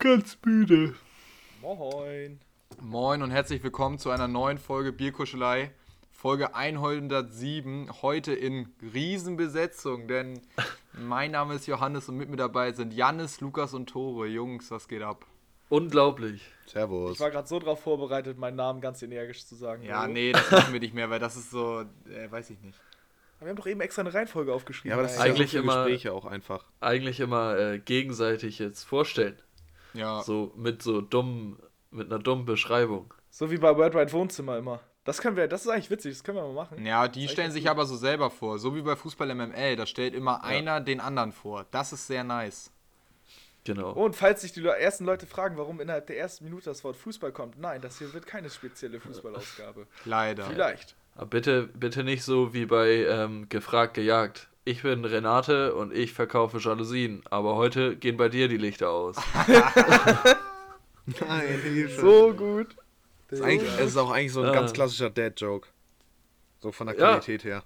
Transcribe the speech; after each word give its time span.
Ganz 0.00 0.38
müde. 0.44 0.94
Moin. 1.60 2.40
Moin 2.80 3.22
und 3.22 3.30
herzlich 3.30 3.62
willkommen 3.62 3.98
zu 3.98 4.10
einer 4.10 4.28
neuen 4.28 4.56
Folge 4.58 4.92
Bierkuschelei. 4.92 5.72
Folge 6.10 6.54
107, 6.54 8.02
heute 8.02 8.32
in 8.32 8.68
Riesenbesetzung, 8.94 10.08
denn 10.08 10.40
mein 10.92 11.30
Name 11.32 11.54
ist 11.54 11.66
Johannes 11.66 12.08
und 12.08 12.16
mit 12.16 12.28
mir 12.30 12.36
dabei 12.36 12.72
sind 12.72 12.92
Jannis, 12.94 13.40
Lukas 13.40 13.74
und 13.74 13.88
Tore. 13.90 14.26
Jungs, 14.26 14.70
was 14.70 14.88
geht 14.88 15.02
ab? 15.02 15.26
Unglaublich. 15.68 16.42
Servus. 16.66 17.12
Ich 17.12 17.20
war 17.20 17.30
gerade 17.30 17.46
so 17.46 17.58
drauf 17.58 17.80
vorbereitet, 17.82 18.38
meinen 18.38 18.56
Namen 18.56 18.80
ganz 18.80 19.02
energisch 19.02 19.46
zu 19.46 19.54
sagen. 19.54 19.82
Ja, 19.82 20.00
Hallo. 20.00 20.12
nee, 20.14 20.32
das 20.32 20.50
machen 20.50 20.72
wir 20.72 20.80
nicht 20.80 20.94
mehr, 20.94 21.10
weil 21.10 21.20
das 21.20 21.36
ist 21.36 21.50
so, 21.50 21.80
äh, 21.80 22.30
weiß 22.30 22.48
ich 22.50 22.60
nicht. 22.60 22.78
Aber 23.38 23.46
wir 23.46 23.50
haben 23.50 23.56
doch 23.56 23.66
eben 23.66 23.80
extra 23.80 24.00
eine 24.00 24.12
Reihenfolge 24.12 24.52
aufgeschrieben. 24.52 24.90
Ja, 24.90 24.94
aber 24.96 25.02
das 25.04 25.14
ist 25.14 25.20
eigentlich 25.20 25.52
ja 25.52 25.60
immer- 25.60 25.84
Gespräche 25.84 26.12
auch 26.12 26.24
einfach. 26.26 26.64
Eigentlich 26.80 27.20
immer 27.20 27.56
äh, 27.58 27.78
gegenseitig 27.78 28.58
jetzt 28.58 28.84
vorstellen. 28.84 29.38
Ja, 29.94 30.22
So 30.22 30.52
mit 30.56 30.82
so 30.82 31.00
dummen, 31.00 31.58
mit 31.90 32.12
einer 32.12 32.22
dummen 32.22 32.44
Beschreibung. 32.44 33.12
So 33.30 33.50
wie 33.50 33.58
bei 33.58 33.76
Worldwide 33.76 34.12
Wohnzimmer 34.12 34.58
immer. 34.58 34.80
Das 35.04 35.20
können 35.20 35.36
wir, 35.36 35.48
das 35.48 35.62
ist 35.62 35.68
eigentlich 35.68 35.90
witzig, 35.90 36.12
das 36.12 36.24
können 36.24 36.38
wir 36.38 36.42
mal 36.42 36.52
machen. 36.52 36.84
ja 36.84 37.08
die 37.08 37.26
stellen 37.26 37.50
sich 37.52 37.64
gut. 37.64 37.70
aber 37.70 37.86
so 37.86 37.96
selber 37.96 38.30
vor, 38.30 38.58
so 38.58 38.76
wie 38.76 38.82
bei 38.82 38.96
Fußball 38.96 39.34
MML, 39.34 39.76
da 39.76 39.86
stellt 39.86 40.14
immer 40.14 40.44
einer 40.44 40.80
den 40.80 41.00
anderen 41.00 41.32
vor. 41.32 41.64
Das 41.70 41.92
ist 41.92 42.06
sehr 42.06 42.22
nice. 42.22 42.70
Genau. 43.64 43.92
Und 43.92 44.16
falls 44.16 44.42
sich 44.42 44.52
die 44.52 44.64
ersten 44.64 45.04
Leute 45.04 45.26
fragen, 45.26 45.56
warum 45.56 45.80
innerhalb 45.80 46.06
der 46.06 46.18
ersten 46.18 46.44
Minute 46.44 46.66
das 46.66 46.84
Wort 46.84 46.96
Fußball 46.96 47.32
kommt, 47.32 47.58
nein, 47.58 47.80
das 47.80 47.98
hier 47.98 48.12
wird 48.12 48.26
keine 48.26 48.50
spezielle 48.50 49.00
Fußballausgabe. 49.00 49.86
Leider. 50.04 50.44
Vielleicht. 50.44 50.96
Aber 51.14 51.26
bitte, 51.26 51.64
bitte 51.66 52.04
nicht 52.04 52.22
so 52.22 52.54
wie 52.54 52.66
bei 52.66 53.04
ähm, 53.06 53.48
Gefragt, 53.48 53.94
gejagt. 53.94 54.48
Ich 54.64 54.82
bin 54.82 55.04
Renate 55.04 55.74
und 55.74 55.92
ich 55.92 56.12
verkaufe 56.12 56.58
Jalousien, 56.58 57.22
aber 57.30 57.56
heute 57.56 57.96
gehen 57.96 58.16
bei 58.16 58.28
dir 58.28 58.46
die 58.48 58.58
Lichter 58.58 58.90
aus. 58.90 59.16
Nein, 61.06 61.60
Hilfe. 61.62 62.00
So 62.00 62.34
gut. 62.34 62.76
Es 63.28 63.38
ist, 63.38 63.44
eigentlich, 63.44 63.70
es 63.78 63.86
ist 63.92 63.96
auch 63.96 64.10
eigentlich 64.10 64.32
so 64.32 64.42
ein 64.42 64.50
Ah. 64.50 64.52
ganz 64.52 64.72
klassischer 64.72 65.08
Dad-Joke. 65.10 65.68
So 66.60 66.72
von 66.72 66.88
der 66.88 66.96
Ja. 66.98 67.12
Qualität 67.12 67.44
her. 67.44 67.62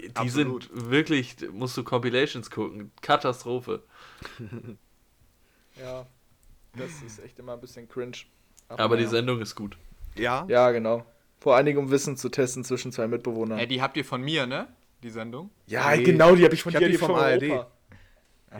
Die 0.00 0.14
Absolut. 0.14 0.64
sind 0.64 0.90
wirklich, 0.90 1.36
musst 1.52 1.76
du 1.76 1.84
Compilations 1.84 2.50
gucken. 2.50 2.92
Katastrophe. 3.02 3.82
Ja, 5.78 6.06
das 6.76 7.02
ist 7.02 7.18
echt 7.22 7.38
immer 7.38 7.54
ein 7.54 7.60
bisschen 7.60 7.88
cringe. 7.88 8.16
Aber 8.68 8.96
die 8.96 9.04
ja. 9.04 9.08
Sendung 9.10 9.40
ist 9.40 9.54
gut. 9.54 9.76
Ja? 10.16 10.44
Ja, 10.48 10.70
genau. 10.70 11.04
Vor 11.40 11.56
allen 11.56 11.66
Dingen, 11.66 11.78
um 11.78 11.90
Wissen 11.90 12.16
zu 12.16 12.28
testen 12.30 12.64
zwischen 12.64 12.92
zwei 12.92 13.06
Mitbewohnern. 13.06 13.58
Ey, 13.58 13.66
die 13.66 13.82
habt 13.82 13.96
ihr 13.96 14.04
von 14.04 14.22
mir, 14.22 14.46
ne? 14.46 14.66
Die 15.02 15.10
Sendung? 15.10 15.50
ja, 15.66 15.94
Nee. 15.94 16.02
genau, 16.02 16.34
die 16.34 16.44
habe 16.44 16.54
ich 16.54 16.62
von 16.62 16.70
Ich 16.70 16.76
hab 16.76 16.82
dir, 16.82 16.88
die 16.88 16.98
vom 16.98 17.14
ARD. 17.14 17.42
Europa. 17.42 17.70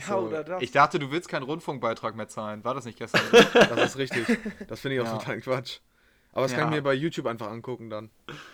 Ja, 0.08 0.16
oder 0.18 0.44
das. 0.44 0.62
Ich 0.62 0.72
dachte, 0.72 0.98
du 0.98 1.10
willst 1.10 1.28
keinen 1.28 1.44
Rundfunkbeitrag 1.44 2.14
mehr 2.16 2.28
zahlen. 2.28 2.62
War 2.64 2.74
das 2.74 2.84
nicht 2.84 2.98
gestern? 2.98 3.22
Das 3.54 3.90
ist 3.90 3.96
richtig. 3.98 4.26
Das 4.68 4.80
finde 4.80 4.96
ich 4.96 5.00
auch 5.00 5.06
Ja. 5.06 5.18
total 5.18 5.40
Quatsch. 5.40 5.78
Aber 6.32 6.42
das 6.42 6.52
kann 6.52 6.64
Ja. 6.64 6.68
ich 6.68 6.74
mir 6.76 6.82
bei 6.82 6.92
YouTube 6.92 7.26
einfach 7.26 7.48
angucken 7.48 7.88
dann. 7.88 8.10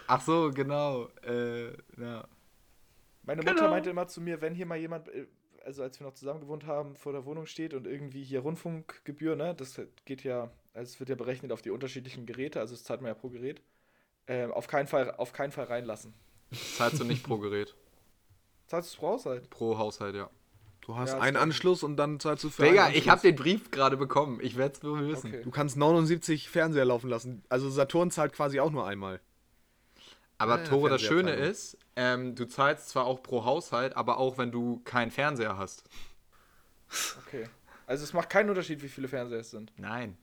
Ach 0.07 0.21
so, 0.21 0.51
genau. 0.55 1.09
Äh, 1.27 1.71
ja. 2.01 2.25
Meine 3.25 3.43
Mutter 3.43 3.55
Genau. 3.55 3.71
meinte 3.71 3.91
immer 3.91 4.07
zu 4.07 4.21
mir, 4.21 4.41
wenn 4.41 4.55
hier 4.55 4.67
mal 4.67 4.79
jemand, 4.79 5.09
äh, 5.09 5.27
also 5.65 5.83
als 5.83 5.99
wir 5.99 6.07
noch 6.07 6.15
zusammen 6.15 6.41
gewohnt 6.41 6.67
haben, 6.67 6.95
vor 6.97 7.13
der 7.13 7.25
Wohnung 7.25 7.47
steht 7.47 7.75
und 7.75 7.87
irgendwie 7.89 8.23
hier 8.23 8.41
Rundfunkgebühr, 8.41 9.35
ne, 9.35 9.55
das 9.55 9.81
geht 10.05 10.23
ja, 10.23 10.51
also 10.75 10.91
es 10.93 11.01
wird 11.01 11.09
ja 11.09 11.17
berechnet 11.17 11.51
auf 11.51 11.63
die 11.63 11.71
unterschiedlichen 11.71 12.27
Geräte, 12.27 12.61
also 12.61 12.75
es 12.75 12.85
zahlt 12.85 13.01
man 13.01 13.09
ja 13.09 13.15
pro 13.15 13.29
Gerät, 13.31 13.63
ähm, 14.29 14.53
auf 14.53 14.67
keinen 14.69 14.87
Fall, 14.87 15.13
auf 15.17 15.33
keinen 15.33 15.51
Fall 15.53 15.65
reinlassen. 15.67 16.15
Das 16.53 16.77
zahlst 16.77 17.01
du 17.01 17.05
nicht 17.05 17.25
pro 17.25 17.39
Gerät. 17.39 17.75
Zahlst 18.67 18.91
du 18.91 18.93
es 18.95 18.99
pro 18.99 19.09
Haushalt? 19.09 19.51
Pro 19.51 19.77
Haushalt, 19.79 20.15
ja. 20.15 20.31
Du 20.81 20.97
hast 20.97 21.13
Ja, 21.13 21.21
einen. 21.21 21.37
Anschluss 21.37 21.83
und 21.83 21.97
dann 21.97 22.19
zahlst 22.21 22.43
du 22.45 22.51
für 22.51 22.65
Digga, 22.65 22.87
einen 22.87 22.97
ich 22.97 23.09
habe 23.09 23.21
den 23.21 23.37
Brief 23.37 23.71
gerade 23.71 23.97
bekommen. 23.97 24.41
Ich 24.43 24.57
werde 24.57 24.75
es 24.75 24.83
nur 24.83 25.07
wissen. 25.07 25.29
Okay. 25.29 25.43
Du 25.43 25.51
kannst 25.51 25.77
79 25.77 26.49
Fernseher 26.49 26.85
laufen 26.85 27.09
lassen. 27.09 27.45
Also 27.49 27.71
Saturn 27.71 28.11
zahlt 28.11 28.33
quasi 28.33 28.61
auch 28.61 28.71
nur 28.71 28.87
einmal. 28.87 29.21
Aber 30.39 30.59
Ja, 30.59 30.65
Tore, 30.65 30.91
das 30.91 31.03
Schöne 31.03 31.35
ist, 31.35 31.79
ähm, 31.95 32.35
du 32.35 32.47
zahlst 32.47 32.89
zwar 32.89 33.05
auch 33.05 33.23
pro 33.23 33.45
Haushalt, 33.45 33.97
aber 33.97 34.19
auch 34.19 34.39
wenn 34.39 34.51
du 34.51 34.81
keinen 34.85 35.13
Fernseher 35.13 35.57
hast. 35.57 35.85
Okay. 37.27 37.49
Also 37.87 38.03
es 38.03 38.13
macht 38.13 38.31
keinen 38.31 38.49
Unterschied, 38.49 38.83
wie 38.83 38.89
viele 38.89 39.07
Fernseher 39.07 39.41
es 39.41 39.51
sind. 39.51 39.73
Nein. 39.77 40.17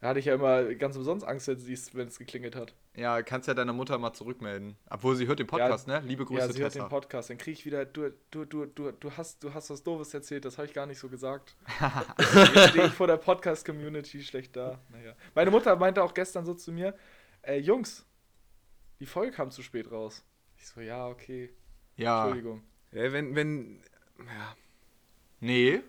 Da 0.00 0.08
hatte 0.08 0.20
ich 0.20 0.26
ja 0.26 0.34
immer 0.34 0.62
ganz 0.74 0.96
umsonst 0.96 1.26
Angst, 1.26 1.48
wenn 1.48 1.58
siehst, 1.58 1.94
wenn 1.94 2.06
es 2.06 2.18
geklingelt 2.18 2.54
hat. 2.54 2.74
Ja, 2.96 3.22
kannst 3.22 3.46
ja 3.46 3.52
deiner 3.52 3.74
Mutter 3.74 3.98
mal 3.98 4.14
zurückmelden. 4.14 4.76
Obwohl 4.88 5.16
sie 5.16 5.26
hört 5.26 5.38
den 5.38 5.46
Podcast, 5.46 5.86
ne? 5.86 6.00
Liebe 6.06 6.24
Grüße, 6.24 6.46
ja, 6.46 6.52
sie 6.52 6.62
hört 6.62 6.74
den 6.74 6.80
Tessa. 6.80 6.88
Podcast, 6.88 7.28
dann 7.28 7.36
kriege 7.36 7.52
ich 7.58 7.66
wieder, 7.66 7.84
du, 7.84 8.10
du, 8.30 8.46
du, 8.46 8.64
du, 8.64 8.90
du 8.90 9.10
hast, 9.16 9.44
du 9.44 9.52
hast 9.52 9.68
was 9.68 9.82
Doofes 9.82 10.14
erzählt, 10.14 10.46
das 10.46 10.56
habe 10.56 10.66
ich 10.66 10.72
gar 10.72 10.86
nicht 10.86 10.98
so 10.98 11.08
gesagt. 11.10 11.56
Jetzt 12.18 12.70
stehe 12.70 12.86
ich 12.86 12.92
vor 12.94 13.06
der 13.06 13.18
Podcast-Community 13.18 14.22
schlecht 14.22 14.56
da. 14.56 14.80
Naja. 14.88 15.14
Meine 15.34 15.50
Mutter 15.50 15.76
meinte 15.76 16.02
auch 16.02 16.14
gestern 16.14 16.46
so 16.46 16.54
zu 16.54 16.72
mir, 16.72 16.94
äh, 17.42 17.58
Jungs, 17.58 18.06
die 18.98 19.06
Folge 19.06 19.32
kam 19.32 19.50
zu 19.50 19.62
spät 19.62 19.92
raus. 19.92 20.24
Ich 20.56 20.66
so, 20.66 20.80
ja, 20.80 21.06
okay, 21.06 21.52
ja. 21.96 22.24
Entschuldigung. 22.24 22.62
Ja, 22.92 23.12
wenn, 23.12 23.36
wenn. 23.36 23.82
Ja. 24.18 24.56
Nee. 25.40 25.82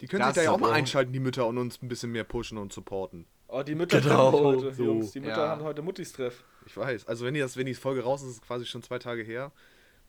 Die 0.00 0.06
können 0.06 0.20
Das 0.20 0.34
sich 0.34 0.44
da 0.44 0.50
ja 0.50 0.50
auch 0.52 0.58
mal 0.58 0.72
einschalten, 0.72 1.12
die 1.12 1.20
Mütter, 1.20 1.46
und 1.46 1.58
uns 1.58 1.82
ein 1.82 1.88
bisschen 1.88 2.12
mehr 2.12 2.24
pushen 2.24 2.56
und 2.56 2.72
supporten. 2.72 3.26
Oh, 3.48 3.62
die 3.62 3.74
Mütter 3.74 4.00
Genau, 4.00 4.30
sich 4.30 4.40
heute, 4.64 4.74
so. 4.74 4.84
Jungs. 4.84 5.12
Die 5.12 5.20
Mütter 5.20 5.36
Ja. 5.44 5.48
haben 5.48 5.62
heute 5.62 5.80
Muttis-Treff. 5.82 6.44
Ich 6.66 6.76
weiß. 6.76 7.06
Also 7.08 7.24
wenn 7.24 7.32
die, 7.34 7.40
das, 7.40 7.56
wenn 7.56 7.64
die 7.66 7.74
Folge 7.74 8.02
raus 8.02 8.22
ist, 8.22 8.28
ist 8.28 8.34
es 8.36 8.42
quasi 8.42 8.66
schon 8.66 8.82
zwei 8.82 8.98
Tage 8.98 9.22
her. 9.22 9.52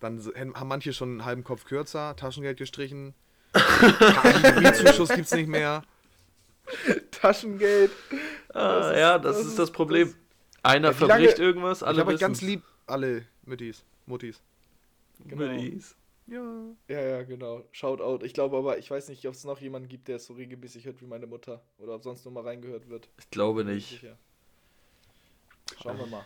Dann 0.01 0.21
haben 0.55 0.67
manche 0.67 0.91
schon 0.93 1.09
einen 1.11 1.25
halben 1.25 1.43
Kopf 1.43 1.63
kürzer, 1.65 2.15
Taschengeld 2.15 2.57
gestrichen. 2.57 3.13
Mietszuschuss 4.59 5.09
gibt's 5.09 5.31
nicht 5.33 5.47
mehr. 5.47 5.83
Taschengeld. 7.11 7.91
Ah, 8.53 8.79
Das 8.79 8.87
ist- 8.91 8.97
ja, 8.99 9.19
das, 9.19 9.37
das 9.37 9.45
ist 9.47 9.59
das 9.59 9.71
Problem. 9.71 10.07
das- 10.09 10.15
Einer 10.63 10.89
Ja, 10.91 10.99
wie 10.99 11.03
lange- 11.05 11.13
verbricht 11.23 11.39
irgendwas, 11.39 11.83
alle 11.83 12.01
ich 12.01 12.05
habe 12.07 12.17
ganz 12.17 12.41
lieb, 12.41 12.63
alle 12.85 13.25
Müttis, 13.45 13.83
Muttis. 14.05 14.41
Genau. 15.25 15.51
Muttis. 15.53 15.95
Ja. 16.29 16.75
Ja, 16.87 17.01
ja, 17.01 17.23
genau. 17.23 17.63
Shoutout. 17.71 18.23
Ich 18.25 18.33
glaube 18.33 18.57
aber, 18.57 18.77
ich 18.77 18.89
weiß 18.91 19.09
nicht, 19.09 19.25
ob 19.27 19.33
es 19.33 19.43
noch 19.45 19.59
jemanden 19.59 19.87
gibt, 19.89 20.07
der 20.07 20.17
es 20.17 20.25
so 20.25 20.33
regelmäßig 20.33 20.85
hört 20.85 21.01
wie 21.01 21.05
meine 21.07 21.25
Mutter. 21.27 21.61
Oder 21.79 21.95
ob 21.95 22.03
sonst 22.03 22.23
nur 22.25 22.33
mal 22.33 22.43
reingehört 22.43 22.87
wird. 22.89 23.09
Ich 23.17 23.29
glaube 23.31 23.65
nicht. 23.65 23.89
sicher. 23.89 24.17
Schauen 25.81 25.97
wir 25.97 26.05
mal. 26.07 26.25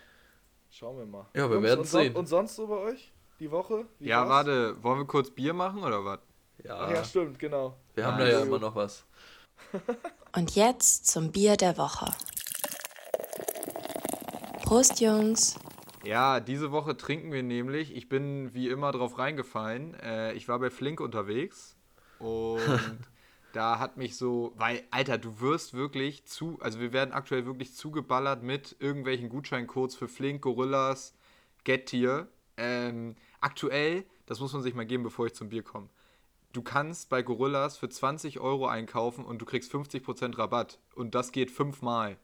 Schauen 0.71 0.97
wir 0.97 1.05
mal. 1.05 1.27
Ja, 1.35 1.47
wir 1.49 1.55
Jungs, 1.55 1.63
werden's 1.67 1.87
und 1.87 1.91
son- 1.91 2.01
sehen. 2.01 2.15
Und 2.15 2.25
sonst 2.27 2.55
so 2.55 2.67
bei 2.67 2.77
euch? 2.77 3.11
Die 3.39 3.49
Woche? 3.51 3.85
Wie 3.99 4.07
Ja, 4.09 4.21
war's? 4.21 4.29
warte. 4.47 4.83
Wollen 4.83 4.99
wir 4.99 5.05
kurz 5.07 5.29
Bier 5.31 5.53
machen 5.53 5.83
oder 5.83 6.03
was? 6.03 6.19
Ja, 6.63 6.77
Ach 6.79 6.91
ja, 6.91 7.03
stimmt, 7.03 7.39
genau. 7.39 7.75
wir 7.95 8.05
haben 8.05 8.15
Ah, 8.15 8.19
da 8.19 8.25
ja 8.25 8.39
ja. 8.39 8.41
immer 8.45 8.59
noch 8.59 8.75
was. 8.75 9.05
Und 10.35 10.55
jetzt 10.55 11.07
zum 11.07 11.31
Bier 11.31 11.57
der 11.57 11.77
Woche. 11.77 12.07
Prost, 14.63 14.99
Jungs. 14.99 15.55
Ja, 16.03 16.39
diese 16.39 16.71
Woche 16.71 16.97
trinken 16.97 17.31
wir 17.31 17.43
nämlich. 17.43 17.95
Ich 17.95 18.09
bin 18.09 18.53
wie 18.53 18.69
immer 18.69 18.91
drauf 18.91 19.17
reingefallen. 19.17 19.93
Äh, 19.95 20.33
ich 20.33 20.47
war 20.47 20.59
bei 20.59 20.69
Flink 20.69 20.99
unterwegs 20.99 21.77
und 22.19 22.59
da 23.53 23.79
hat 23.79 23.97
mich 23.97 24.17
so, 24.17 24.53
weil, 24.55 24.83
Alter, 24.91 25.17
du 25.17 25.39
wirst 25.39 25.73
wirklich 25.73 26.25
zu, 26.25 26.57
also 26.59 26.79
wir 26.79 26.91
werden 26.91 27.13
aktuell 27.13 27.45
wirklich 27.45 27.73
zugeballert 27.73 28.43
mit 28.43 28.75
irgendwelchen 28.79 29.29
Gutscheincodes 29.29 29.95
für 29.95 30.07
Flink, 30.07 30.41
Gorillas, 30.41 31.15
Gettier. 31.63 32.27
Ähm, 32.57 33.15
aktuell, 33.39 34.05
das 34.25 34.39
muss 34.39 34.53
man 34.53 34.61
sich 34.61 34.73
mal 34.73 34.85
geben, 34.85 35.03
bevor 35.03 35.25
ich 35.25 35.33
zum 35.33 35.49
Bier 35.49 35.63
komme. 35.63 35.89
Du 36.51 36.61
kannst 36.61 37.09
bei 37.09 37.23
Gorillas 37.23 37.77
für 37.77 37.89
20 37.89 38.39
Euro 38.39 38.67
einkaufen 38.67 39.25
und 39.25 39.41
du 39.41 39.45
kriegst 39.45 39.73
50% 39.73 40.37
Rabatt. 40.37 40.79
Und 40.95 41.15
das 41.15 41.31
geht 41.31 41.49
fünfmal. 41.49 42.17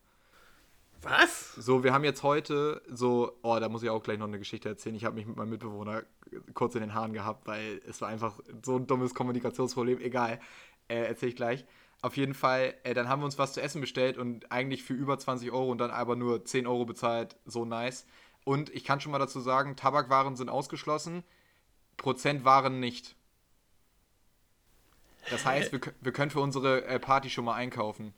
Was? 1.02 1.54
So, 1.56 1.84
wir 1.84 1.94
haben 1.94 2.04
jetzt 2.04 2.24
heute 2.24 2.82
so, 2.88 3.38
oh, 3.42 3.58
da 3.60 3.70
muss 3.70 3.84
ich 3.84 3.90
auch 3.90 4.04
gleich 4.04 4.18
noch 4.18 4.28
eine 4.28 4.40
Geschichte 4.40 4.68
erzählen. 4.68 4.96
Ich 4.96 5.06
habe 5.06 5.16
mich 5.16 5.26
mit 5.26 5.38
meinem 5.38 5.50
Mitbewohner 5.50 6.04
kurz 6.54 6.76
in 6.76 6.82
den 6.82 6.94
Haaren 6.94 7.14
gehabt, 7.14 7.48
weil 7.48 7.82
es 7.88 8.02
war 8.02 8.10
einfach 8.10 8.40
so 8.64 8.76
ein 8.76 8.88
dummes 8.88 9.14
Kommunikationsproblem. 9.14 10.02
Egal, 10.02 10.40
äh, 10.88 11.06
erzähle 11.06 11.30
ich 11.30 11.36
gleich. 11.36 11.66
Auf 12.02 12.18
jeden 12.18 12.34
Fall, 12.34 12.74
äh, 12.84 12.94
dann 12.94 13.08
haben 13.08 13.22
wir 13.22 13.26
uns 13.26 13.38
was 13.38 13.54
zu 13.54 13.62
essen 13.62 13.82
bestellt 13.82 14.18
und 14.18 14.52
eigentlich 14.52 14.84
für 14.84 14.94
über 14.94 15.18
20 15.18 15.52
Euro 15.52 15.72
und 15.72 15.78
dann 15.78 15.92
aber 15.92 16.16
nur 16.16 16.44
10 16.44 16.68
Euro 16.68 16.86
bezahlt. 16.86 17.38
So 17.46 17.66
nice. 17.66 18.06
Und 18.44 18.70
ich 18.70 18.84
kann 18.84 19.00
schon 19.00 19.12
mal 19.12 19.20
dazu 19.20 19.40
sagen, 19.40 19.76
Tabakwaren 19.76 20.36
sind 20.36 20.50
ausgeschlossen. 20.50 21.24
Prozent 21.98 22.46
waren 22.46 22.80
nicht. 22.80 23.16
Das 25.30 25.46
heißt, 25.46 25.72
wir, 25.72 25.80
wir 26.02 26.12
können 26.12 26.32
für 26.32 26.40
unsere 26.40 26.86
äh, 26.86 27.00
Party 27.00 27.30
schon 27.30 27.46
mal 27.46 27.56
einkaufen. 27.56 28.14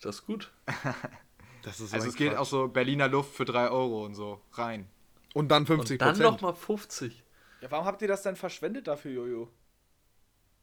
Das 0.00 0.16
ist 0.16 0.26
gut. 0.26 0.52
Das 1.62 1.80
ist 1.80 1.90
so 1.90 1.96
Also 1.96 2.08
es 2.08 2.14
geht 2.16 2.34
auch 2.36 2.46
so 2.46 2.68
Berliner 2.68 3.08
Luft 3.08 3.34
für 3.34 3.44
3 3.44 3.68
Euro 3.70 4.04
und 4.04 4.14
so 4.14 4.40
rein. 4.52 4.88
Und 5.34 5.48
dann 5.48 5.66
50 5.66 6.00
Und 6.00 6.06
dann 6.06 6.18
nochmal 6.18 6.54
50. 6.54 7.22
Ja, 7.60 7.70
warum 7.70 7.86
habt 7.86 8.02
ihr 8.02 8.08
das 8.08 8.22
denn 8.22 8.36
verschwendet 8.36 8.86
dafür, 8.88 9.12
Jojo? 9.12 9.42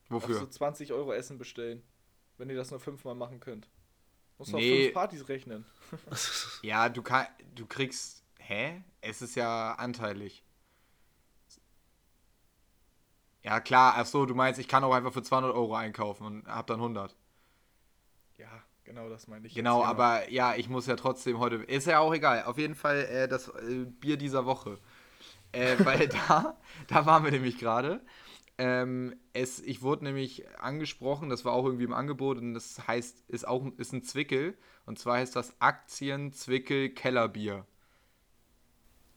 Auf 0.10 0.24
Wofür? 0.24 0.36
so 0.36 0.48
20 0.48 0.92
Euro 0.94 1.14
Essen 1.14 1.38
bestellen. 1.38 1.82
Wenn 2.38 2.50
ihr 2.50 2.56
das 2.56 2.72
nur 2.72 2.80
fünfmal 2.80 3.16
machen 3.16 3.40
könnt. 3.40 3.68
Musst 4.38 4.52
du 4.52 4.58
auf 4.58 4.62
Nee. 4.62 4.84
fünf 4.84 4.94
Partys 4.94 5.28
rechnen. 5.30 5.66
Ja, 6.62 6.90
du 6.90 7.02
kann, 7.02 7.28
du 7.56 7.66
kriegst. 7.66 8.24
Hä? 8.38 8.84
Es 9.02 9.22
ist 9.22 9.36
ja 9.36 9.74
anteilig. 9.76 10.44
Ja, 13.44 13.60
klar, 13.62 13.94
ach 13.96 14.06
so, 14.06 14.26
du 14.26 14.36
meinst, 14.36 14.60
ich 14.60 14.68
kann 14.68 14.84
auch 14.84 14.94
einfach 14.94 15.14
für 15.14 15.24
200 15.24 15.54
Euro 15.54 15.74
einkaufen 15.76 16.26
und 16.26 16.48
hab 16.48 16.68
dann 16.68 16.80
100. 16.80 17.16
Ja, 18.38 18.50
genau 18.90 19.08
das 19.08 19.28
meine 19.28 19.46
ich. 19.48 19.54
Genau, 19.54 19.80
jetzt, 19.80 19.88
aber 19.90 20.30
ja, 20.32 20.56
ich 20.56 20.68
muss 20.68 20.88
ja 20.88 20.96
trotzdem 20.96 21.40
heute. 21.40 21.56
Ist 21.58 21.88
ja 21.88 22.00
auch 22.00 22.14
egal. 22.14 22.44
Auf 22.44 22.58
jeden 22.58 22.76
Fall 22.76 23.06
äh, 23.06 23.28
das 23.28 23.48
äh, 23.48 23.86
Bier 23.86 24.18
dieser 24.18 24.46
Woche. 24.46 24.80
Äh, 25.52 25.76
weil 25.86 26.08
da, 26.10 26.58
da 26.88 27.06
waren 27.06 27.24
wir 27.24 27.32
nämlich 27.32 27.58
gerade. 27.60 28.02
Ähm, 28.58 29.16
es, 29.32 29.60
ich 29.62 29.82
wurde 29.84 30.04
nämlich 30.04 30.44
angesprochen, 30.60 31.30
das 31.30 31.46
war 31.46 31.54
auch 31.54 31.66
irgendwie 31.66 31.86
im 31.86 31.94
Angebot 31.94 32.38
und 32.40 32.54
das 32.56 32.86
heißt, 32.88 33.30
ist 33.30 33.48
auch 33.48 33.66
ist 33.78 33.94
ein 33.94 34.04
Zwickel. 34.04 34.58
Und 34.86 34.98
zwar 35.00 35.18
heißt 35.18 35.36
das 35.36 35.54
Aktien 35.62 36.34
Zwickel 36.34 36.90
Kellerbier. 36.90 37.66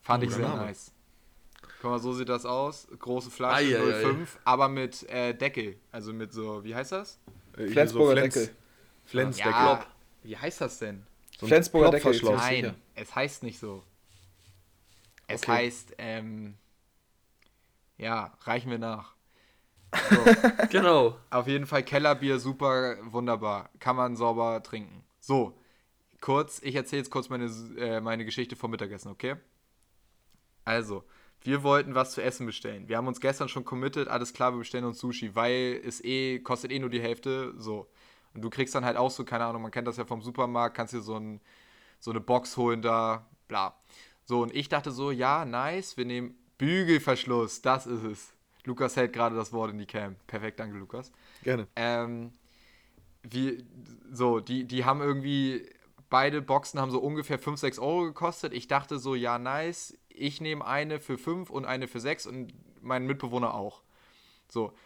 Fand 0.03 0.23
ich 0.25 0.31
Guter 0.31 0.43
sehr 0.43 0.49
Name. 0.55 0.67
nice. 0.67 0.93
Guck 1.81 1.91
mal, 1.91 1.99
so 1.99 2.13
sieht 2.13 2.29
das 2.29 2.45
aus. 2.45 2.87
Große 2.99 3.31
Flasche, 3.31 3.57
Ei, 3.65 3.77
ei, 3.77 3.95
ei. 3.95 4.13
05, 4.15 4.39
aber 4.45 4.69
mit 4.69 5.09
äh, 5.09 5.33
Deckel. 5.35 5.77
Also 5.91 6.13
mit 6.13 6.33
so, 6.33 6.63
wie 6.63 6.75
heißt 6.75 6.93
das? 6.93 7.19
Äh, 7.57 7.69
Flensburger 7.69 8.13
Flens- 8.21 8.35
Deckel. 8.35 8.57
Flensdeckel. 9.13 9.53
Ja, 9.53 9.87
wie 10.23 10.37
heißt 10.37 10.61
das 10.61 10.79
denn? 10.79 11.07
So 11.39 11.47
ein 11.47 11.49
Flensburger 11.49 11.91
Deckel, 11.91 12.13
Klopfverschluss. 12.19 12.43
Ziemlich 12.47 12.63
Nein, 12.65 12.75
sicher. 12.75 13.03
es 13.09 13.15
heißt 13.15 13.43
nicht 13.43 13.59
so. 13.59 13.83
Es 15.29 15.43
Okay. 15.43 15.53
heißt, 15.53 15.95
ähm, 15.99 16.57
ja, 17.97 18.37
reichen 18.43 18.71
wir 18.71 18.79
nach. 18.79 19.15
Genau. 20.71 21.19
Auf 21.31 21.47
jeden 21.47 21.67
Fall 21.67 21.83
Kellerbier, 21.83 22.39
super, 22.39 22.97
wunderbar. 23.13 23.69
Kann 23.79 23.97
man 23.97 24.17
sauber 24.17 24.63
trinken. 24.63 25.05
So, 25.21 25.59
kurz, 26.21 26.61
ich 26.63 26.75
erzähle 26.75 27.01
jetzt 27.03 27.11
kurz 27.11 27.29
meine, 27.29 27.45
äh, 27.77 28.01
meine 28.01 28.25
Geschichte 28.25 28.57
vom 28.57 28.71
Mittagessen, 28.71 29.11
okay? 29.11 29.37
Also, 30.65 31.05
wir 31.43 31.63
wollten 31.63 31.95
was 31.95 32.13
zu 32.13 32.23
essen 32.23 32.47
bestellen. 32.47 32.89
Wir 32.89 32.97
haben 32.97 33.07
uns 33.09 33.21
gestern 33.21 33.49
schon 33.49 33.65
committed, 33.65 34.09
alles 34.09 34.33
klar, 34.33 34.53
wir 34.53 34.59
bestellen 34.59 34.85
uns 34.85 34.99
Sushi, 34.99 35.35
weil 35.35 35.81
es 35.85 36.03
eh, 36.05 36.39
kostet 36.39 36.71
eh 36.71 36.79
nur 36.79 36.91
die 36.91 37.01
Hälfte, 37.03 37.53
so. 37.59 37.89
Und 38.35 38.43
du 38.43 38.51
kriegst 38.51 38.75
dann 38.75 38.85
halt 38.85 38.97
auch 38.97 39.11
so, 39.11 39.25
keine 39.25 39.45
Ahnung, 39.45 39.63
man 39.63 39.71
kennt 39.71 39.87
das 39.87 39.97
ja 39.97 40.05
vom 40.05 40.23
Supermarkt, 40.23 40.77
kannst 40.77 40.95
dir 40.95 41.03
so, 41.03 41.17
ein, 41.17 41.41
so 42.01 42.11
eine 42.11 42.21
Box 42.21 42.57
holen 42.57 42.83
da, 42.83 43.27
bla. 43.49 43.77
So, 44.25 44.43
und 44.43 44.55
ich 44.55 44.69
dachte 44.69 44.91
so, 44.91 45.11
ja, 45.11 45.45
nice, 45.45 45.97
wir 45.97 46.05
nehmen 46.05 46.35
Bügelverschluss, 46.59 47.63
das 47.63 47.87
ist 47.87 48.05
es. 48.05 48.33
Lukas 48.65 48.97
hält 48.97 49.13
gerade 49.13 49.35
das 49.35 49.53
Wort 49.53 49.73
in 49.73 49.79
die 49.79 49.87
Cam. 49.87 50.17
Perfekt, 50.27 50.61
danke, 50.61 50.79
Lukas. 50.79 51.13
Gerne. 51.43 51.67
Ähm, 51.75 52.33
wie, 53.23 53.65
so, 54.11 54.41
die, 54.41 54.65
die 54.65 54.85
haben 54.85 55.01
irgendwie, 55.01 55.69
beide 56.09 56.41
Boxen 56.41 56.81
haben 56.81 56.91
so 56.91 57.01
ungefähr 57.01 57.39
5, 57.39 57.59
6 57.59 57.79
Euro 57.81 58.05
gekostet. 58.05 58.53
Ich 58.53 58.69
dachte 58.69 58.99
so, 58.99 59.15
ja, 59.15 59.39
nice, 59.39 59.99
ich 60.09 60.41
nehme 60.41 60.65
eine 60.65 61.01
für 61.01 61.19
5 61.19 61.51
und 61.51 61.65
eine 61.65 61.89
für 61.89 62.01
6 62.01 62.27
und 62.27 62.55
mein 62.81 63.07
Mitbewohner 63.07 63.55
auch. 63.55 63.83
So, 64.49 64.69
so 64.69 64.77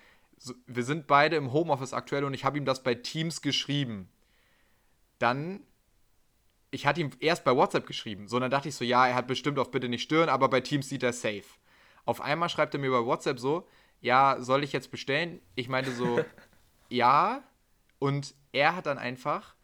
wir 0.67 0.85
sind 0.85 1.07
beide 1.07 1.37
im 1.37 1.53
Homeoffice 1.53 1.93
aktuell 1.93 2.25
und 2.25 2.35
ich 2.35 2.45
habe 2.45 2.59
ihm 2.59 2.65
das 2.65 2.83
bei 2.83 2.95
Teams 2.95 3.43
geschrieben. 3.43 4.09
Dann, 5.19 5.63
ich 6.71 6.87
hatte 6.87 7.01
ihm 7.01 7.11
erst 7.21 7.45
bei 7.45 7.57
WhatsApp 7.57 7.87
geschrieben, 7.87 8.29
so, 8.29 8.39
dann 8.39 8.51
dachte 8.51 8.69
ich 8.69 8.75
so, 8.75 8.85
ja, 8.85 9.07
er 9.07 9.15
hat 9.15 9.27
bestimmt 9.27 9.59
auf 9.59 9.71
Bitte 9.71 9.89
nicht 9.89 10.03
stören, 10.03 10.29
aber 10.29 10.49
bei 10.49 10.61
Teams 10.61 10.89
sieht 10.89 11.03
er 11.03 11.13
safe. 11.13 11.45
Auf 12.05 12.21
einmal 12.21 12.49
schreibt 12.49 12.75
er 12.75 12.81
mir 12.81 12.91
bei 12.91 13.05
WhatsApp 13.05 13.39
so, 13.39 13.67
ja, 14.01 14.37
soll 14.41 14.63
ich 14.63 14.73
jetzt 14.73 14.91
bestellen? 14.91 15.41
Ich 15.55 15.69
meinte 15.69 15.91
so, 15.91 16.21
ja. 16.89 17.43
Und 17.99 18.35
er 18.53 18.77
hat 18.77 18.87
dann 18.87 18.99
einfach 18.99 19.55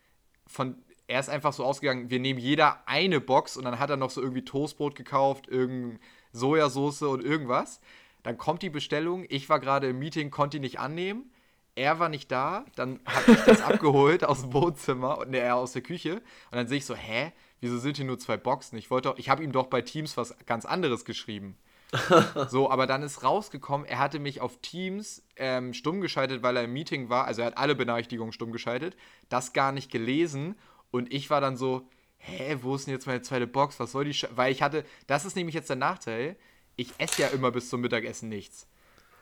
von, 0.46 0.82
er 1.06 1.20
ist 1.20 1.28
einfach 1.28 1.52
so 1.52 1.64
ausgegangen, 1.64 2.10
wir 2.10 2.18
nehmen 2.18 2.40
jeder 2.40 2.86
eine 2.88 3.20
Box 3.20 3.56
und 3.56 3.64
dann 3.64 3.78
hat 3.78 3.90
er 3.90 3.96
noch 3.96 4.10
so 4.10 4.22
irgendwie 4.22 4.44
Toastbrot 4.44 4.94
gekauft, 4.94 5.48
irgendein 5.48 6.00
Sojasauce 6.32 7.02
und 7.02 7.22
irgendwas. 7.22 7.80
Dann 8.22 8.38
kommt 8.38 8.62
die 8.62 8.70
Bestellung, 8.70 9.24
ich 9.28 9.48
war 9.48 9.60
gerade 9.60 9.88
im 9.88 9.98
Meeting, 9.98 10.30
konnte 10.30 10.58
die 10.58 10.60
nicht 10.60 10.78
annehmen. 10.78 11.32
Er 11.74 11.98
war 11.98 12.08
nicht 12.08 12.30
da, 12.30 12.66
dann 12.76 13.00
habe 13.06 13.32
ich 13.32 13.40
das 13.40 13.62
abgeholt 13.62 14.24
aus 14.24 14.42
dem 14.42 14.52
Wohnzimmer 14.52 15.18
und 15.18 15.32
er 15.32 15.56
aus 15.56 15.72
der 15.72 15.82
Küche. 15.82 16.16
Und 16.16 16.56
dann 16.58 16.68
sehe 16.68 16.78
ich 16.78 16.84
so, 16.84 16.94
hä, 16.94 17.32
wieso 17.60 17.78
sind 17.78 17.96
hier 17.96 18.04
nur 18.04 18.18
zwei 18.18 18.36
Boxen? 18.36 18.76
Ich 18.76 18.90
wollte 18.90 19.08
doch, 19.08 19.18
ich 19.18 19.30
habe 19.30 19.42
ihm 19.42 19.52
doch 19.52 19.66
bei 19.68 19.80
Teams 19.80 20.16
was 20.16 20.36
ganz 20.46 20.64
anderes 20.64 21.04
geschrieben. 21.04 21.56
So, 22.48 22.70
aber 22.70 22.86
dann 22.86 23.02
ist 23.02 23.22
rausgekommen, 23.22 23.86
er 23.86 23.98
hatte 23.98 24.18
mich 24.18 24.40
auf 24.40 24.58
Teams 24.62 25.22
ähm, 25.36 25.74
stumm 25.74 26.00
geschaltet, 26.00 26.42
weil 26.42 26.56
er 26.56 26.64
im 26.64 26.72
Meeting 26.72 27.10
war. 27.10 27.26
Also 27.26 27.42
er 27.42 27.48
hat 27.48 27.58
alle 27.58 27.74
Benachrichtigungen 27.74 28.32
stumm 28.32 28.50
geschaltet, 28.50 28.96
das 29.28 29.52
gar 29.52 29.72
nicht 29.72 29.90
gelesen. 29.90 30.56
Und 30.90 31.12
ich 31.12 31.28
war 31.28 31.40
dann 31.42 31.56
so, 31.56 31.88
hä, 32.16 32.58
wo 32.62 32.74
ist 32.74 32.86
denn 32.86 32.94
jetzt 32.94 33.06
meine 33.06 33.22
zweite 33.22 33.46
Box? 33.46 33.78
Was 33.78 33.92
soll 33.92 34.04
die 34.04 34.14
Sch 34.14 34.26
Weil 34.34 34.52
ich 34.52 34.62
hatte, 34.62 34.84
das 35.06 35.24
ist 35.24 35.36
nämlich 35.36 35.54
jetzt 35.54 35.68
der 35.68 35.76
Nachteil, 35.76 36.36
ich 36.76 36.92
esse 36.98 37.22
ja 37.22 37.28
immer 37.28 37.50
bis 37.50 37.68
zum 37.68 37.80
Mittagessen 37.80 38.28
nichts. 38.28 38.66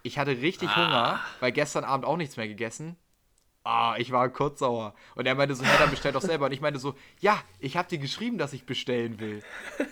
Ich 0.03 0.19
hatte 0.19 0.31
richtig 0.31 0.75
Hunger, 0.75 1.21
weil 1.41 1.53
gestern 1.53 1.85
Abend 1.85 2.07
auch 2.07 2.17
nichts 2.17 2.37
mehr 2.37 2.49
gegessen. 2.49 2.97
Ah, 3.63 3.97
ich 3.99 4.11
war 4.11 4.31
kurz 4.31 4.61
sauer. 4.61 4.95
Und 5.15 5.27
er 5.27 5.35
meinte 5.35 5.55
so, 5.55 5.63
hä, 5.65 5.71
dann 5.79 5.91
bestell 5.91 6.13
doch 6.13 6.23
selber. 6.23 6.47
Und 6.47 6.53
ich 6.53 6.63
meinte 6.63 6.81
so, 6.81 6.95
ja, 7.21 7.43
ich 7.59 7.77
habe 7.77 7.89
dir 7.89 7.99
geschrieben, 7.99 8.39
dass 8.39 8.55
ich 8.55 8.65
bestellen 8.65 9.21
will. 9.21 9.43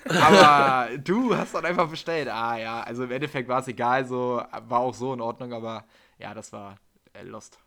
Aber 0.08 0.96
du 0.96 1.36
hast 1.36 1.54
dann 1.54 1.66
einfach 1.66 1.90
bestellt. 1.90 2.28
Ah 2.28 2.56
ja, 2.56 2.80
also 2.80 3.04
im 3.04 3.10
Endeffekt 3.10 3.48
war 3.48 3.60
es 3.60 3.68
egal, 3.68 4.06
so 4.06 4.42
war 4.50 4.80
auch 4.80 4.94
so 4.94 5.12
in 5.12 5.20
Ordnung, 5.20 5.52
aber 5.52 5.84
ja, 6.18 6.32
das 6.32 6.52
war 6.52 6.78
äh, 7.12 7.22
lost. 7.22 7.58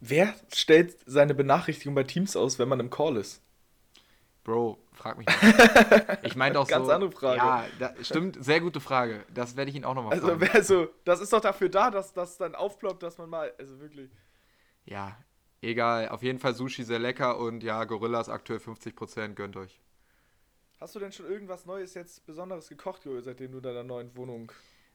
Wer 0.00 0.34
stellt 0.52 0.98
seine 1.06 1.32
Benachrichtigung 1.32 1.94
bei 1.94 2.02
Teams 2.04 2.36
aus, 2.36 2.58
wenn 2.58 2.68
man 2.68 2.80
im 2.80 2.90
Call 2.90 3.16
ist? 3.16 3.40
Bro, 4.44 4.78
frag 4.92 5.18
mich 5.18 5.26
nicht. 5.26 5.38
Ich 6.24 6.34
meinte 6.36 6.58
auch 6.58 6.66
Ganz 6.66 6.86
so. 6.86 6.92
andere 6.92 7.12
Frage. 7.12 7.36
Ja, 7.38 7.64
da, 7.78 7.94
stimmt, 8.02 8.42
sehr 8.42 8.60
gute 8.60 8.80
Frage. 8.80 9.24
Das 9.32 9.56
werde 9.56 9.70
ich 9.70 9.76
ihn 9.76 9.84
auch 9.84 9.94
nochmal 9.94 10.14
Also, 10.14 10.28
fragen. 10.28 10.40
wer 10.40 10.64
so, 10.64 10.88
das 11.04 11.20
ist 11.20 11.32
doch 11.32 11.40
dafür 11.40 11.68
da, 11.68 11.90
dass 11.90 12.12
das 12.12 12.38
dann 12.38 12.54
aufploppt, 12.54 13.02
dass 13.02 13.18
man 13.18 13.30
mal, 13.30 13.52
also 13.58 13.78
wirklich. 13.80 14.10
Ja, 14.84 15.16
egal. 15.60 16.08
Auf 16.08 16.22
jeden 16.24 16.40
Fall 16.40 16.54
Sushi 16.54 16.82
sehr 16.82 16.98
lecker 16.98 17.38
und 17.38 17.62
ja, 17.62 17.84
Gorillas 17.84 18.28
aktuell 18.28 18.58
50%, 18.58 19.34
gönnt 19.34 19.56
euch. 19.56 19.80
Hast 20.80 20.96
du 20.96 20.98
denn 20.98 21.12
schon 21.12 21.26
irgendwas 21.26 21.64
Neues 21.64 21.94
jetzt 21.94 22.26
Besonderes 22.26 22.68
gekocht, 22.68 23.04
Jojo, 23.04 23.20
seitdem 23.20 23.52
du 23.52 23.58
in 23.58 23.62
deiner 23.62 23.84
neuen 23.84 24.16
Wohnung 24.16 24.50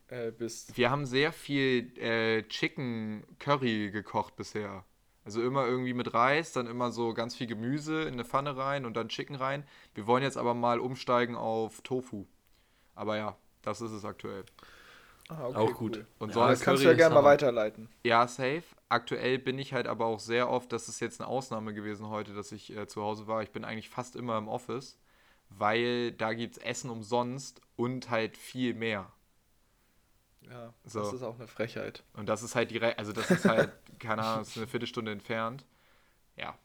äh, 0.09 0.31
bist? 0.31 0.75
Wir 0.75 0.91
haben 0.91 1.05
sehr 1.05 1.31
viel 1.31 1.97
äh, 1.97 2.43
Chicken 2.49 3.23
Curry 3.39 3.91
gekocht 3.91 4.35
bisher. 4.35 4.83
Also 5.27 5.43
immer 5.43 5.67
irgendwie 5.67 5.93
mit 5.93 6.13
Reis, 6.13 6.53
dann 6.53 6.67
immer 6.67 6.89
so 6.89 7.13
ganz 7.13 7.35
viel 7.35 7.47
Gemüse 7.47 8.03
in 8.03 8.13
eine 8.13 8.23
Pfanne 8.23 8.55
rein 8.55 8.85
und 8.85 8.95
dann 8.95 9.09
Chicken 9.09 9.35
rein. 9.35 9.65
Wir 9.93 10.07
wollen 10.07 10.23
jetzt 10.23 10.37
aber 10.37 10.53
mal 10.53 10.79
umsteigen 10.79 11.35
auf 11.35 11.81
Tofu. 11.81 12.27
Aber 12.95 13.17
ja, 13.17 13.35
das 13.61 13.81
ist 13.81 13.91
es 13.91 14.05
aktuell. 14.05 14.45
Ah, 15.27 15.47
Auch 15.47 15.73
gut. 15.73 16.05
Und 16.17 16.29
Ja, 16.29 16.33
sonst 16.33 16.51
Das 16.51 16.61
kannst 16.61 16.81
Curry 16.81 16.95
du 16.95 17.01
ja 17.01 17.09
gerne 17.09 17.15
mal 17.15 17.25
weiterleiten. 17.25 17.89
Ja, 18.05 18.25
safe. 18.25 18.63
Aktuell 18.87 19.37
bin 19.37 19.59
ich 19.59 19.73
halt 19.73 19.85
aber 19.85 20.05
auch 20.05 20.21
sehr 20.21 20.49
oft, 20.49 20.71
das 20.71 20.87
ist 20.87 21.01
jetzt 21.01 21.19
eine 21.19 21.27
Ausnahme 21.27 21.73
gewesen 21.73 22.07
heute, 22.07 22.33
dass 22.33 22.53
ich 22.53 22.73
äh, 22.73 22.87
zu 22.87 23.01
Hause 23.01 23.27
war. 23.27 23.43
Ich 23.43 23.51
bin 23.51 23.65
eigentlich 23.65 23.89
fast 23.89 24.15
immer 24.15 24.37
im 24.37 24.47
Office, 24.47 24.97
weil 25.49 26.13
da 26.13 26.31
gibt 26.31 26.55
es 26.55 26.63
Essen 26.63 26.89
umsonst 26.89 27.59
und 27.75 28.09
halt 28.09 28.37
viel 28.37 28.73
mehr. 28.75 29.11
Ja, 30.49 30.73
So. 30.85 30.99
das 30.99 31.13
ist 31.13 31.23
auch 31.23 31.35
eine 31.35 31.47
Frechheit. 31.47 32.03
Und 32.13 32.27
das 32.29 32.41
ist 32.43 32.55
halt 32.55 32.71
direkt, 32.71 32.99
also 32.99 33.11
das 33.11 33.29
ist 33.31 33.45
halt, 33.45 33.71
keine 33.99 34.23
Ahnung, 34.23 34.41
ist 34.43 34.57
eine 34.57 34.67
Viertelstunde 34.67 35.11
entfernt. 35.11 35.65
Ja. 36.35 36.57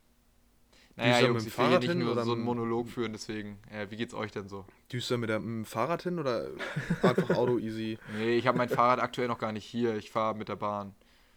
Naja, 0.95 1.13
Düst 1.13 1.23
du 1.23 1.27
Jungs, 1.27 1.45
mit 1.45 1.45
dem 1.45 1.49
ich 1.49 1.59
will 1.59 1.69
hier 1.69 1.95
nicht 1.95 2.05
nur 2.05 2.25
so 2.25 2.33
einen 2.33 2.43
Monolog 2.43 2.89
führen, 2.89 3.13
deswegen, 3.13 3.59
äh, 3.71 3.91
wie 3.91 3.97
geht's 3.97 4.13
euch 4.15 4.31
denn 4.31 4.49
so? 4.49 4.67
Düst 4.93 5.11
du 5.11 5.17
mit 5.17 5.31
dem 5.31 5.65
Fahrrad 5.65 6.03
hin 6.03 6.19
oder 6.19 6.51
einfach 7.03 7.31
Auto 7.31 7.59
easy? 7.59 7.99
Nee, 8.15 8.37
ich 8.37 8.47
habe 8.47 8.59
mein 8.59 8.69
Fahrrad 8.69 9.01
aktuell 9.01 9.27
noch 9.29 9.39
gar 9.39 9.53
nicht 9.53 9.65
hier, 9.65 9.97
ich 9.97 10.11
fahre 10.11 10.35
mit 10.37 10.49
der 10.49 10.57
Bahn. 10.57 10.95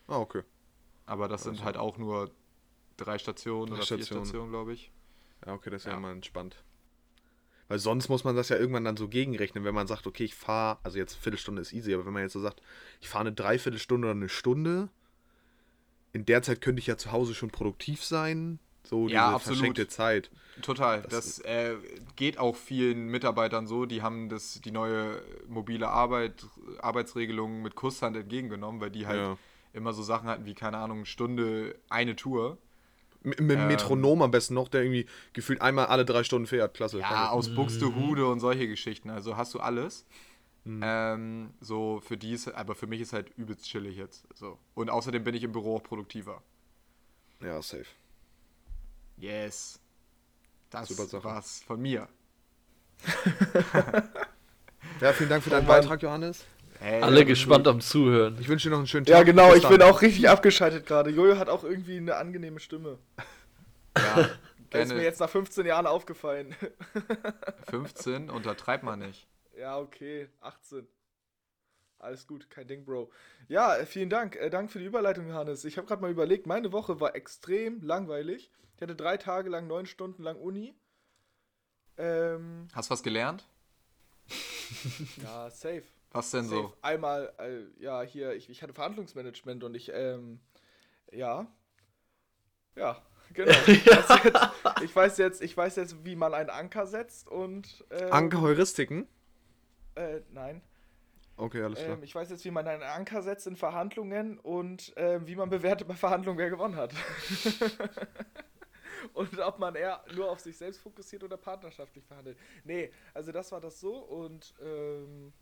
Ah, 0.08 0.18
okay. 0.18 0.44
Aber 1.06 1.28
das 1.28 1.44
sind 1.44 1.64
halt 1.64 1.78
auch 1.78 1.98
nur 1.98 2.32
drei 2.98 3.18
Stationen 3.18 3.68
Drei 3.70 3.78
oder 3.78 3.86
vier 3.86 3.98
Stationen. 3.98 4.25
Stationen, 4.25 4.52
glaube 4.52 4.74
ich. 4.74 4.92
Ja, 5.46 5.54
okay, 5.54 5.70
das 5.70 5.84
ist 5.84 5.86
ja, 5.86 5.94
Ja. 5.94 6.00
mal 6.00 6.12
entspannt. 6.12 6.64
Weil 7.67 7.79
sonst 7.79 8.10
muss 8.10 8.24
man 8.24 8.36
das 8.36 8.50
ja 8.50 8.57
irgendwann 8.57 8.84
dann 8.86 8.98
so 8.98 9.07
gegenrechnen, 9.07 9.63
wenn 9.63 9.74
man 9.74 9.88
sagt, 9.88 10.05
okay, 10.05 10.24
ich 10.24 10.36
fahre, 10.36 10.77
also 10.84 10.98
jetzt 10.98 11.13
eine 11.15 11.22
Viertelstunde 11.24 11.62
ist 11.62 11.74
easy, 11.74 11.93
aber 11.93 12.05
wenn 12.05 12.13
man 12.13 12.22
jetzt 12.22 12.34
so 12.34 12.41
sagt, 12.41 12.62
ich 13.01 13.10
fahre 13.10 13.22
eine 13.22 13.34
Dreiviertelstunde 13.34 14.07
oder 14.07 14.15
eine 14.15 14.29
Stunde, 14.29 14.89
in 16.13 16.25
der 16.25 16.41
Zeit 16.43 16.62
könnte 16.62 16.79
ich 16.79 16.88
ja 16.88 16.98
zu 16.98 17.12
Hause 17.12 17.34
schon 17.34 17.50
produktiv 17.50 18.03
sein, 18.03 18.60
So 18.84 19.07
Ja, 19.10 19.25
diese 19.25 19.36
absolut. 19.36 19.57
verschenkte 19.57 19.88
Zeit. 19.88 20.29
Total. 20.62 21.01
Das, 21.10 21.39
äh, 21.39 21.75
geht 22.15 22.38
auch 22.38 22.55
vielen 22.55 23.07
Mitarbeitern 23.07 23.65
so. 23.67 23.86
Die 23.86 24.01
haben 24.03 24.29
das, 24.29 24.62
die 24.63 24.72
neue 24.72 25.22
mobile 25.48 25.89
Arbeit, 25.89 26.45
Arbeitsregelung 26.79 27.62
mit 27.63 27.75
Kusshand 27.75 28.15
entgegengenommen, 28.15 28.79
weil 28.79 28.91
die 28.91 29.07
halt 29.07 29.19
Ja. 29.19 29.38
immer 29.74 29.91
so 29.91 30.03
Sachen 30.03 30.29
hatten 30.29 30.45
wie, 30.45 30.53
keine 30.53 30.77
Ahnung, 30.77 31.05
Stunde, 31.05 31.77
eine 31.89 32.15
Tour. 32.15 32.57
Mit 33.25 33.39
dem 33.39 33.50
Ähm. 33.50 33.67
Metronom 33.67 34.22
am 34.22 34.32
besten 34.32 34.53
noch, 34.53 34.67
der 34.70 34.84
irgendwie 34.84 35.05
gefühlt 35.34 35.62
einmal 35.62 35.88
alle 35.88 36.05
drei 36.05 36.24
Stunden 36.24 36.48
fährt. 36.48 36.74
Klasse. 36.74 37.00
Ja, 37.00 37.10
danke. 37.10 37.32
aus 37.32 37.53
Buxtehude 37.53 38.27
und 38.27 38.39
solche 38.39 38.67
Geschichten. 38.67 39.10
Also 39.10 39.36
hast 39.38 39.53
du 39.53 39.60
alles. 39.60 40.05
Ähm, 40.67 41.51
so 41.62 42.01
für 42.03 42.17
die 42.17 42.32
ist, 42.34 42.48
aber 42.48 42.74
für 42.74 42.88
mich 42.88 43.00
ist 43.00 43.13
halt 43.13 43.29
übelst 43.38 43.65
chillig 43.65 43.98
jetzt. 43.98 44.25
So. 44.34 44.58
Und 44.74 44.89
außerdem 44.89 45.24
bin 45.24 45.36
ich 45.36 45.44
im 45.44 45.51
Büro 45.51 45.75
auch 45.77 45.84
produktiver. 45.84 46.41
Ja, 47.39 47.62
safe. 47.62 47.86
Yes. 49.17 49.79
Das 50.72 50.88
Super 50.89 51.05
Sache. 51.05 51.24
war's 51.24 51.62
von 51.67 51.79
mir. 51.82 52.08
Ja, 55.01 55.12
vielen 55.12 55.29
Dank 55.29 55.44
für 55.44 55.50
deinen 55.50 55.65
Oh. 55.65 55.67
Beitrag, 55.67 56.01
Johannes. 56.01 56.46
Hey, 56.86 57.01
Alle 57.01 57.25
gespannt 57.25 57.68
am 57.68 57.82
Zuhören. 57.82 58.38
Ich 58.39 58.48
wünsche 58.48 58.68
dir 58.68 58.74
noch 58.74 58.77
einen 58.77 58.86
schönen 58.86 59.08
Tag. 59.08 59.15
Ja, 59.15 59.24
genau, 59.24 59.56
ich 59.56 59.68
bin 59.68 59.82
auch 59.82 60.04
richtig 60.04 60.30
abgeschaltet 60.30 60.86
gerade. 60.86 61.10
Jojo 61.10 61.39
hat 61.39 61.50
auch 61.50 61.63
irgendwie 61.63 61.98
eine 61.98 62.15
angenehme 62.15 62.60
Stimme. 62.60 63.00
Ja, 63.98 64.30
Das 64.70 64.89
ist 64.89 64.94
mir 64.94 65.01
jetzt 65.01 65.20
nach 65.20 65.30
15 65.30 65.65
Jahren 65.65 65.88
aufgefallen. 65.88 66.56
15, 67.72 68.30
untertreib 68.30 68.84
mal 68.84 68.98
nicht. 68.98 69.27
ja, 69.58 69.80
okay, 69.80 70.30
18. 70.42 70.88
Alles 71.98 72.27
gut, 72.27 72.51
kein 72.51 72.68
Ding, 72.68 72.86
Bro. 72.86 73.10
Ja, 73.48 73.77
äh, 73.77 73.88
vielen 73.88 74.12
Dank. 74.12 74.36
Äh, 74.36 74.51
Dank 74.51 74.70
für 74.70 74.77
die 74.77 74.86
Überleitung, 74.86 75.27
Johannes. 75.27 75.65
Ich 75.65 75.80
habe 75.80 75.88
gerade 75.88 76.04
mal 76.04 76.12
überlegt, 76.12 76.46
meine 76.46 76.72
Woche 76.72 77.00
war 77.00 77.15
extrem 77.15 77.82
langweilig. 77.82 78.51
Ich 78.75 78.82
hatte 78.84 78.96
drei 78.96 79.18
Tage 79.18 79.50
lang, 79.50 79.65
neun 79.65 79.88
Stunden 79.88 80.22
lang 80.22 80.36
Uni. 80.36 80.75
Ähm, 81.98 82.68
Hast 82.74 82.92
was 82.92 83.01
gelernt? 83.01 83.48
ja, 85.24 85.50
safe. 85.50 85.95
Was 86.15 86.31
denn 86.31 86.45
so? 86.45 86.74
Einmal, 86.81 87.34
äh, 87.39 87.84
ja, 87.84 88.01
hier, 88.01 88.34
ich, 88.34 88.50
ich 88.50 88.63
hatte 88.63 88.74
Verhandlungsmanagement 88.74 89.63
und 89.63 89.75
ich, 89.75 89.91
ähm, 89.93 90.39
ja. 91.12 91.45
Ja, 92.75 93.01
genau. 93.34 93.51
Ich 93.67 93.86
weiß, 93.86 94.24
jetzt, 94.24 94.81
ich 94.84 94.95
weiß 94.95 95.17
jetzt, 95.17 95.41
ich 95.41 95.57
weiß 95.57 95.75
jetzt, 95.75 96.05
wie 96.05 96.15
man 96.15 96.34
einen 96.34 96.50
Anker 96.50 96.88
setzt 96.88 97.27
und. 97.27 97.86
Ähm, 97.91 98.12
Anke-Heuristiken? 98.12 99.07
Äh, 99.95 100.22
nein. 100.31 100.62
Okay, 101.38 101.62
alles 101.63 101.79
klar. 101.79 101.98
Ähm, 101.98 102.03
ich 102.03 102.15
weiß 102.15 102.29
jetzt, 102.29 102.45
wie 102.45 102.51
man 102.51 102.65
einen 102.65 102.84
Anker 102.84 103.22
setzt 103.22 103.45
in 103.48 103.57
Verhandlungen 103.57 104.39
und 104.39 104.93
ähm, 104.95 105.27
wie 105.27 105.36
man 105.36 105.50
bewertet 105.50 105.88
bei 105.88 105.95
Verhandlungen, 105.95 106.38
wer 106.38 106.50
gewonnen 106.50 106.77
hat. 106.77 106.93
und 109.13 109.38
ob 109.39 109.60
man 109.60 109.75
eher 109.75 110.01
nur 110.15 110.31
auf 110.31 110.39
sich 110.39 110.57
selbst 110.57 110.79
fokussiert 110.79 111.24
oder 111.24 111.36
partnerschaftlich 111.36 112.05
verhandelt. 112.05 112.38
Nee, 112.63 112.89
also 113.13 113.34
das 113.34 113.51
war 113.51 113.60
das 113.60 113.81
so 113.81 113.98
und 113.98 114.53
ähm, 114.62 115.34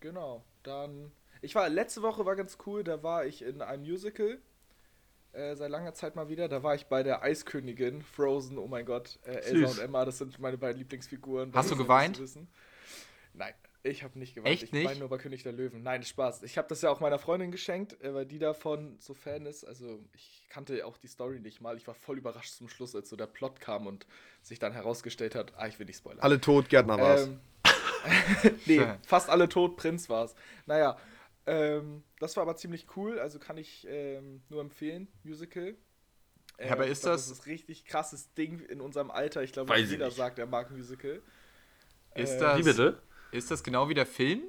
genau, 0.00 0.44
dann. 0.62 1.12
Ich 1.40 1.54
war 1.54 1.68
letzte 1.68 2.02
Woche 2.02 2.26
war 2.26 2.36
ganz 2.36 2.58
cool, 2.66 2.84
da 2.84 3.02
war 3.02 3.24
ich 3.26 3.42
in 3.42 3.62
einem 3.62 3.82
Musical. 3.82 4.38
Äh, 5.32 5.56
seit 5.56 5.70
langer 5.70 5.94
Zeit 5.94 6.16
mal 6.16 6.28
wieder. 6.28 6.48
Da 6.48 6.62
war 6.62 6.74
ich 6.74 6.86
bei 6.86 7.02
der 7.02 7.22
Eiskönigin, 7.22 8.02
Frozen, 8.02 8.58
oh 8.58 8.66
mein 8.66 8.86
Gott. 8.86 9.18
Äh, 9.24 9.32
Elsa 9.32 9.68
Süß. 9.68 9.78
und 9.78 9.84
Emma, 9.84 10.04
das 10.04 10.18
sind 10.18 10.38
meine 10.38 10.56
beiden 10.56 10.78
Lieblingsfiguren. 10.78 11.52
Hast 11.54 11.70
du 11.70 11.76
geweint? 11.76 12.20
Nein, 13.34 13.54
ich 13.82 14.02
habe 14.02 14.18
nicht 14.18 14.34
geweint. 14.34 14.54
Echt 14.54 14.62
ich 14.64 14.72
nicht? 14.72 14.86
weine 14.88 15.00
nur 15.00 15.08
bei 15.08 15.18
König 15.18 15.42
der 15.42 15.52
Löwen. 15.52 15.82
Nein, 15.82 16.02
Spaß. 16.02 16.42
Ich 16.42 16.58
habe 16.58 16.66
das 16.68 16.82
ja 16.82 16.90
auch 16.90 17.00
meiner 17.00 17.18
Freundin 17.18 17.50
geschenkt, 17.50 18.00
äh, 18.02 18.14
weil 18.14 18.26
die 18.26 18.38
davon 18.38 18.96
so 18.98 19.14
Fan 19.14 19.46
ist. 19.46 19.64
Also 19.64 20.00
ich 20.14 20.42
kannte 20.48 20.84
auch 20.86 20.96
die 20.96 21.08
Story 21.08 21.40
nicht 21.40 21.60
mal. 21.60 21.76
Ich 21.76 21.86
war 21.86 21.94
voll 21.94 22.18
überrascht 22.18 22.54
zum 22.54 22.68
Schluss, 22.68 22.94
als 22.94 23.08
so 23.08 23.16
der 23.16 23.26
Plot 23.26 23.60
kam 23.60 23.86
und 23.86 24.06
sich 24.42 24.58
dann 24.58 24.72
herausgestellt 24.72 25.34
hat, 25.34 25.52
ah, 25.56 25.66
ich 25.66 25.78
will 25.78 25.86
nicht 25.86 25.98
spoilern. 25.98 26.20
Alle 26.20 26.40
tot, 26.40 26.68
Gärtner 26.68 26.98
war's. 26.98 27.26
Ähm, 27.26 27.40
nee, 28.66 28.80
fast 29.06 29.28
alle 29.30 29.48
tot, 29.48 29.76
Prinz 29.76 30.08
war's. 30.08 30.34
Naja, 30.66 30.96
ähm, 31.46 32.04
das 32.18 32.36
war 32.36 32.42
aber 32.42 32.56
ziemlich 32.56 32.86
cool, 32.96 33.18
also 33.18 33.38
kann 33.38 33.56
ich 33.56 33.86
ähm, 33.88 34.42
nur 34.48 34.60
empfehlen, 34.60 35.08
Musical. 35.24 35.74
Ja, 36.60 36.72
aber 36.72 36.86
ich 36.86 36.92
ist 36.92 37.02
glaub, 37.02 37.14
das- 37.14 37.28
Das 37.28 37.38
ist 37.38 37.46
ein 37.46 37.50
richtig 37.50 37.84
krasses 37.84 38.32
Ding 38.34 38.60
in 38.60 38.80
unserem 38.80 39.10
Alter. 39.10 39.42
Ich 39.42 39.52
glaube, 39.52 39.76
jeder 39.78 40.06
nicht. 40.06 40.16
sagt, 40.16 40.38
er 40.38 40.46
mag 40.46 40.70
Musical. 40.70 41.22
Ist 42.14 42.34
Äh, 42.34 42.38
das, 42.40 42.58
Wie 42.58 42.62
bitte? 42.64 43.02
Ist 43.30 43.50
das 43.50 43.62
genau 43.62 43.88
wie 43.88 43.94
der 43.94 44.06
Film? 44.06 44.42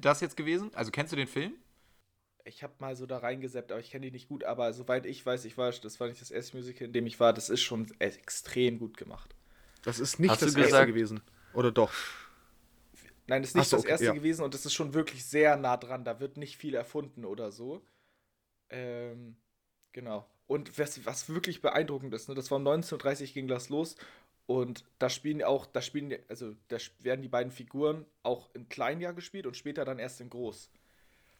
Das 0.00 0.20
jetzt 0.20 0.36
gewesen? 0.36 0.70
Also 0.74 0.90
kennst 0.90 1.12
du 1.12 1.16
den 1.16 1.26
Film? 1.26 1.54
Ich 2.44 2.62
habe 2.62 2.74
mal 2.80 2.96
so 2.96 3.06
da 3.06 3.18
reingeseppt, 3.18 3.70
aber 3.70 3.80
ich 3.80 3.90
kenne 3.90 4.06
die 4.06 4.10
nicht 4.12 4.28
gut. 4.28 4.44
Aber 4.44 4.72
soweit 4.72 5.06
ich 5.06 5.24
weiß, 5.24 5.44
ich 5.44 5.56
war, 5.56 5.70
das 5.70 6.00
war 6.00 6.08
nicht 6.08 6.20
das 6.20 6.30
erste 6.30 6.56
Musical, 6.56 6.86
in 6.88 6.92
dem 6.92 7.06
ich 7.06 7.20
war, 7.20 7.32
das 7.32 7.48
ist 7.50 7.62
schon 7.62 7.86
extrem 8.00 8.78
gut 8.78 8.96
gemacht. 8.96 9.34
Das 9.82 9.98
ist 10.00 10.18
nicht 10.18 10.30
Hast 10.30 10.42
das 10.42 10.54
erste 10.54 10.86
gewesen. 10.86 11.20
Oder 11.52 11.70
doch? 11.70 11.92
Nein, 13.32 13.40
das 13.40 13.52
ist 13.52 13.56
nicht 13.56 13.68
so, 13.68 13.76
das 13.78 13.84
okay, 13.84 13.92
erste 13.92 14.04
ja. 14.04 14.12
gewesen 14.12 14.44
und 14.44 14.52
das 14.52 14.66
ist 14.66 14.74
schon 14.74 14.92
wirklich 14.92 15.24
sehr 15.24 15.56
nah 15.56 15.78
dran. 15.78 16.04
Da 16.04 16.20
wird 16.20 16.36
nicht 16.36 16.58
viel 16.58 16.74
erfunden 16.74 17.24
oder 17.24 17.50
so. 17.50 17.80
Ähm, 18.68 19.36
genau. 19.92 20.28
Und 20.46 20.78
was, 20.78 21.06
was 21.06 21.30
wirklich 21.30 21.62
beeindruckend 21.62 22.12
ist, 22.12 22.28
ne, 22.28 22.34
das 22.34 22.50
war 22.50 22.58
um 22.58 22.68
19.30 22.68 23.22
Uhr 23.22 23.26
ging 23.28 23.48
das 23.48 23.70
los 23.70 23.96
und 24.44 24.84
da 24.98 25.08
spielen 25.08 25.42
auch, 25.42 25.64
da 25.64 25.80
spielen, 25.80 26.14
also 26.28 26.54
da 26.68 26.76
werden 26.98 27.22
die 27.22 27.28
beiden 27.28 27.50
Figuren 27.50 28.04
auch 28.22 28.54
in 28.54 28.68
klein 28.68 29.00
ja 29.00 29.12
gespielt 29.12 29.46
und 29.46 29.56
später 29.56 29.86
dann 29.86 29.98
erst 29.98 30.20
in 30.20 30.28
groß. 30.28 30.68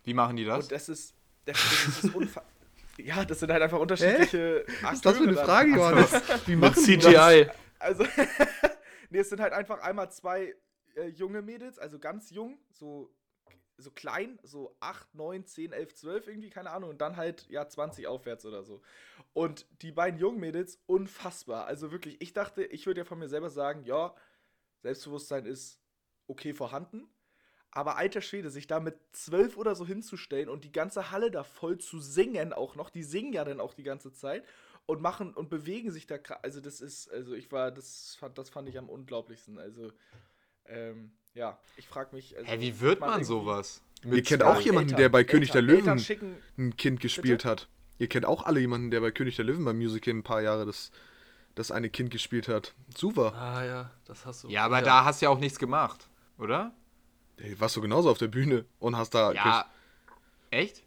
Wie 0.04 0.14
machen 0.14 0.36
die 0.36 0.46
das? 0.46 0.64
Und 0.64 0.72
das 0.72 0.88
ist, 0.88 1.14
das, 1.44 1.58
das 1.58 2.04
ist 2.04 2.14
unfa 2.14 2.42
Ja, 2.96 3.22
das 3.26 3.40
sind 3.40 3.52
halt 3.52 3.62
einfach 3.62 3.80
unterschiedliche 3.80 4.64
Was 4.80 4.94
ist 4.94 5.04
das 5.04 5.18
für 5.18 5.24
eine 5.24 5.32
Akteure 5.32 5.44
Frage, 5.44 5.70
dann. 5.72 5.78
Johannes? 5.78 6.12
Wie 6.46 6.56
Mit 6.56 6.70
machen 6.70 6.84
die 6.86 6.96
das? 6.96 7.12
CGI. 7.12 7.50
Also, 7.78 8.06
nee, 9.10 9.18
es 9.18 9.28
sind 9.28 9.42
halt 9.42 9.52
einfach 9.52 9.82
einmal 9.82 10.10
zwei 10.10 10.54
äh, 10.96 11.08
junge 11.08 11.42
Mädels, 11.42 11.78
also 11.78 11.98
ganz 11.98 12.30
jung, 12.30 12.58
so, 12.70 13.14
so 13.76 13.90
klein, 13.90 14.38
so 14.42 14.76
8, 14.80 15.14
9, 15.14 15.46
10, 15.46 15.72
11, 15.72 15.94
12 15.94 16.28
irgendwie, 16.28 16.50
keine 16.50 16.70
Ahnung, 16.70 16.90
und 16.90 17.00
dann 17.00 17.16
halt, 17.16 17.48
ja, 17.48 17.68
20 17.68 18.06
aufwärts 18.06 18.44
oder 18.44 18.62
so. 18.62 18.82
Und 19.32 19.66
die 19.82 19.92
beiden 19.92 20.20
jungen 20.20 20.40
Mädels, 20.40 20.80
unfassbar. 20.86 21.66
Also 21.66 21.90
wirklich, 21.90 22.20
ich 22.20 22.32
dachte, 22.32 22.64
ich 22.64 22.86
würde 22.86 23.00
ja 23.00 23.04
von 23.04 23.18
mir 23.18 23.28
selber 23.28 23.50
sagen, 23.50 23.84
ja, 23.84 24.14
Selbstbewusstsein 24.82 25.46
ist 25.46 25.80
okay 26.26 26.52
vorhanden. 26.52 27.08
Aber 27.70 27.96
alter 27.96 28.20
Schwede, 28.20 28.50
sich 28.50 28.66
da 28.66 28.80
mit 28.80 28.96
zwölf 29.12 29.56
oder 29.56 29.74
so 29.74 29.86
hinzustellen 29.86 30.50
und 30.50 30.64
die 30.64 30.72
ganze 30.72 31.10
Halle 31.10 31.30
da 31.30 31.42
voll 31.42 31.78
zu 31.78 32.00
singen 32.00 32.52
auch 32.52 32.76
noch, 32.76 32.90
die 32.90 33.02
singen 33.02 33.32
ja 33.32 33.44
dann 33.44 33.60
auch 33.60 33.72
die 33.72 33.82
ganze 33.82 34.12
Zeit 34.12 34.44
und 34.84 35.00
machen 35.00 35.32
und 35.32 35.48
bewegen 35.48 35.90
sich 35.90 36.06
da 36.06 36.16
also 36.42 36.60
das 36.60 36.80
ist 36.80 37.10
also 37.10 37.34
ich 37.34 37.50
war 37.52 37.70
das 37.70 38.16
fand 38.16 38.36
das 38.36 38.50
fand 38.50 38.68
ich 38.68 38.78
am 38.78 38.88
unglaublichsten 38.88 39.58
also 39.58 39.92
ähm, 40.66 41.12
ja 41.34 41.58
ich 41.76 41.86
frage 41.88 42.14
mich 42.14 42.36
also, 42.36 42.48
Hä, 42.50 42.60
wie 42.60 42.80
wird 42.80 43.00
man 43.00 43.24
sowas? 43.24 43.82
Ihr 44.04 44.22
kennt 44.22 44.42
auch 44.42 44.56
Ja, 44.56 44.60
jemanden, 44.62 44.90
Eltern- 44.90 44.98
der 45.00 45.08
bei 45.10 45.24
König 45.24 45.50
Eltern- 45.54 45.66
der 45.66 45.76
Löwen 45.76 45.98
schicken 45.98 46.36
ein 46.58 46.76
Kind 46.76 47.00
gespielt 47.00 47.44
hat. 47.44 47.68
Ihr 47.98 48.08
kennt 48.08 48.26
auch 48.26 48.44
alle 48.44 48.58
jemanden, 48.58 48.90
der 48.90 49.00
bei 49.00 49.12
König 49.12 49.36
der 49.36 49.44
Löwen 49.44 49.64
beim 49.64 49.76
Musical 49.78 50.12
ein 50.14 50.22
paar 50.24 50.42
Jahre 50.42 50.66
das, 50.66 50.90
das 51.54 51.70
eine 51.70 51.88
Kind 51.88 52.10
gespielt 52.10 52.48
hat. 52.48 52.74
Super. 52.96 53.32
Ah 53.34 53.64
ja, 53.64 53.90
das 54.06 54.26
hast 54.26 54.42
du. 54.44 54.48
Ja, 54.48 54.64
aber 54.64 54.82
da 54.82 55.04
hast 55.04 55.22
du 55.22 55.26
ja 55.26 55.30
auch 55.30 55.38
nichts 55.38 55.58
gemacht, 55.58 56.08
oder? 56.38 56.72
Ey, 57.36 57.58
warst 57.60 57.76
du 57.76 57.80
genauso 57.80 58.10
auf 58.10 58.18
der 58.18 58.28
Bühne 58.28 58.64
und 58.80 58.96
hast 58.96 59.14
da. 59.14 59.32
Ja. 59.32 59.66
Echt? 60.50 60.82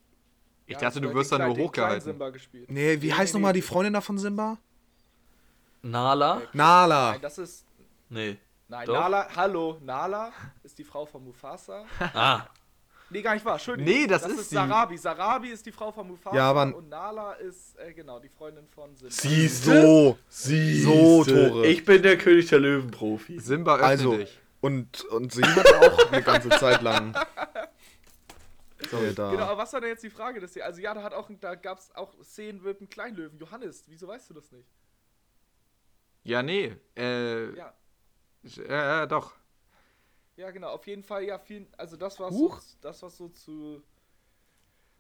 Ich 0.68 0.74
Ja, 0.74 0.80
dachte, 0.80 1.00
du 1.00 1.14
wirst 1.14 1.32
dann 1.32 1.42
nur 1.48 1.58
hochgehalten. 1.58 2.02
Simba 2.02 2.30
gespielt. 2.32 2.70
Nee, 2.70 3.02
wie 3.02 3.08
Nee, 3.08 3.14
heißt 3.14 3.34
nee, 3.34 3.40
nochmal 3.40 3.54
nee. 3.54 3.60
die 3.60 3.62
Freundin 3.68 3.94
da 3.94 4.02
von 4.02 4.18
Simba? 4.18 4.58
Nala? 5.82 6.42
Nala. 6.54 7.12
Nein, 7.12 7.22
das 7.22 7.38
ist 7.38 7.66
Nee. 8.10 8.38
Nein 8.68 8.86
Doch. 8.88 8.94
Nala 8.94 9.28
hallo 9.36 9.78
Nala 9.82 10.32
ist 10.64 10.78
die 10.78 10.84
Frau 10.84 11.06
von 11.06 11.24
Mufasa 11.24 11.86
Ah, 12.14 12.48
nee 13.10 13.22
gar 13.22 13.34
nicht 13.34 13.46
wahr 13.46 13.54
Entschuldigung 13.56 13.94
Nee, 13.94 14.08
das 14.08 14.26
ist 14.26 14.50
sie. 14.50 14.56
Sarabi 14.56 14.98
Sarabi 14.98 15.50
ist 15.50 15.66
die 15.66 15.72
Frau 15.72 15.92
von 15.92 16.08
Mufasa 16.08 16.36
Ja, 16.36 16.50
aber- 16.50 16.76
und 16.76 16.90
Nala 16.90 17.34
ist 17.34 17.78
äh, 17.80 17.94
genau 17.94 18.20
die 18.20 18.30
Freundin 18.30 18.68
von 18.68 18.96
Simba 18.96 19.12
siehst 19.14 19.64
So. 19.66 20.18
Siehste. 20.28 20.84
So, 20.90 21.24
Tore. 21.24 21.68
Ich 21.68 21.86
bin 21.86 22.02
der 22.02 22.18
König 22.18 22.48
der 22.50 22.60
Löwen-Profi. 22.60 23.40
Simba 23.40 23.76
öffne 23.76 23.86
Also, 23.88 24.18
dich. 24.18 24.40
und, 24.62 25.04
und 25.06 25.32
sie 25.32 25.44
hat 25.44 25.74
auch 25.76 26.12
eine 26.12 26.22
ganze 26.24 26.50
Zeit 26.50 26.82
lang. 26.82 27.14
Sorry, 28.92 29.16
da. 29.16 29.32
Genau, 29.32 29.44
aber 29.46 29.58
was 29.64 29.74
war 29.74 29.82
denn 29.82 29.90
jetzt 29.90 30.04
die 30.04 30.10
Frage? 30.10 30.40
Dass 30.40 30.52
die, 30.52 30.62
also 30.62 30.80
ja, 30.82 30.94
da 30.94 31.02
hat 31.02 31.14
auch, 31.14 31.30
da 31.40 31.56
gab 31.56 31.80
es 31.80 31.96
auch 31.96 32.14
Szenen 32.24 32.62
mit 32.62 32.80
einem 32.80 32.90
Kleinlöwen. 32.90 33.38
Johannes, 33.40 33.84
wieso 33.88 34.08
weißt 34.08 34.30
du 34.30 34.34
das 34.36 34.52
nicht? 34.52 34.68
Ja, 36.24 36.44
nee. 36.44 36.76
Äh, 36.96 37.56
Ja, 37.56 37.74
ja, 38.46 38.66
ja, 39.00 39.06
doch. 39.06 39.34
ja, 40.38 40.52
genau. 40.52 40.70
Auf 40.70 40.88
jeden 40.88 41.04
Fall, 41.04 41.24
ja, 41.24 41.40
vielen. 41.40 41.68
Also 41.78 41.98
das 41.98 42.20
war 42.20 42.32
so, 42.32 42.58
das 42.82 43.02
war 43.02 43.10
so 43.10 43.30
zu 43.30 43.84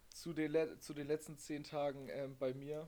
zu 0.09 0.33
den, 0.33 0.51
le- 0.51 0.79
zu 0.79 0.93
den 0.93 1.07
letzten 1.07 1.37
zehn 1.37 1.63
Tagen 1.63 2.07
ähm, 2.09 2.35
bei 2.37 2.53
mir. 2.53 2.87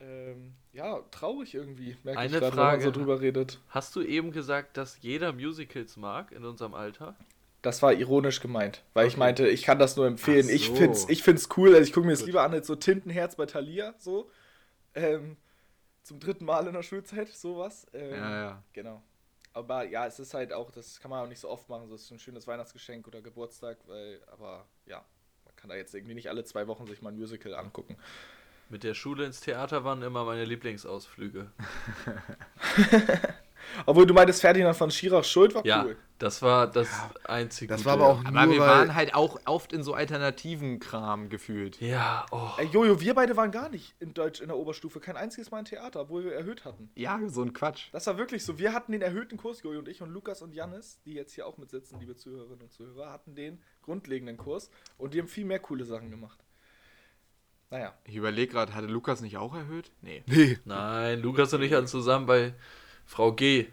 Ähm, 0.00 0.54
ja, 0.72 1.00
traurig 1.10 1.54
irgendwie, 1.54 1.96
merke 2.04 2.24
ich 2.24 2.32
Eine 2.32 2.38
gerade, 2.40 2.56
wenn 2.56 2.56
man 2.56 2.80
Frage. 2.80 2.84
so 2.84 2.90
drüber 2.90 3.20
redet. 3.20 3.60
Hast 3.70 3.96
du 3.96 4.02
eben 4.02 4.30
gesagt, 4.32 4.76
dass 4.76 5.00
jeder 5.02 5.32
Musicals 5.32 5.96
mag 5.96 6.30
in 6.32 6.44
unserem 6.44 6.74
Alter? 6.74 7.16
Das 7.62 7.82
war 7.82 7.92
ironisch 7.92 8.40
gemeint, 8.40 8.84
weil 8.94 9.08
ich 9.08 9.16
meinte, 9.16 9.48
ich 9.48 9.62
kann 9.62 9.80
das 9.80 9.96
nur 9.96 10.06
empfehlen. 10.06 10.46
Ach 10.46 10.52
Ich 10.52 10.68
so. 10.68 10.76
find's, 10.76 11.08
ich 11.08 11.22
find's 11.24 11.48
cool, 11.56 11.70
also 11.74 11.82
ich 11.82 11.92
gucke 11.92 12.06
mir 12.06 12.12
das 12.12 12.24
lieber 12.24 12.42
an 12.44 12.52
als 12.52 12.68
so 12.68 12.76
Tintenherz 12.76 13.34
bei 13.36 13.46
Thalia, 13.46 13.94
so. 13.98 14.30
Ähm, 14.94 15.36
zum 16.02 16.20
dritten 16.20 16.44
Mal 16.46 16.66
in 16.68 16.74
der 16.74 16.82
Schulzeit, 16.84 17.28
sowas. 17.28 17.86
Ähm, 17.94 18.12
Ja, 18.16 18.40
ja. 18.42 18.62
Genau. 18.72 19.02
Aber 19.58 19.84
ja, 19.84 20.06
es 20.06 20.20
ist 20.20 20.34
halt 20.34 20.52
auch, 20.52 20.70
das 20.70 21.00
kann 21.00 21.10
man 21.10 21.24
auch 21.24 21.28
nicht 21.28 21.40
so 21.40 21.48
oft 21.48 21.68
machen, 21.68 21.88
so 21.88 21.96
ist 21.96 22.10
ein 22.12 22.20
schönes 22.20 22.46
Weihnachtsgeschenk 22.46 23.08
oder 23.08 23.20
Geburtstag, 23.20 23.76
weil, 23.86 24.20
aber 24.28 24.68
ja, 24.86 25.04
man 25.44 25.56
kann 25.56 25.68
da 25.68 25.74
jetzt 25.74 25.94
irgendwie 25.96 26.14
nicht 26.14 26.28
alle 26.28 26.44
zwei 26.44 26.68
Wochen 26.68 26.86
sich 26.86 27.02
mal 27.02 27.10
ein 27.10 27.18
Musical 27.18 27.54
angucken. 27.56 27.96
Mit 28.68 28.84
der 28.84 28.94
Schule 28.94 29.24
ins 29.26 29.40
Theater 29.40 29.82
waren 29.82 30.02
immer 30.02 30.24
meine 30.24 30.44
Lieblingsausflüge. 30.44 31.50
Obwohl 33.86 34.06
du 34.06 34.14
meintest, 34.14 34.40
Ferdinand 34.40 34.76
von 34.76 34.90
Schirach 34.90 35.24
Schuld 35.24 35.54
war 35.54 35.64
Ja, 35.66 35.84
cool. 35.84 35.96
das 36.18 36.42
war 36.42 36.66
das 36.66 36.88
einzige. 37.24 37.72
Das 37.72 37.84
war 37.84 37.94
aber 37.94 38.06
auch 38.08 38.24
Aber 38.24 38.46
nur, 38.46 38.54
wir 38.54 38.60
weil, 38.60 38.68
waren 38.68 38.94
halt 38.94 39.14
auch 39.14 39.38
oft 39.46 39.72
in 39.72 39.82
so 39.82 39.94
alternativen 39.94 40.78
Kram 40.80 41.28
gefühlt. 41.28 41.80
Ja, 41.80 42.26
oh. 42.30 42.50
Ey, 42.58 42.66
Jojo, 42.66 43.00
wir 43.00 43.14
beide 43.14 43.36
waren 43.36 43.50
gar 43.50 43.68
nicht 43.68 43.94
in 44.00 44.14
Deutsch 44.14 44.40
in 44.40 44.48
der 44.48 44.56
Oberstufe, 44.56 45.00
kein 45.00 45.16
einziges 45.16 45.50
Mal 45.50 45.60
im 45.60 45.64
Theater, 45.64 46.00
obwohl 46.00 46.24
wir 46.24 46.34
erhöht 46.34 46.64
hatten. 46.64 46.90
Ja, 46.94 47.20
so 47.26 47.42
ein 47.42 47.52
Quatsch. 47.52 47.88
Das 47.92 48.06
war 48.06 48.18
wirklich 48.18 48.44
so. 48.44 48.58
Wir 48.58 48.72
hatten 48.72 48.92
den 48.92 49.02
erhöhten 49.02 49.36
Kurs, 49.38 49.62
Jojo 49.62 49.78
und 49.80 49.88
ich 49.88 50.02
und 50.02 50.10
Lukas 50.10 50.42
und 50.42 50.54
Jannis, 50.54 51.00
die 51.04 51.14
jetzt 51.14 51.34
hier 51.34 51.46
auch 51.46 51.58
mit 51.58 51.70
sitzen, 51.70 52.00
liebe 52.00 52.16
Zuhörerinnen 52.16 52.62
und 52.62 52.72
Zuhörer, 52.72 53.12
hatten 53.12 53.34
den 53.34 53.60
grundlegenden 53.82 54.36
Kurs 54.36 54.70
und 54.96 55.14
die 55.14 55.20
haben 55.20 55.28
viel 55.28 55.44
mehr 55.44 55.58
coole 55.60 55.84
Sachen 55.84 56.10
gemacht. 56.10 56.38
Naja. 57.70 57.92
Ich 58.04 58.16
überlege 58.16 58.52
gerade, 58.52 58.74
hatte 58.74 58.86
Lukas 58.86 59.20
nicht 59.20 59.36
auch 59.36 59.54
erhöht? 59.54 59.90
Nee. 60.00 60.22
nee, 60.26 60.58
Nein, 60.64 61.20
Lukas 61.20 61.52
und 61.52 61.62
ich 61.62 61.72
hatten 61.74 61.86
zusammen 61.86 62.24
bei 62.24 62.54
Frau 63.08 63.32
G. 63.32 63.66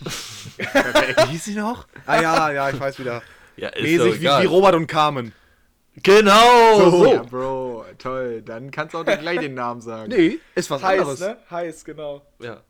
wie 0.00 1.30
hieß 1.32 1.44
sie 1.44 1.54
noch? 1.54 1.86
Ah 2.06 2.20
ja, 2.20 2.50
ja, 2.50 2.70
ich 2.70 2.80
weiß 2.80 2.98
wieder. 2.98 3.22
Ja, 3.56 3.68
ist 3.68 3.82
Mäßig 3.82 4.20
wie, 4.20 4.24
wie 4.24 4.46
Robert 4.46 4.74
und 4.74 4.86
Carmen. 4.86 5.32
Genau, 5.96 6.90
so. 6.90 7.12
Ja, 7.12 7.22
Bro, 7.22 7.84
toll. 7.98 8.40
Dann 8.42 8.70
kannst 8.70 8.94
du 8.94 8.98
auch 8.98 9.04
gleich 9.04 9.38
den 9.40 9.52
Namen 9.54 9.82
sagen. 9.82 10.10
Nee, 10.10 10.38
ist 10.54 10.70
was 10.70 10.82
Heiß, 10.82 11.00
anderes. 11.00 11.20
ne? 11.20 11.36
Heiß, 11.50 11.84
genau. 11.84 12.26
Ja. 12.40 12.62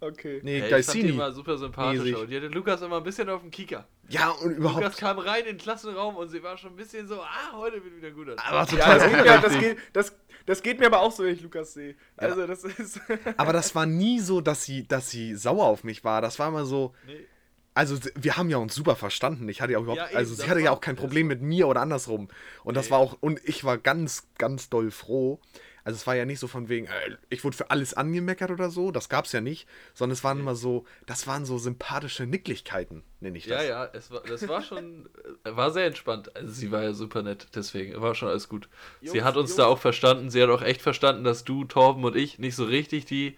Okay. 0.00 0.40
Nee, 0.44 0.60
Hey, 0.60 0.80
ich 0.80 0.86
fand 0.86 1.02
die 1.02 1.08
immer 1.08 1.32
super 1.32 1.58
sympathisch. 1.58 2.14
Und 2.14 2.30
die 2.30 2.36
hatte 2.36 2.46
Lukas 2.46 2.80
immer 2.82 2.98
ein 2.98 3.02
bisschen 3.02 3.28
auf 3.28 3.40
dem 3.40 3.50
Kicker. 3.50 3.84
Ja, 4.12 4.30
und 4.30 4.58
Lukas 4.58 4.74
überhaupt. 4.76 4.96
kam 4.98 5.18
rein 5.18 5.40
in 5.40 5.56
den 5.56 5.58
Klassenraum 5.58 6.16
und 6.16 6.28
sie 6.28 6.42
war 6.42 6.56
schon 6.58 6.70
ein 6.72 6.76
bisschen 6.76 7.08
so, 7.08 7.20
ah, 7.22 7.52
heute 7.54 7.82
wird 7.82 7.96
wieder 7.96 8.10
gut. 8.10 8.28
Aber 8.28 8.58
Ja, 8.58 8.66
total 8.66 8.98
das, 8.98 9.08
geht 9.10 9.24
mir, 9.24 9.38
das, 9.40 9.58
geht, 9.58 9.78
das, 9.92 10.16
das 10.46 10.62
geht 10.62 10.80
mir 10.80 10.86
aber 10.86 11.00
auch 11.00 11.12
so, 11.12 11.24
wenn 11.24 11.34
ich 11.34 11.42
Lukas 11.42 11.72
sehe. 11.74 11.94
Also, 12.16 12.46
das 12.46 12.64
ist. 12.64 13.00
Aber 13.36 13.52
das 13.52 13.74
war 13.74 13.86
nie 13.86 14.18
so, 14.20 14.40
dass 14.40 14.64
sie, 14.64 14.86
dass 14.86 15.10
sie 15.10 15.34
sauer 15.36 15.64
auf 15.66 15.82
mich 15.84 16.04
war. 16.04 16.20
Das 16.20 16.38
war 16.38 16.48
immer 16.48 16.64
so. 16.64 16.94
Nee. 17.06 17.26
Also 17.74 17.96
wir 18.16 18.36
haben 18.36 18.50
ja 18.50 18.58
uns 18.58 18.74
super 18.74 18.96
verstanden. 18.96 19.48
Ich 19.48 19.62
hatte 19.62 19.72
ja 19.72 19.78
auch 19.78 19.82
überhaupt, 19.84 19.98
Ja, 20.02 20.08
eben, 20.08 20.16
also 20.18 20.34
sie 20.34 20.42
das 20.42 20.50
hatte 20.50 20.60
ja 20.60 20.72
auch 20.72 20.80
kein 20.82 20.94
das 20.94 21.00
Problem 21.02 21.26
mit 21.26 21.40
mir 21.40 21.68
oder 21.68 21.80
andersrum. 21.80 22.28
Und 22.64 22.76
das 22.76 22.86
Nee. 22.86 22.90
war 22.90 22.98
auch, 22.98 23.16
und 23.20 23.40
ich 23.44 23.64
war 23.64 23.78
ganz, 23.78 24.28
ganz 24.36 24.68
doll 24.68 24.90
froh. 24.90 25.40
Also 25.84 25.96
es 25.96 26.06
war 26.06 26.14
ja 26.14 26.24
nicht 26.24 26.38
so 26.38 26.46
von 26.46 26.68
wegen, 26.68 26.86
äh, 26.86 27.16
ich 27.28 27.44
wurde 27.44 27.56
für 27.56 27.70
alles 27.70 27.94
angemeckert 27.94 28.50
oder 28.50 28.70
so, 28.70 28.90
das 28.90 29.08
gab's 29.08 29.32
ja 29.32 29.40
nicht, 29.40 29.68
sondern 29.94 30.12
es 30.14 30.24
waren 30.24 30.40
immer 30.40 30.54
so, 30.54 30.84
das 31.06 31.26
waren 31.26 31.44
so 31.44 31.58
sympathische 31.58 32.24
Nicklichkeiten, 32.26 33.02
nenne 33.20 33.38
ich 33.38 33.46
das. 33.46 33.62
Ja, 33.62 33.68
ja, 33.68 33.90
es 33.92 34.10
war, 34.10 34.22
das 34.22 34.46
war 34.48 34.62
schon, 34.62 35.08
war 35.44 35.70
sehr 35.70 35.86
entspannt. 35.86 36.34
Also 36.36 36.52
sie 36.52 36.70
war 36.70 36.82
ja 36.82 36.92
super 36.92 37.22
nett, 37.22 37.48
deswegen 37.54 38.00
war 38.00 38.14
schon 38.14 38.28
alles 38.28 38.48
gut. 38.48 38.68
sie 39.00 39.08
Jungs, 39.08 39.24
hat 39.24 39.36
uns 39.36 39.50
Jungs. 39.50 39.56
da 39.56 39.66
auch 39.66 39.78
verstanden, 39.78 40.30
sie 40.30 40.42
hat 40.42 40.50
auch 40.50 40.62
echt 40.62 40.82
verstanden, 40.82 41.24
dass 41.24 41.44
du, 41.44 41.64
Torben 41.64 42.04
und 42.04 42.16
ich 42.16 42.38
nicht 42.38 42.54
so 42.54 42.64
richtig 42.64 43.04
die 43.04 43.36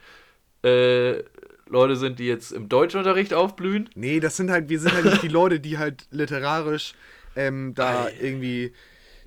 äh, 0.62 1.22
Leute 1.66 1.96
sind, 1.96 2.18
die 2.18 2.26
jetzt 2.26 2.52
im 2.52 2.68
Deutschunterricht 2.68 3.32
aufblühen. 3.32 3.88
Nee, 3.94 4.20
das 4.20 4.36
sind 4.36 4.50
halt, 4.50 4.68
wir 4.68 4.80
sind 4.80 4.92
halt 4.92 5.04
nicht 5.06 5.22
die 5.22 5.28
Leute, 5.28 5.60
die 5.60 5.78
halt 5.78 6.06
literarisch 6.10 6.94
ähm, 7.36 7.74
da 7.74 8.04
Ei. 8.04 8.14
irgendwie 8.20 8.72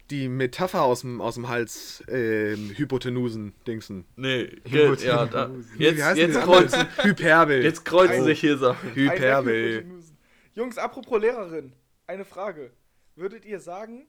die 0.09 0.29
Metapher 0.29 0.83
aus 0.83 1.01
dem, 1.01 1.21
aus 1.21 1.35
dem 1.35 1.47
Hals 1.49 2.03
ähm, 2.07 2.71
Hypotenusen 2.75 3.53
dingsen. 3.65 4.05
Nee, 4.15 4.45
Hypotenuse. 4.65 5.07
ja, 5.07 5.25
da, 5.25 5.51
jetzt, 5.77 6.03
heißen 6.03 6.17
jetzt 6.17 6.41
kreuzen? 6.41 6.87
Hyperbel. 7.01 7.63
jetzt 7.63 7.85
kreuzen 7.85 8.23
sich 8.23 8.39
hier 8.39 8.57
Sachen. 8.57 8.95
Hyperbel. 8.95 9.77
Hypotenusen. 9.79 10.17
Jungs, 10.53 10.77
apropos 10.77 11.21
Lehrerin, 11.21 11.73
eine 12.07 12.25
Frage. 12.25 12.71
Würdet 13.15 13.45
ihr 13.45 13.59
sagen, 13.59 14.07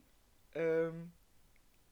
ähm, 0.55 1.13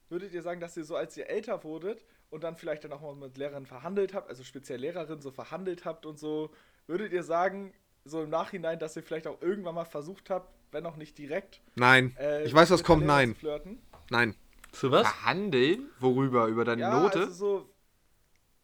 würdet 0.09 0.33
ihr 0.33 0.41
sagen, 0.41 0.59
dass 0.59 0.77
ihr 0.77 0.83
so, 0.83 0.95
als 0.95 1.17
ihr 1.17 1.29
älter 1.29 1.63
wurdet 1.63 2.05
und 2.29 2.43
dann 2.43 2.55
vielleicht 2.55 2.83
dann 2.83 2.93
auch 2.93 3.01
mal 3.01 3.15
mit 3.15 3.37
Lehrern 3.37 3.65
verhandelt 3.65 4.13
habt, 4.13 4.29
also 4.29 4.43
speziell 4.43 4.79
Lehrerin 4.79 5.21
so 5.21 5.31
verhandelt 5.31 5.85
habt 5.85 6.05
und 6.05 6.17
so, 6.17 6.51
würdet 6.87 7.11
ihr 7.11 7.23
sagen, 7.23 7.73
so 8.05 8.23
im 8.23 8.29
Nachhinein, 8.29 8.79
dass 8.79 8.95
ihr 8.95 9.03
vielleicht 9.03 9.27
auch 9.27 9.41
irgendwann 9.41 9.75
mal 9.75 9.85
versucht 9.85 10.29
habt, 10.29 10.53
wenn 10.71 10.85
auch 10.85 10.95
nicht 10.97 11.17
direkt, 11.17 11.61
Nein. 11.75 12.15
äh, 12.19 12.43
ich 12.43 12.53
weiß, 12.53 12.71
was 12.71 12.83
kommt. 12.83 13.05
Nein. 13.05 13.33
Zu 13.33 13.39
flirten? 13.39 13.79
Nein. 14.09 14.35
Zu 14.71 14.91
was? 14.91 15.07
Verhandeln? 15.07 15.89
Worüber? 15.99 16.47
Über 16.47 16.65
deine 16.65 16.81
Ja, 16.81 16.91
Note? 17.01 17.19
also 17.21 17.31
so. 17.33 17.73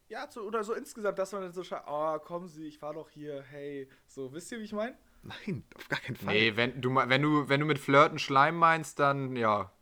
Ja, 0.08 0.30
so, 0.30 0.42
oder 0.42 0.62
so 0.64 0.74
insgesamt, 0.74 1.18
dass 1.18 1.32
man 1.32 1.42
dann 1.42 1.52
so 1.52 1.64
schaut, 1.64 1.82
oh, 1.86 2.18
kommen 2.18 2.46
Sie, 2.48 2.66
ich 2.66 2.80
war 2.82 2.94
doch 2.94 3.08
hier, 3.10 3.42
hey. 3.42 3.88
So, 4.06 4.32
wisst 4.32 4.52
ihr, 4.52 4.60
wie 4.60 4.64
ich 4.64 4.72
meine? 4.72 4.96
Nein, 5.22 5.64
auf 5.74 5.88
gar 5.88 6.00
keinen 6.00 6.16
Fall. 6.16 6.34
nee, 6.34 6.56
wenn 6.56 6.80
du, 6.80 6.94
wenn, 6.94 7.22
du, 7.22 7.48
wenn 7.48 7.60
du 7.60 7.66
mit 7.66 7.78
Flirten 7.78 8.18
Schleim 8.18 8.56
meinst, 8.56 8.98
dann 8.98 9.34
ja, 9.36 9.72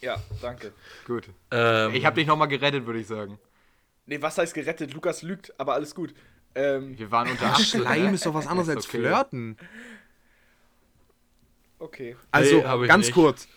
Ja, 0.00 0.20
danke. 0.40 0.72
gut. 1.04 1.28
Ähm, 1.50 1.94
Ich 1.94 2.04
habe 2.04 2.16
dich 2.16 2.26
nochmal 2.26 2.48
gerettet, 2.48 2.86
würde 2.86 2.98
ich 3.00 3.06
sagen. 3.06 3.38
Nee, 4.06 4.20
was 4.20 4.36
heißt 4.38 4.54
gerettet? 4.54 4.94
Lukas 4.94 5.22
lügt, 5.22 5.58
aber 5.60 5.74
alles 5.74 5.94
gut. 5.94 6.14
Ähm, 6.54 6.98
Wir 6.98 7.10
waren 7.10 7.30
unter 7.30 7.46
Ach, 7.46 7.60
18, 7.60 7.80
Schleim 7.82 8.10
ne? 8.10 8.14
ist 8.14 8.26
doch 8.26 8.34
was 8.34 8.46
anderes 8.46 8.68
Ist 8.68 8.76
als 8.76 8.88
okay. 8.88 8.98
Flirten. 8.98 9.56
Okay. 11.82 12.16
Also, 12.30 12.58
ich 12.58 12.88
ganz 12.88 13.06
nicht. 13.06 13.14
kurz. 13.14 13.48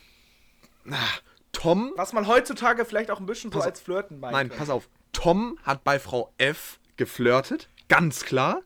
Tom, 1.51 1.93
Was 1.95 2.13
man 2.13 2.27
heutzutage 2.27 2.85
vielleicht 2.85 3.09
auch 3.09 3.19
ein 3.19 3.25
bisschen 3.25 3.51
so 3.51 3.59
als 3.61 3.79
Flirten 3.79 4.19
meint. 4.19 4.33
nein, 4.33 4.49
pass 4.49 4.69
auf. 4.69 4.89
Tom 5.13 5.57
hat 5.63 5.83
bei 5.83 5.99
Frau 5.99 6.33
F 6.37 6.79
geflirtet. 6.97 7.69
Ganz 7.87 8.25
klar. 8.25 8.61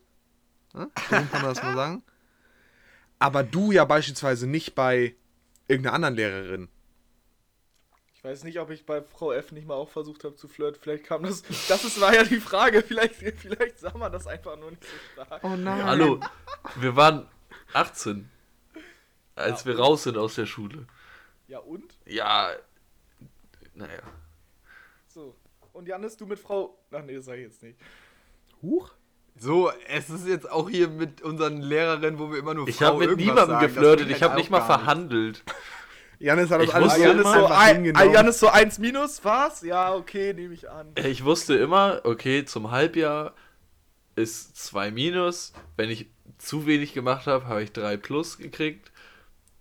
Ja, 0.74 0.88
so 0.96 1.16
kann 1.16 1.28
man 1.32 1.44
das 1.44 1.64
mal 1.64 1.76
sagen. 1.76 2.04
Aber 3.20 3.44
du 3.44 3.72
ja 3.72 3.86
beispielsweise 3.86 4.48
nicht 4.48 4.76
bei 4.76 5.16
irgendeiner 5.68 5.96
anderen 5.96 6.16
Lehrerin. 6.16 6.70
Ich 8.14 8.24
weiß 8.24 8.44
nicht, 8.44 8.60
ob 8.60 8.70
ich 8.70 8.86
bei 8.86 9.02
Frau 9.02 9.32
F 9.32 9.52
nicht 9.54 9.66
mal 9.68 9.76
auch 9.76 9.90
versucht 9.90 10.26
habe 10.26 10.36
zu 10.36 10.48
flirten. 10.48 10.82
Vielleicht 10.82 11.06
kam 11.06 11.24
das. 11.24 11.42
Das 11.70 11.86
ist, 11.86 12.02
war 12.02 12.14
ja 12.14 12.24
die 12.24 12.42
Frage. 12.42 12.84
Vielleicht, 12.84 13.16
vielleicht 13.16 13.80
sah 13.80 13.96
man 13.98 14.12
das 14.12 14.28
einfach 14.28 14.58
nur 14.58 14.72
nicht 14.72 14.84
so 14.84 15.24
stark. 15.24 15.44
Oh 15.44 15.56
nein. 15.56 15.84
Hallo, 15.86 16.20
wir 16.76 16.96
waren 16.96 17.28
18, 17.74 18.30
als 19.40 19.66
wir 19.66 19.78
raus 19.78 20.04
sind 20.04 20.18
aus 20.18 20.36
der 20.36 20.46
Schule. 20.46 20.86
Ja, 21.48 21.60
und? 21.60 21.98
Ja, 22.06 22.50
naja. 23.74 24.02
So. 25.08 25.36
Und 25.74 25.88
Janis, 25.88 26.18
du 26.18 26.26
mit 26.26 26.40
Frau. 26.40 26.78
Ach 26.92 27.02
nee, 27.04 27.16
das 27.16 27.26
sag 27.26 27.36
ich 27.38 27.44
jetzt 27.44 27.64
nicht. 27.64 27.80
Huch. 28.62 28.92
So, 29.38 29.72
es 29.88 30.10
ist 30.10 30.28
jetzt 30.28 30.52
auch 30.52 30.70
hier 30.70 30.90
mit 30.90 31.22
unseren 31.22 31.62
Lehrerinnen, 31.62 32.20
wo 32.20 32.30
wir 32.30 32.40
immer 32.40 32.54
nur 32.54 32.68
Ich 32.68 32.76
Frau 32.76 32.88
habe 32.88 33.08
mit 33.08 33.18
niemandem 33.18 33.48
sagen. 33.48 33.68
Geflirtet, 33.68 34.10
ich 34.10 34.22
habe 34.22 34.36
nicht 34.36 34.50
mal 34.50 34.62
verhandelt. 34.62 35.44
Janis 36.20 36.52
hat 36.52 36.60
das 36.60 36.68
Ich 36.68 36.76
alles 36.76 36.98
Janis, 36.98 37.24
so, 37.24 37.46
ein, 37.46 37.76
hingenommen. 37.76 38.14
Janis 38.14 38.40
so 38.40 38.50
1 38.50 38.80
minus, 38.80 39.24
was? 39.24 39.62
Ja, 39.62 39.96
okay, 39.96 40.34
nehme 40.34 40.54
ich 40.54 40.70
an. 40.70 40.92
Ich 40.96 41.24
wusste 41.24 41.56
immer, 41.56 42.02
okay, 42.04 42.44
zum 42.44 42.72
Halbjahr 42.72 43.34
ist 44.16 44.58
2 44.58 44.92
minus. 44.92 45.54
Wenn 45.78 45.90
ich 45.90 46.10
zu 46.38 46.66
wenig 46.66 46.94
gemacht 46.94 47.26
habe, 47.26 47.48
habe 47.48 47.64
ich 47.64 47.72
3 47.72 47.96
plus 47.96 48.38
gekriegt. 48.38 48.92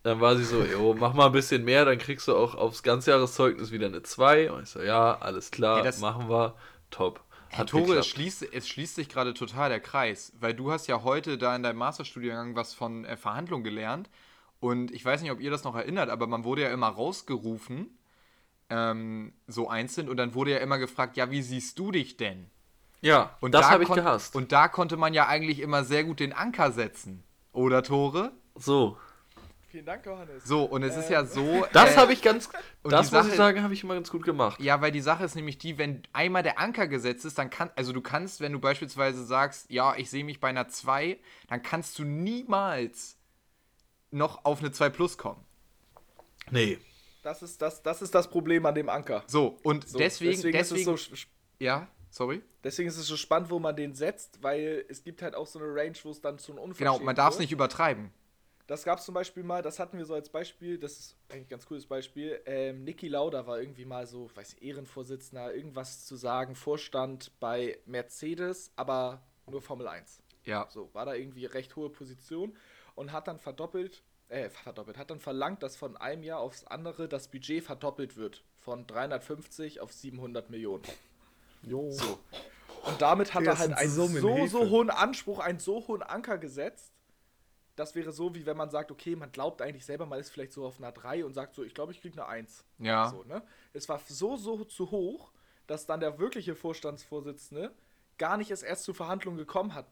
Dann 0.02 0.20
war 0.20 0.37
sie 0.37 0.44
so, 0.44 0.62
jo, 0.64 0.94
mach 0.98 1.12
mal 1.14 1.26
ein 1.26 1.32
bisschen 1.32 1.64
mehr, 1.64 1.84
dann 1.84 1.98
kriegst 1.98 2.28
du 2.28 2.37
auch 2.37 2.54
aufs 2.54 2.82
Ganzjahreszeugnis 2.82 3.72
wieder 3.72 3.87
eine 3.87 4.02
2. 4.02 4.50
Und 4.50 4.62
ich 4.62 4.68
so, 4.70 4.80
ja, 4.80 5.18
alles 5.18 5.50
klar, 5.50 5.82
das- 5.82 6.00
machen 6.00 6.28
wir. 6.28 6.54
Top. 6.90 7.20
Hat 7.50 7.70
Tore, 7.70 7.96
es 7.96 8.06
schließt, 8.06 8.52
es 8.52 8.68
schließt 8.68 8.94
sich 8.94 9.08
gerade 9.08 9.32
total 9.34 9.70
der 9.70 9.80
Kreis, 9.80 10.32
weil 10.38 10.52
du 10.54 10.70
hast 10.70 10.87
ja 10.87 11.02
heute 11.02 11.38
da 11.38 11.56
in 11.56 11.62
deinem 11.62 11.78
Masterstudiengang 11.78 12.56
was 12.56 12.74
von 12.74 13.04
äh, 13.06 13.16
Verhandlung 13.16 13.62
gelernt 13.64 14.11
und 14.61 14.90
ich 14.90 15.02
weiß 15.04 15.22
nicht, 15.22 15.30
ob 15.30 15.40
ihr 15.40 15.50
das 15.50 15.64
noch 15.64 15.74
erinnert, 15.74 16.11
aber 16.11 16.26
man 16.26 16.44
wurde 16.44 16.62
ja 16.62 16.68
immer 16.70 16.88
rausgerufen, 16.88 17.98
ähm, 18.70 19.32
so 19.46 19.68
einzeln 19.68 20.08
und 20.08 20.16
dann 20.18 20.34
wurde 20.34 20.52
ja 20.52 20.58
immer 20.58 20.78
gefragt, 20.78 21.16
ja, 21.16 21.30
wie 21.30 21.42
siehst 21.42 21.78
du 21.78 21.90
dich 21.90 22.16
denn? 22.16 22.50
Ja, 23.00 23.37
Und 23.40 23.54
das 23.54 23.66
da 23.66 23.70
habe 23.72 23.84
ich 23.84 23.92
gehasst. 23.92 24.34
Und 24.37 24.52
da 24.52 24.68
konnte 24.68 24.96
man 24.96 25.14
ja 25.14 25.26
eigentlich 25.26 25.61
immer 25.61 25.84
sehr 25.84 26.04
gut 26.04 26.20
den 26.20 26.32
Anker 26.32 26.72
setzen, 26.72 27.22
oder 27.52 27.82
Tore? 27.82 28.32
so, 28.56 28.98
Vielen 29.70 29.85
Dank, 29.85 30.07
Johannes. 30.07 30.44
So, 30.44 30.64
und 30.64 30.83
es 30.83 30.96
ist 30.96 31.11
ja 31.11 31.26
so... 31.26 31.66
das 31.74 31.92
äh, 31.92 31.96
habe 31.98 32.14
ich 32.14 32.22
ganz, 32.22 32.48
und 32.83 32.90
das 32.90 33.11
muss 33.12 33.20
Sache- 33.20 33.28
ich 33.28 33.37
sagen, 33.37 33.62
habe 33.62 33.74
ich 33.74 33.85
immer 33.85 33.94
ganz 33.94 34.11
gut 34.11 34.24
gemacht. 34.24 34.59
Ja, 34.61 34.81
weil 34.81 34.90
die 34.92 35.02
Sache 35.02 35.24
ist 35.24 35.35
nämlich 35.35 35.59
die, 35.59 35.76
wenn 35.76 36.02
einmal 36.14 36.42
der 36.42 36.59
Anker 36.59 36.88
gesetzt 36.88 37.26
ist, 37.26 37.37
dann 37.37 37.50
kann, 37.50 37.70
also 37.76 37.92
du 37.92 38.00
kannst, 38.00 38.40
wenn 38.40 38.52
du 38.52 38.61
beispielsweise 38.61 39.22
sagst, 39.26 39.70
ja, 39.70 39.94
ich 39.96 40.09
sehe 40.09 40.24
mich 40.24 40.40
bei 40.40 40.48
einer 40.48 40.68
2, 40.68 41.18
dann 41.48 41.62
kannst 41.62 41.98
du 41.98 42.04
niemals 42.04 43.18
noch 44.11 44.44
auf 44.46 44.61
eine 44.61 44.72
2 44.72 44.88
plus 44.88 45.18
kommen. 45.18 45.44
Nee. 46.50 46.78
Das 47.22 47.42
ist 47.42 47.61
das, 47.61 47.83
das 47.83 48.00
ist 48.00 48.14
das 48.14 48.31
Problem 48.31 48.64
an 48.64 48.74
dem 48.74 48.88
Anker. 48.88 49.22
So, 49.26 49.59
und 49.64 49.87
So, 49.87 49.98
deswegen, 49.98 50.40
deswegen, 50.50 50.57
ist 50.59 50.72
es 50.72 51.04
so, 51.04 51.16
ja, 51.59 51.88
sorry. 52.09 52.40
deswegen 52.64 52.88
ist 52.88 52.96
es 52.96 53.07
so 53.07 53.18
spannend, 53.18 53.50
wo 53.50 53.59
man 53.59 53.76
den 53.76 53.94
setzt, 53.94 54.42
weil 54.42 54.87
es 54.88 55.04
gibt 55.04 55.20
halt 55.20 55.35
auch 55.35 55.46
so 55.46 55.59
eine 55.59 55.68
Range, 55.68 55.96
wo 56.04 56.11
es 56.11 56.22
dann 56.22 56.38
zu 56.38 56.52
einem 56.52 56.61
Unverschämt 56.62 56.94
Genau, 56.94 57.04
man 57.04 57.14
darf 57.16 57.35
es 57.35 57.38
nicht 57.40 57.52
übertreiben. 57.52 58.12
Das 58.68 58.85
gab 58.85 58.98
es 58.98 59.07
zum 59.07 59.14
Beispiel 59.14 59.42
mal, 59.42 59.62
das 59.62 59.78
hatten 59.78 59.96
wir 59.96 60.04
so 60.04 60.12
als 60.12 60.28
Beispiel, 60.28 60.78
das 60.78 60.92
ist 60.98 61.16
eigentlich 61.31 61.46
ein 61.46 61.48
ganz 61.48 61.64
cooles 61.64 61.87
Beispiel. 61.87 62.38
Ähm, 62.44 62.85
Niki 62.85 63.09
Lauda 63.09 63.46
war 63.46 63.59
irgendwie 63.59 63.87
mal 63.87 64.07
so, 64.07 64.31
weiß 64.35 64.52
ich, 64.52 64.62
Ehrenvorsitzender, 64.62 65.54
irgendwas 65.54 66.04
zu 66.04 66.16
sagen, 66.16 66.54
Vorstand 66.54 67.33
bei 67.40 67.78
Mercedes, 67.87 68.70
aber 68.76 69.22
nur 69.46 69.62
Formel 69.62 69.88
1. 69.88 70.22
Ja. 70.44 70.66
So, 70.68 70.90
war 70.92 71.07
da 71.07 71.14
irgendwie 71.14 71.46
recht 71.46 71.76
hohe 71.76 71.88
Position 71.88 72.54
und 72.94 73.11
hat 73.11 73.26
dann 73.26 73.38
verdoppelt, 73.38 74.02
äh, 74.28 74.50
verdoppelt, 74.50 74.98
hat 74.98 75.11
dann 75.11 75.20
verlangt, 75.20 75.62
dass 75.62 75.74
von 75.74 75.96
einem 75.96 76.22
Jahr 76.22 76.40
aufs 76.40 76.64
andere 76.64 77.09
das 77.09 77.28
Budget 77.28 77.64
verdoppelt 77.64 78.18
wird. 78.18 78.44
Von 78.59 78.87
350 78.87 79.81
auf 79.81 79.92
700 79.92 80.50
Millionen. 80.50 80.85
Jo. 81.62 81.90
So. 81.90 82.18
Und 82.85 83.00
damit 83.00 83.33
hat 83.33 83.44
Ja, 83.44 83.52
er 83.52 83.59
halt 83.61 83.72
einen 83.72 83.90
so, 83.90 84.07
so 84.46 84.68
hohen 84.68 84.90
Anspruch, 84.90 85.38
einen 85.38 85.59
so 85.59 85.88
hohen 85.88 86.02
Anker 86.02 86.37
gesetzt. 86.37 86.92
Das 87.78 87.94
wäre 87.94 88.12
so, 88.12 88.34
wie 88.34 88.44
wenn 88.44 88.56
man 88.56 88.70
sagt, 88.70 88.90
okay, 88.90 89.14
man 89.14 89.30
glaubt 89.30 89.62
eigentlich 89.62 89.86
selber, 89.86 90.06
man 90.06 90.18
ist 90.18 90.30
vielleicht 90.30 90.52
so 90.52 90.66
auf 90.66 90.78
einer 90.78 90.92
3 90.92 91.24
und 91.24 91.34
sagt 91.34 91.54
so, 91.54 91.62
ich 91.62 91.74
glaube, 91.74 91.92
ich 91.92 92.00
kriege 92.00 92.20
eine 92.20 92.26
1. 92.26 92.64
Ja. 92.78 93.08
So, 93.08 93.22
ne? 93.24 93.42
Es 93.72 93.88
war 93.88 94.00
so, 94.06 94.36
so 94.36 94.64
zu 94.64 94.90
hoch, 94.90 95.32
dass 95.66 95.86
dann 95.86 96.00
der 96.00 96.18
wirkliche 96.18 96.54
Vorstandsvorsitzende 96.54 97.72
gar 98.18 98.36
nicht 98.36 98.50
es 98.50 98.62
erst 98.62 98.84
zu 98.84 98.94
Verhandlungen 98.94 99.38
gekommen 99.38 99.74
hat, 99.74 99.86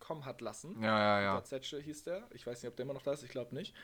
kommen 0.00 0.24
hat 0.24 0.40
lassen. 0.40 0.82
Ja, 0.82 0.98
ja, 0.98 1.20
ja. 1.20 1.44
Zetsche 1.44 1.78
hieß 1.78 2.04
der. 2.04 2.26
Ich 2.32 2.46
weiß 2.46 2.62
nicht, 2.62 2.70
ob 2.70 2.76
der 2.76 2.84
immer 2.84 2.94
noch 2.94 3.02
da 3.02 3.12
ist, 3.12 3.22
ich 3.22 3.30
glaube 3.30 3.54
nicht. 3.54 3.74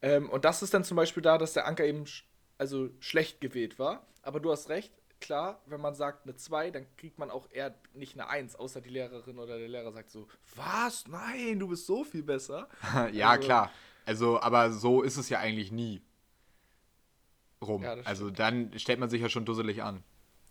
Ähm, 0.00 0.30
und 0.30 0.44
das 0.44 0.62
ist 0.62 0.72
dann 0.72 0.84
zum 0.84 0.96
Beispiel 0.96 1.22
da, 1.22 1.36
dass 1.38 1.52
der 1.52 1.66
Anker 1.66 1.84
eben 1.84 2.06
sch 2.06 2.26
also 2.58 2.90
schlecht 3.00 3.40
gewählt 3.40 3.78
war. 3.78 4.06
Aber 4.22 4.38
du 4.38 4.52
hast 4.52 4.68
recht, 4.68 4.92
klar, 5.22 5.62
wenn 5.66 5.80
man 5.80 5.94
sagt 5.94 6.24
eine 6.26 6.36
2, 6.36 6.70
dann 6.70 6.86
kriegt 6.96 7.18
man 7.18 7.30
auch 7.30 7.48
eher 7.50 7.74
nicht 7.94 8.14
eine 8.18 8.28
1, 8.28 8.56
außer 8.56 8.80
die 8.82 8.90
Lehrerin 8.90 9.38
oder 9.38 9.58
der 9.58 9.68
Lehrer 9.68 9.92
sagt 9.92 10.10
so, 10.10 10.28
was? 10.54 11.06
Nein, 11.08 11.58
du 11.58 11.68
bist 11.68 11.86
so 11.86 12.04
viel 12.04 12.22
besser. 12.22 12.68
ja, 13.12 13.30
Also- 13.30 13.46
klar. 13.46 13.70
Also, 14.04 14.40
aber 14.40 14.72
so 14.72 15.02
ist 15.02 15.16
es 15.16 15.28
ja 15.28 15.38
eigentlich 15.38 15.70
nie 15.70 16.02
rum. 17.62 17.82
Ja, 17.82 17.94
also 18.04 18.30
dann 18.30 18.76
stellt 18.78 18.98
man 18.98 19.08
sich 19.08 19.22
ja 19.22 19.28
schon 19.28 19.44
dusselig 19.44 19.82
an. 19.82 20.02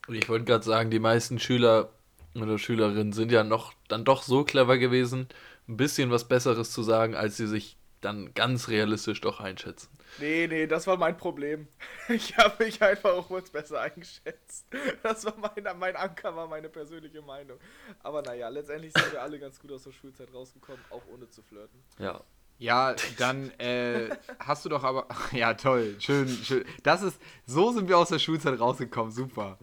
Und 0.07 0.15
ich 0.15 0.27
wollte 0.29 0.45
gerade 0.45 0.63
sagen, 0.63 0.89
die 0.89 0.99
meisten 0.99 1.37
Schüler 1.37 1.89
oder 2.33 2.57
Schülerinnen 2.57 3.11
sind 3.11 3.31
ja 3.31 3.43
noch 3.43 3.73
dann 3.89 4.05
doch 4.05 4.23
so 4.23 4.45
clever 4.45 4.77
gewesen, 4.77 5.27
ein 5.67 5.75
bisschen 5.77 6.11
was 6.11 6.27
Besseres 6.27 6.71
zu 6.71 6.81
sagen, 6.81 7.13
als 7.13 7.35
sie 7.37 7.45
sich 7.47 7.75
dann 7.99 8.33
ganz 8.33 8.69
realistisch 8.69 9.19
doch 9.21 9.41
einschätzen. 9.41 9.89
Nee, 10.19 10.47
nee, 10.47 10.67
das 10.67 10.87
war 10.87 10.97
mein 10.97 11.17
Problem. 11.17 11.67
Ich 12.09 12.35
habe 12.35 12.65
mich 12.65 12.81
einfach 12.81 13.11
auch 13.11 13.27
kurz 13.27 13.49
besser 13.49 13.79
eingeschätzt. 13.79 14.65
Das 15.01 15.23
war 15.23 15.33
mein, 15.37 15.77
mein 15.77 15.95
Anker, 15.95 16.35
war 16.35 16.45
meine 16.47 16.67
persönliche 16.67 17.21
Meinung. 17.21 17.57
Aber 18.03 18.21
naja, 18.21 18.49
letztendlich 18.49 18.91
sind 18.93 19.13
wir 19.13 19.21
alle 19.21 19.39
ganz 19.39 19.59
gut 19.59 19.71
aus 19.71 19.83
der 19.83 19.93
Schulzeit 19.93 20.33
rausgekommen, 20.33 20.83
auch 20.89 21.03
ohne 21.13 21.29
zu 21.29 21.41
flirten. 21.41 21.81
Ja. 21.99 22.21
Ja, 22.57 22.95
dann 23.17 23.49
äh, 23.59 24.09
hast 24.37 24.65
du 24.65 24.69
doch 24.69 24.83
aber. 24.83 25.07
Ja, 25.31 25.55
toll. 25.55 25.95
Schön, 25.99 26.27
schön. 26.27 26.63
Das 26.83 27.01
ist. 27.01 27.19
So 27.47 27.71
sind 27.71 27.87
wir 27.87 27.97
aus 27.97 28.09
der 28.09 28.19
Schulzeit 28.19 28.59
rausgekommen. 28.59 29.11
Super. 29.11 29.57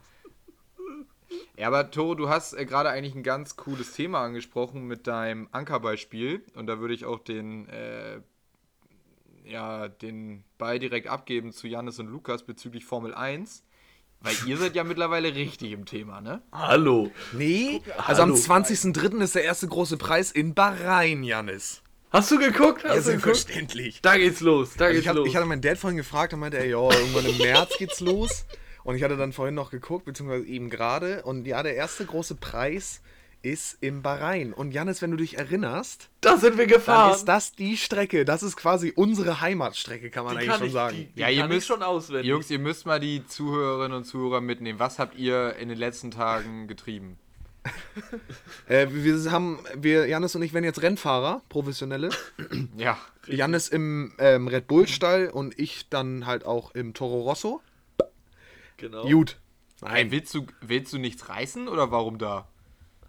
Ja, 1.57 1.69
aber 1.69 1.91
Toro, 1.91 2.15
du 2.15 2.29
hast 2.29 2.55
äh, 2.55 2.65
gerade 2.65 2.89
eigentlich 2.89 3.15
ein 3.15 3.23
ganz 3.23 3.57
cooles 3.57 3.93
Thema 3.93 4.25
angesprochen 4.25 4.87
mit 4.87 5.07
deinem 5.07 5.49
Ankerbeispiel. 5.53 6.45
Und 6.55 6.67
da 6.67 6.81
würde 6.81 6.95
ich 6.95 7.05
auch 7.05 7.19
den, 7.19 7.69
äh, 7.69 8.21
ja, 9.49 9.89
den 9.89 10.45
Ball 10.59 10.79
direkt 10.79 11.09
abgeben 11.09 11.53
zu 11.53 11.67
Jannis 11.67 11.99
und 11.99 12.07
Lukas 12.09 12.43
bezüglich 12.45 12.85
Formel 12.85 13.15
1. 13.15 13.65
Weil 14.21 14.35
ihr 14.47 14.57
seid 14.57 14.75
ja 14.75 14.83
mittlerweile 14.83 15.33
richtig 15.35 15.71
im 15.73 15.85
Thema, 15.85 16.21
ne? 16.21 16.43
Hallo. 16.51 17.11
Nee, 17.33 17.81
also 18.05 18.23
am 18.23 18.31
Hallo. 18.33 18.41
20.03. 18.41 19.21
ist 19.23 19.37
der 19.37 19.45
erste 19.45 19.69
große 19.69 19.97
Preis 19.97 20.33
in 20.33 20.55
Bahrain, 20.55 21.23
Janis. 21.23 21.83
Hast 22.11 22.31
du 22.33 22.39
geguckt? 22.39 22.83
Ja, 22.83 22.91
Hast 22.91 23.07
du 23.07 23.13
geguckt? 23.13 23.37
selbstverständlich. 23.37 24.01
Da 24.03 24.17
geht's 24.17 24.41
los. 24.41 24.75
Da 24.77 24.87
Also 24.87 24.95
geht's 24.95 25.03
ich, 25.05 25.09
hab, 25.09 25.17
los. 25.17 25.29
ich 25.29 25.37
hatte 25.37 25.47
meinen 25.47 25.63
Dad 25.63 25.79
vorhin 25.79 25.99
gefragt, 25.99 26.33
und 26.35 26.41
meinte 26.41 26.57
er, 26.59 26.67
ja, 26.67 26.81
irgendwann 26.91 27.27
im 27.27 27.39
März 27.39 27.77
geht's 27.79 28.01
los. 28.01 28.45
Und 28.83 28.97
ich 28.97 29.03
hatte 29.05 29.17
dann 29.17 29.33
vorhin 29.33 29.55
noch 29.55 29.71
geguckt, 29.71 30.05
beziehungsweise 30.07 30.47
eben 30.47 30.69
gerade. 30.69 31.23
Und 31.23 31.47
ja, 31.47 31.63
der 31.63 31.77
erste 31.77 32.05
große 32.05 32.35
Preis 32.37 33.03
ist 33.43 33.79
im 33.81 34.03
Bahrain. 34.03 34.53
Und 34.53 34.73
Janis, 34.73 35.01
wenn 35.03 35.11
du 35.13 35.17
dich 35.17 35.39
erinnerst, 35.39 36.09
da 36.21 36.37
sind 36.37 36.59
wir 36.59 36.67
dann 36.67 36.77
gefahren. 36.77 37.15
ist 37.15 37.25
das 37.27 37.53
die 37.53 37.77
Strecke. 37.77 38.25
Das 38.25 38.43
ist 38.43 38.57
quasi 38.57 38.93
unsere 38.95 39.41
Heimatstrecke, 39.41 40.11
kann 40.11 40.25
man 40.25 40.35
Die 40.35 40.39
eigentlich 40.39 40.49
kann 40.51 40.59
schon 40.59 40.67
ich, 40.67 40.73
sagen. 40.73 40.97
Die, 40.97 41.05
die 41.07 41.21
Ja, 41.21 41.29
ihr 41.29 41.41
kann 41.43 41.49
müsst- 41.51 41.61
ich 41.63 41.67
schon 41.67 41.83
auswendig. 41.83 42.27
Jungs, 42.27 42.51
ihr 42.51 42.59
müsst 42.59 42.87
mal 42.87 42.99
die 43.01 43.25
Zuhörerinnen 43.27 43.97
und 43.97 44.05
Zuhörer 44.05 44.41
mitnehmen. 44.41 44.79
Was 44.79 44.99
habt 44.99 45.17
ihr 45.17 45.55
in 45.57 45.69
den 45.69 45.79
letzten 45.79 46.11
Tagen 46.11 46.67
getrieben? 46.69 47.19
Äh, 48.69 48.87
wir 48.91 49.31
haben, 49.33 49.59
wir, 49.75 50.07
Janis 50.07 50.35
und 50.35 50.43
ich 50.43 50.53
werden 50.53 50.65
jetzt 50.65 50.83
Rennfahrer, 50.83 51.43
professionelle. 51.49 52.11
Ja. 52.77 52.99
Janis 53.27 53.69
im 53.69 54.13
ähm, 54.19 54.49
Red 54.49 54.67
Bull-Stall 54.69 55.29
und 55.31 55.59
ich 55.59 55.89
dann 55.91 56.25
halt 56.27 56.45
auch 56.47 56.71
im 56.75 56.95
Toro 56.95 57.23
Rosso. 57.23 57.61
genau. 58.77 59.07
Gut. 59.07 59.37
Nein, 59.81 60.11
willst, 60.11 60.35
du, 60.35 60.47
willst 60.61 60.93
du 60.93 60.99
nichts 60.99 61.29
reißen 61.29 61.69
oder 61.69 61.91
warum 61.91 62.19
da? 62.19 62.49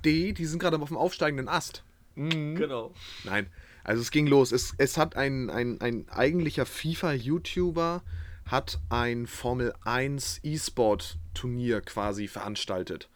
Die, 0.06 0.34
die 0.34 0.46
sind 0.46 0.60
gerade 0.60 0.80
auf 0.80 0.90
dem 0.90 0.98
aufsteigenden 0.98 1.48
Ast. 1.48 1.84
Genau. 2.16 2.94
Nein, 3.24 3.48
also 3.84 4.02
es 4.02 4.12
ging 4.12 4.28
los. 4.28 4.52
Es, 4.52 4.74
es 4.78 4.98
hat 4.98 5.16
ein, 5.16 5.50
ein, 5.50 5.80
ein 5.82 6.08
eigentlicher 6.10 6.66
FIFA-YouTuber 6.66 8.04
hat 8.46 8.80
ein 8.90 9.28
Formel 9.28 9.74
1 9.84 10.42
E-Sport-Turnier 10.44 11.82
quasi 11.82 12.28
veranstaltet. 12.28 13.10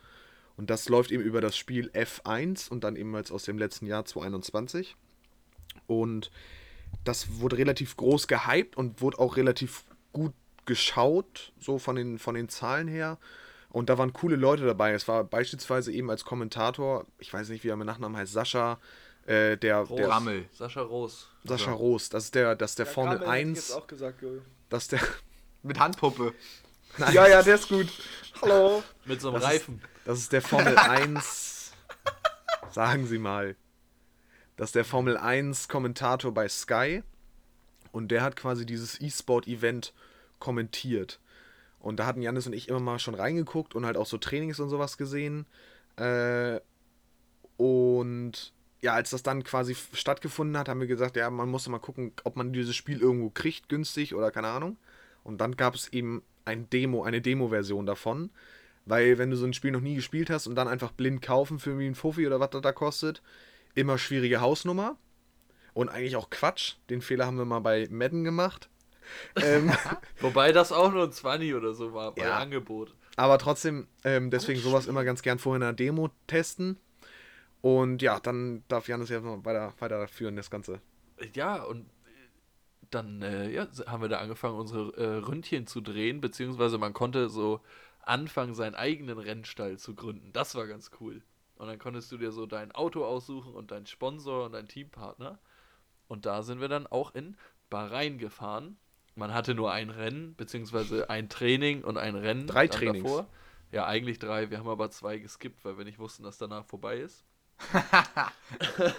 Und 0.56 0.70
das 0.70 0.88
läuft 0.90 1.12
eben 1.12 1.24
über 1.24 1.42
das 1.42 1.58
Spiel 1.58 1.90
F1 1.90 2.70
und 2.70 2.84
dann 2.84 2.96
ebenfalls 2.96 3.32
aus 3.32 3.44
dem 3.44 3.58
letzten 3.58 3.88
Jahr 3.88 4.06
2021. 4.06 4.96
Und 5.88 6.32
das 7.04 7.40
wurde 7.40 7.58
relativ 7.58 7.98
groß 7.98 8.28
gehypt 8.28 8.78
und 8.78 9.02
wurde 9.02 9.20
auch 9.20 9.36
relativ 9.36 9.84
gut 10.14 10.34
geschaut, 10.66 11.52
so 11.60 11.80
von 11.80 11.96
den, 11.96 12.20
von 12.20 12.36
den 12.36 12.50
Zahlen 12.50 12.88
her. 12.88 13.18
Und 13.74 13.90
da 13.90 13.98
waren 13.98 14.14
coole 14.14 14.36
Leute 14.38 14.66
dabei. 14.66 14.94
Es 14.94 15.08
war 15.10 15.24
beispielsweise 15.26 15.92
eben 15.92 16.10
als 16.10 16.24
Kommentator, 16.24 17.06
ich 17.18 17.34
weiß 17.34 17.50
nicht, 17.50 17.64
wie 17.66 17.70
er 17.70 17.76
mit 17.76 17.88
Nachnamen 17.88 18.16
heißt, 18.16 18.32
Sascha, 18.32 18.78
äh, 19.26 19.58
der, 19.58 19.80
Roos. 19.80 19.98
der 19.98 20.10
Rammel. 20.10 20.46
Sascha 20.54 20.82
Roos. 20.82 21.28
Sascha 21.44 21.72
Roos, 21.72 22.08
das 22.10 22.26
ist 22.26 22.36
der, 22.36 22.56
das 22.56 22.72
ist 22.72 22.80
der 22.80 22.86
Ja, 22.86 22.92
Formel 22.92 23.18
Grammel 23.18 23.36
hätte 23.36 23.50
ich 23.50 23.56
jetzt 23.58 23.72
1, 23.72 23.82
auch 23.82 23.88
gesagt, 23.88 24.24
das 24.70 24.84
ist 24.84 24.92
der, 24.94 25.00
Mit 25.64 25.80
Handpuppe. 25.80 26.34
Ja, 27.12 27.28
ja, 27.28 27.42
der 27.42 27.56
ist 27.56 27.68
gut. 27.68 27.88
Hallo. 28.42 28.84
Mit 29.06 29.20
so 29.22 29.30
einem 29.30 29.42
Das 29.42 29.44
ist- 29.44 29.50
Reifen. 29.62 29.82
das 30.06 30.20
ist 30.20 30.32
der 30.32 30.42
Formel 30.44 30.78
1, 30.78 31.72
sagen 32.72 33.08
Sie 33.08 33.18
mal, 33.18 33.56
das 34.56 34.70
ist 34.70 34.76
der 34.76 34.86
Formel 34.86 35.18
1 35.18 35.68
Kommentator 35.68 36.32
bei 36.32 36.48
Sky 36.48 37.02
und 37.92 38.10
der 38.10 38.22
hat 38.22 38.36
quasi 38.36 38.68
dieses 38.68 39.02
E-Sport-Event 39.02 39.94
kommentiert. 40.38 41.20
Und 41.84 42.00
da 42.00 42.06
hatten 42.06 42.22
Janis 42.22 42.48
und 42.48 42.54
ich 42.54 42.70
immer 42.70 42.80
mal 42.80 42.98
schon 42.98 43.14
reingeguckt 43.14 43.76
und 43.76 43.86
halt 43.86 43.98
auch 43.98 44.06
so 44.06 44.18
Trainings 44.18 44.62
und 44.62 44.70
sowas 44.70 44.98
gesehen. 44.98 45.46
Äh, 45.98 46.62
und 47.58 48.54
ja, 48.82 48.94
als 48.94 49.10
das 49.10 49.22
dann 49.22 49.44
quasi 49.44 49.76
stattgefunden 49.92 50.58
hat, 50.58 50.70
haben 50.70 50.80
wir 50.80 50.88
gesagt, 50.88 51.18
ja, 51.18 51.30
man 51.30 51.50
muss 51.50 51.68
mal 51.68 51.80
gucken, 51.80 52.14
ob 52.24 52.38
man 52.38 52.54
dieses 52.54 52.74
Spiel 52.78 53.02
irgendwo 53.02 53.30
kriegt, 53.30 53.68
günstig 53.68 54.16
oder 54.16 54.32
keine 54.32 54.48
Ahnung. 54.48 54.78
Und 55.26 55.42
dann 55.42 55.58
gab 55.58 55.76
es 55.76 55.92
eben 55.92 56.24
ein 56.46 56.70
Demo, 56.70 57.04
eine 57.04 57.20
Demo-Version 57.20 57.86
davon. 57.86 58.30
Weil 58.86 59.18
wenn 59.18 59.30
du 59.30 59.36
so 59.36 59.46
ein 59.46 59.54
Spiel 59.54 59.72
noch 59.72 59.82
nie 59.82 59.96
gespielt 59.96 60.30
hast 60.30 60.48
und 60.48 60.56
dann 60.56 60.70
einfach 60.70 60.94
blind 60.94 61.22
kaufen 61.22 61.60
für 61.60 61.72
einen 61.72 61.96
Fuffi 61.96 62.26
oder 62.26 62.40
was 62.40 62.52
das 62.52 62.62
da 62.62 62.72
kostet, 62.72 63.22
immer 63.76 63.98
schwierige 63.98 64.40
Hausnummer. 64.40 64.96
Und 65.74 65.90
eigentlich 65.90 66.16
auch 66.16 66.30
Quatsch. 66.30 66.76
Den 66.90 67.02
Fehler 67.02 67.26
haben 67.26 67.38
wir 67.38 67.46
mal 67.46 67.60
bei 67.60 67.90
Madden 67.92 68.24
gemacht. 68.24 68.70
ähm, 69.42 69.72
Wobei 70.20 70.52
das 70.52 70.72
auch 70.72 70.92
nur 70.92 71.04
ein 71.06 71.12
20 71.12 71.54
oder 71.56 71.74
so 71.74 71.94
war 71.94 72.14
bei 72.14 72.24
Ja. 72.24 72.38
Angebot. 72.38 72.96
aber 73.16 73.38
trotzdem, 73.38 73.88
ähm, 74.04 74.30
deswegen 74.32 74.60
sowas 74.60 74.88
immer 74.88 75.04
ganz 75.04 75.22
gern 75.22 75.40
vorher 75.40 75.58
in 75.58 75.64
einer 75.64 75.74
Demo 75.74 76.10
testen. 76.28 76.78
Und 77.62 78.02
ja, 78.02 78.20
dann 78.20 78.64
darf 78.68 78.88
Janis 78.88 79.10
ja 79.10 79.22
noch 79.22 79.46
weiter, 79.46 79.74
weiterführen, 79.80 80.36
das 80.36 80.50
Ganze. 80.50 80.82
Ja, 81.34 81.64
und 81.64 81.90
dann 82.92 83.22
äh, 83.22 83.50
ja, 83.50 83.68
haben 83.88 84.02
wir 84.02 84.10
da 84.10 84.20
angefangen, 84.20 84.58
unsere 84.58 84.96
äh, 84.98 85.18
Ründchen 85.26 85.66
zu 85.66 85.82
drehen, 85.82 86.20
beziehungsweise 86.22 86.78
man 86.78 86.94
konnte 86.94 87.30
so 87.30 87.62
anfangen, 88.02 88.54
seinen 88.54 88.76
eigenen 88.76 89.18
Rennstall 89.18 89.78
zu 89.78 89.96
gründen. 89.96 90.32
Das 90.34 90.56
war 90.56 90.68
ganz 90.68 90.92
cool. 91.00 91.22
Und 91.56 91.68
dann 91.68 91.80
konntest 91.80 92.12
du 92.12 92.18
dir 92.18 92.32
so 92.32 92.46
dein 92.46 92.72
Auto 92.74 93.06
aussuchen 93.06 93.54
und 93.54 93.72
deinen 93.72 93.86
Sponsor 93.86 94.46
und 94.46 94.52
deinen 94.52 94.68
Teampartner. 94.68 95.40
Und 96.10 96.26
da 96.26 96.44
sind 96.44 96.60
wir 96.60 96.68
dann 96.68 96.86
auch 96.88 97.16
in 97.16 97.38
Bahrain 97.70 98.18
gefahren. 98.18 98.78
Man 99.16 99.34
hatte 99.34 99.54
nur 99.54 99.72
ein 99.72 99.90
Rennen, 99.90 100.36
beziehungsweise 100.36 101.10
ein 101.10 101.30
Training 101.30 101.84
und 101.84 101.98
ein 101.98 102.16
Rennen. 102.16 102.48
Drei 102.48 102.68
Trainings. 102.68 103.24
Ja, 103.72 103.86
eigentlich 103.86 104.20
drei. 104.20 104.50
Wir 104.50 104.60
haben 104.60 104.70
aber 104.70 104.90
zwei 104.92 105.18
geskippt, 105.18 105.66
weil 105.66 105.78
wir 105.78 105.86
nicht 105.86 106.00
wussten, 106.00 106.24
dass 106.24 106.38
danach 106.38 106.66
vorbei 106.66 106.98
ist. 106.98 107.26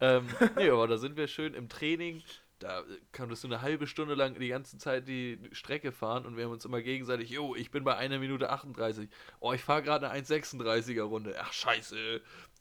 ähm, 0.00 0.26
nee, 0.56 0.70
aber 0.70 0.86
da 0.86 0.96
sind 0.96 1.16
wir 1.16 1.26
schön 1.26 1.54
im 1.54 1.68
Training. 1.68 2.22
Da 2.58 2.82
konntest 3.12 3.44
du 3.44 3.48
eine 3.48 3.62
halbe 3.62 3.86
Stunde 3.86 4.14
lang 4.14 4.38
die 4.38 4.48
ganze 4.48 4.78
Zeit 4.78 5.06
die 5.06 5.38
Strecke 5.52 5.92
fahren 5.92 6.26
und 6.26 6.36
wir 6.36 6.44
haben 6.44 6.50
uns 6.50 6.64
immer 6.64 6.82
gegenseitig, 6.82 7.30
jo, 7.30 7.54
ich 7.54 7.70
bin 7.70 7.84
bei 7.84 7.96
einer 7.96 8.18
Minute 8.18 8.50
38. 8.50 9.08
Oh, 9.38 9.52
ich 9.52 9.62
fahre 9.62 9.82
gerade 9.82 10.10
eine 10.10 10.24
1,36er 10.24 11.02
Runde. 11.02 11.36
Ach, 11.38 11.52
scheiße. 11.52 12.20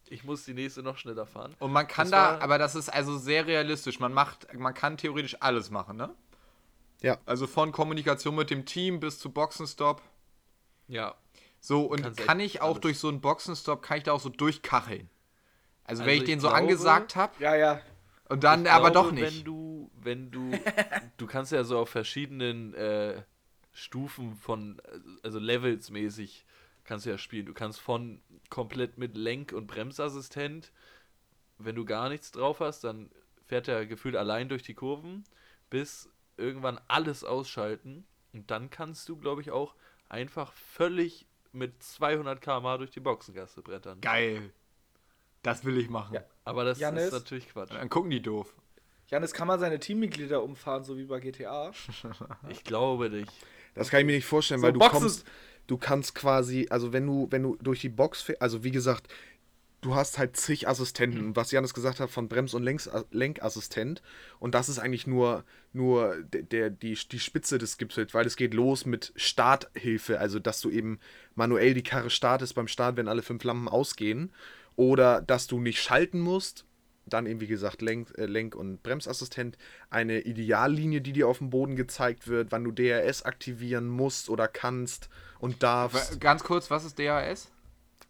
ich 0.09 0.23
muss 0.23 0.45
die 0.45 0.53
nächste 0.53 0.83
noch 0.83 0.97
schneller 0.97 1.25
fahren. 1.25 1.55
Und 1.59 1.71
man 1.71 1.87
kann 1.87 2.11
Das 2.11 2.37
da, 2.37 2.43
aber 2.43 2.59
das 2.59 2.75
ist 2.75 2.89
also 2.89 3.17
sehr 3.17 3.47
realistisch. 3.47 3.99
Man 3.99 4.13
macht, 4.13 4.53
man 4.53 4.73
kann 4.73 4.97
theoretisch 4.97 5.37
alles 5.39 5.71
machen, 5.71 5.97
ne? 5.97 6.13
Ja. 7.01 7.17
Also 7.25 7.47
von 7.47 7.71
Kommunikation 7.71 8.35
mit 8.35 8.49
dem 8.49 8.65
Team 8.65 8.99
bis 8.99 9.19
zu 9.19 9.31
Boxenstopp. 9.31 10.01
Ja, 10.87 11.15
So, 11.59 11.85
und 11.85 12.01
Kannst 12.01 12.19
kann 12.21 12.39
ich 12.39 12.61
auch 12.61 12.69
alles. 12.71 12.81
durch 12.81 12.99
so 12.99 13.09
einen 13.09 13.19
Boxenstopp, 13.21 13.81
kann 13.81 13.97
ich 13.97 14.03
da 14.03 14.13
auch 14.13 14.19
so 14.21 14.29
durchkacheln? 14.29 15.09
Also, 15.83 16.01
wenn 16.03 16.09
Also 16.09 16.15
ich 16.15 16.21
ich 16.23 16.25
den 16.29 16.39
so 16.39 16.47
glaube- 16.47 16.61
angesagt 16.63 17.15
habe 17.15 17.33
Ja, 17.43 17.55
ja. 17.55 17.81
und 18.29 18.43
dann 18.43 18.65
Ich 18.65 18.71
aber 18.71 18.91
glaube, 18.91 19.07
doch 19.09 19.11
nicht. 19.13 19.37
Wenn 19.37 19.43
du, 19.43 19.91
wenn 19.95 20.31
du, 20.31 20.51
du 21.17 21.27
kannst 21.27 21.51
ja 21.51 21.63
so 21.63 21.77
auf 21.79 21.89
verschiedenen 21.89 22.73
äh, 22.73 23.21
Stufen 23.73 24.35
von, 24.35 24.81
also 25.23 25.39
Levels 25.39 25.89
mäßig, 25.89 26.45
kannst 26.83 27.05
du 27.05 27.09
ja 27.09 27.17
spielen. 27.17 27.45
Du 27.45 27.53
kannst 27.53 27.79
von 27.81 28.21
komplett 28.49 28.97
mit 28.97 29.15
Lenk- 29.17 29.51
und 29.53 29.67
Bremsassistent, 29.67 30.71
wenn 31.57 31.75
du 31.75 31.85
gar 31.85 32.07
nichts 32.09 32.31
drauf 32.31 32.59
hast, 32.59 32.83
dann 32.83 33.11
fährt 33.45 33.67
er 33.67 33.85
gefühlt 33.85 34.15
allein 34.15 34.47
durch 34.49 34.63
die 34.63 34.73
Kurven, 34.73 35.23
bis 35.69 36.09
irgendwann 36.37 36.79
alles 36.87 37.23
ausschalten. 37.23 38.05
Und 38.33 38.49
dann 38.51 38.69
kannst 38.69 39.09
du, 39.09 39.17
glaube 39.17 39.41
ich, 39.41 39.51
auch 39.51 39.75
einfach 40.09 40.53
völlig 40.53 41.25
mit 41.51 41.81
200 41.81 42.41
km/h 42.41 42.77
durch 42.77 42.91
die 42.91 42.99
Boxengasse 42.99 43.61
brettern. 43.61 43.99
Geil. 44.01 44.51
Das 45.43 45.63
will 45.65 45.77
ich 45.77 45.89
machen. 45.89 46.15
Ja. 46.15 46.23
Aber 46.43 46.63
das 46.65 46.79
Janis? 46.79 47.05
ist 47.05 47.13
natürlich 47.13 47.49
Quatsch. 47.49 47.71
Dann 47.71 47.89
gucken 47.89 48.09
die 48.11 48.21
doof. 48.21 48.53
Janis, 49.07 49.33
kann 49.33 49.47
man 49.47 49.59
seine 49.59 49.79
Teammitglieder 49.79 50.43
umfahren, 50.43 50.83
so 50.83 50.97
wie 50.97 51.05
bei 51.05 51.19
GTA? 51.19 51.71
Ich 52.49 52.63
glaube 52.63 53.09
nicht. 53.09 53.31
Das 53.73 53.89
kann 53.89 54.01
ich 54.01 54.05
mir 54.05 54.15
nicht 54.15 54.25
vorstellen, 54.25 54.59
So, 54.59 54.67
weil 54.67 54.73
du 54.73 54.79
Boxen- 54.79 54.99
kommst, 54.99 55.25
du 55.67 55.77
kannst 55.77 56.13
quasi, 56.15 56.67
also 56.69 56.91
wenn 56.91 57.05
du, 57.07 57.27
wenn 57.29 57.43
du 57.43 57.55
durch 57.61 57.79
die 57.81 57.89
Box 57.89 58.21
fährst, 58.21 58.41
also 58.41 58.63
wie 58.63 58.71
gesagt, 58.71 59.07
du 59.81 59.95
hast 59.95 60.17
halt 60.17 60.35
zig 60.37 60.67
Assistenten. 60.67 61.27
Und 61.27 61.35
was 61.35 61.51
Janis 61.51 61.73
gesagt 61.73 61.99
hat 61.99 62.09
von 62.09 62.27
Brems- 62.27 62.53
und 62.53 62.63
Lenks, 62.63 62.89
Lenkassistent. 63.11 64.01
Und 64.39 64.55
das 64.55 64.69
ist 64.69 64.79
eigentlich 64.79 65.07
nur, 65.07 65.43
nur 65.73 66.15
der, 66.23 66.43
der, 66.43 66.69
die, 66.69 66.95
die 66.95 67.19
Spitze 67.19 67.57
des 67.57 67.77
Gipfels, 67.77 68.13
weil 68.13 68.25
es 68.25 68.35
geht 68.35 68.53
los 68.53 68.85
mit 68.85 69.13
Starthilfe, 69.15 70.19
also 70.19 70.39
dass 70.39 70.61
du 70.61 70.69
eben 70.69 70.99
manuell 71.35 71.73
die 71.73 71.83
Karre 71.83 72.09
startest 72.09 72.55
beim 72.55 72.67
Start, 72.67 72.97
wenn 72.97 73.07
alle 73.07 73.21
fünf 73.21 73.43
Lampen 73.43 73.67
ausgehen. 73.67 74.33
Oder 74.75 75.21
dass 75.21 75.47
du 75.47 75.59
nicht 75.59 75.81
schalten 75.81 76.19
musst. 76.19 76.65
Dann 77.05 77.25
eben, 77.25 77.39
wie 77.39 77.47
gesagt, 77.47 77.81
Lenk, 77.81 78.13
äh, 78.17 78.25
Lenk- 78.25 78.53
und 78.53 78.83
Bremsassistent. 78.83 79.57
Eine 79.89 80.21
Ideallinie, 80.21 80.99
die 80.99 81.13
dir 81.13 81.29
auf 81.29 81.37
dem 81.37 81.49
Boden 81.49 81.77
gezeigt 81.77 82.27
wird, 82.27 82.51
wann 82.51 82.65
du 82.65 82.71
DRS 82.71 83.23
aktivieren 83.23 83.87
musst 83.87 84.29
oder 84.29 84.49
kannst 84.49 85.07
und 85.39 85.63
darfst. 85.63 86.19
Ganz 86.19 86.43
kurz, 86.43 86.69
was 86.69 86.83
ist 86.83 86.99
DAS? 86.99 87.49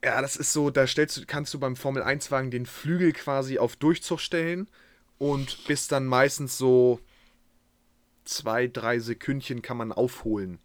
Ja, 0.03 0.21
das 0.21 0.36
ist 0.36 0.53
so, 0.53 0.69
da 0.69 0.86
stellst 0.86 1.17
du, 1.17 1.25
kannst 1.25 1.53
du 1.53 1.60
beim 1.60 1.75
Formel 1.75 2.03
1 2.03 2.31
Wagen 2.31 2.51
den 2.51 2.65
Flügel 2.65 3.13
quasi 3.13 3.57
auf 3.57 3.75
Durchzug 3.75 4.19
stellen 4.19 4.69
und 5.17 5.65
bis 5.67 5.88
dann 5.88 6.05
meistens 6.05 6.57
so 6.57 6.99
zwei, 8.23 8.67
drei 8.67 8.99
Sekündchen 8.99 9.62
kann 9.62 9.77
man 9.77 9.91
aufholen. 9.91 10.60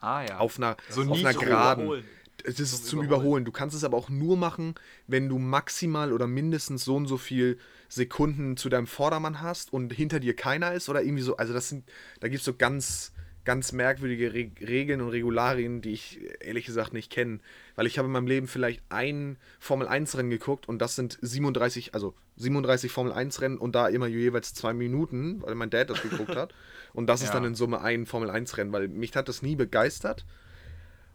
Ah 0.00 0.22
ja. 0.22 0.38
Auf 0.38 0.58
einer, 0.58 0.76
So 0.88 1.02
auf 1.02 1.18
einer 1.18 1.34
Geraden. 1.34 1.84
überholen. 1.84 2.04
Es 2.44 2.60
ist 2.60 2.86
Zum 2.86 3.00
zum 3.00 3.02
Überholen. 3.02 3.44
Du 3.44 3.50
kannst 3.50 3.74
es 3.74 3.82
aber 3.82 3.96
auch 3.96 4.08
nur 4.08 4.36
machen, 4.36 4.76
wenn 5.08 5.28
du 5.28 5.38
maximal 5.38 6.12
oder 6.12 6.28
mindestens 6.28 6.84
so 6.84 6.94
und 6.94 7.06
so 7.06 7.16
viel 7.16 7.58
Sekunden 7.88 8.56
zu 8.56 8.68
deinem 8.68 8.86
Vordermann 8.86 9.40
hast 9.42 9.72
und 9.72 9.92
hinter 9.92 10.20
dir 10.20 10.36
keiner 10.36 10.72
ist 10.72 10.88
oder 10.88 11.02
irgendwie 11.02 11.24
so. 11.24 11.36
Also 11.36 11.52
das 11.52 11.68
sind, 11.68 11.90
da 12.20 12.28
gibt 12.28 12.38
es 12.38 12.44
so 12.44 12.54
ganz, 12.54 13.12
ganz 13.48 13.72
merkwürdige 13.72 14.34
Re 14.34 14.50
Regeln 14.60 15.00
und 15.00 15.08
Regularien, 15.08 15.80
die 15.80 15.92
ich 15.92 16.20
ehrlich 16.40 16.66
gesagt 16.66 16.92
nicht 16.92 17.10
kenne. 17.10 17.40
Weil 17.76 17.86
ich 17.86 17.96
habe 17.96 18.04
in 18.04 18.12
meinem 18.12 18.26
Leben 18.26 18.46
vielleicht 18.46 18.82
ein 18.90 19.38
Formel 19.58 19.88
1 19.88 20.18
Rennen 20.18 20.28
geguckt 20.28 20.68
und 20.68 20.82
das 20.82 20.96
sind 20.96 21.18
37, 21.22 21.94
also 21.94 22.12
37 22.36 22.92
Formel 22.92 23.10
1 23.10 23.40
Rennen 23.40 23.56
und 23.56 23.74
da 23.74 23.88
immer 23.88 24.06
jeweils 24.06 24.52
zwei 24.52 24.74
Minuten, 24.74 25.40
weil 25.40 25.54
mein 25.54 25.70
Dad 25.70 25.88
das 25.88 26.02
geguckt 26.02 26.36
hat. 26.36 26.54
Und 26.92 27.06
das 27.06 27.22
ist 27.22 27.28
Ja. 27.28 27.34
dann 27.36 27.44
in 27.46 27.54
Summe 27.54 27.80
ein 27.80 28.04
Formel 28.04 28.28
1 28.28 28.58
Rennen, 28.58 28.70
weil 28.72 28.86
mich 28.88 29.16
hat 29.16 29.30
das 29.30 29.40
nie 29.40 29.56
begeistert. 29.56 30.26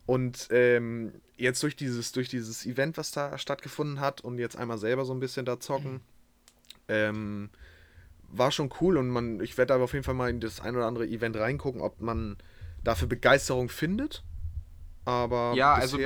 Und 0.07 0.47
ähm, 0.49 1.13
jetzt 1.37 1.61
durch 1.61 1.75
dieses, 1.75 2.13
durch 2.13 2.29
dieses 2.29 2.65
Event, 2.65 2.97
was 2.97 3.11
da 3.11 3.37
stattgefunden 3.37 3.99
hat 3.99 4.21
und 4.21 4.39
jetzt 4.39 4.55
einmal 4.57 4.79
selber 4.79 5.05
so 5.05 5.13
ein 5.13 5.19
bisschen 5.19 5.45
da 5.45 5.59
zocken, 5.59 6.01
ähm, 6.87 7.51
war 8.37 8.51
schon 8.51 8.69
cool 8.81 8.97
und 8.97 9.09
man, 9.09 9.39
ich 9.39 9.57
werde 9.57 9.73
aber 9.73 9.85
auf 9.85 9.93
jeden 9.93 10.03
Fall 10.03 10.15
mal 10.15 10.29
in 10.29 10.39
das 10.39 10.59
ein 10.59 10.75
oder 10.75 10.87
andere 10.87 11.07
Event 11.07 11.37
reingucken, 11.37 11.81
ob 11.81 12.01
man 12.01 12.37
dafür 12.83 13.07
Begeisterung 13.07 13.69
findet. 13.69 14.23
Aber 15.05 15.53
Ja, 15.55 15.73
also 15.73 15.97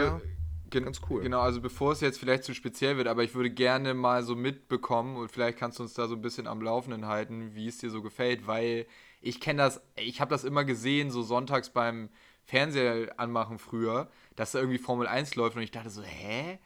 ganz 0.70 1.02
cool. 1.10 1.22
Genau, 1.24 1.40
also 1.40 1.62
bevor 1.62 1.94
es 1.94 2.02
jetzt 2.02 2.20
vielleicht 2.20 2.44
zu 2.44 2.54
speziell 2.54 2.98
wird, 2.98 3.08
aber 3.08 3.24
ich 3.24 3.34
würde 3.36 3.50
gerne 3.50 3.94
mal 3.94 4.24
so 4.24 4.36
mitbekommen 4.36 5.16
und 5.16 5.32
vielleicht 5.32 5.58
kannst 5.58 5.80
du 5.80 5.84
uns 5.84 5.94
da 5.94 6.08
so 6.08 6.16
ein 6.16 6.22
bisschen 6.22 6.48
am 6.48 6.62
Laufenden 6.62 7.08
halten, 7.08 7.56
wie 7.56 7.68
es 7.68 7.78
dir 7.78 7.90
so 7.90 8.02
gefällt, 8.02 8.48
weil 8.48 8.86
ich 9.22 9.40
kenne 9.40 9.64
das, 9.64 9.82
ich 9.96 10.20
habe 10.20 10.30
das 10.30 10.44
immer 10.44 10.66
gesehen, 10.66 11.10
so 11.10 11.24
sonntags 11.24 11.70
beim 11.70 12.10
Fernseher 12.44 13.14
anmachen 13.18 13.60
früher, 13.60 14.10
dass 14.36 14.52
da 14.52 14.60
irgendwie 14.60 14.78
Formel 14.78 15.08
1 15.08 15.36
läuft 15.36 15.56
und 15.56 15.64
ich 15.64 15.72
dachte 15.72 15.90
so, 15.90 16.02
hä? 16.02 16.60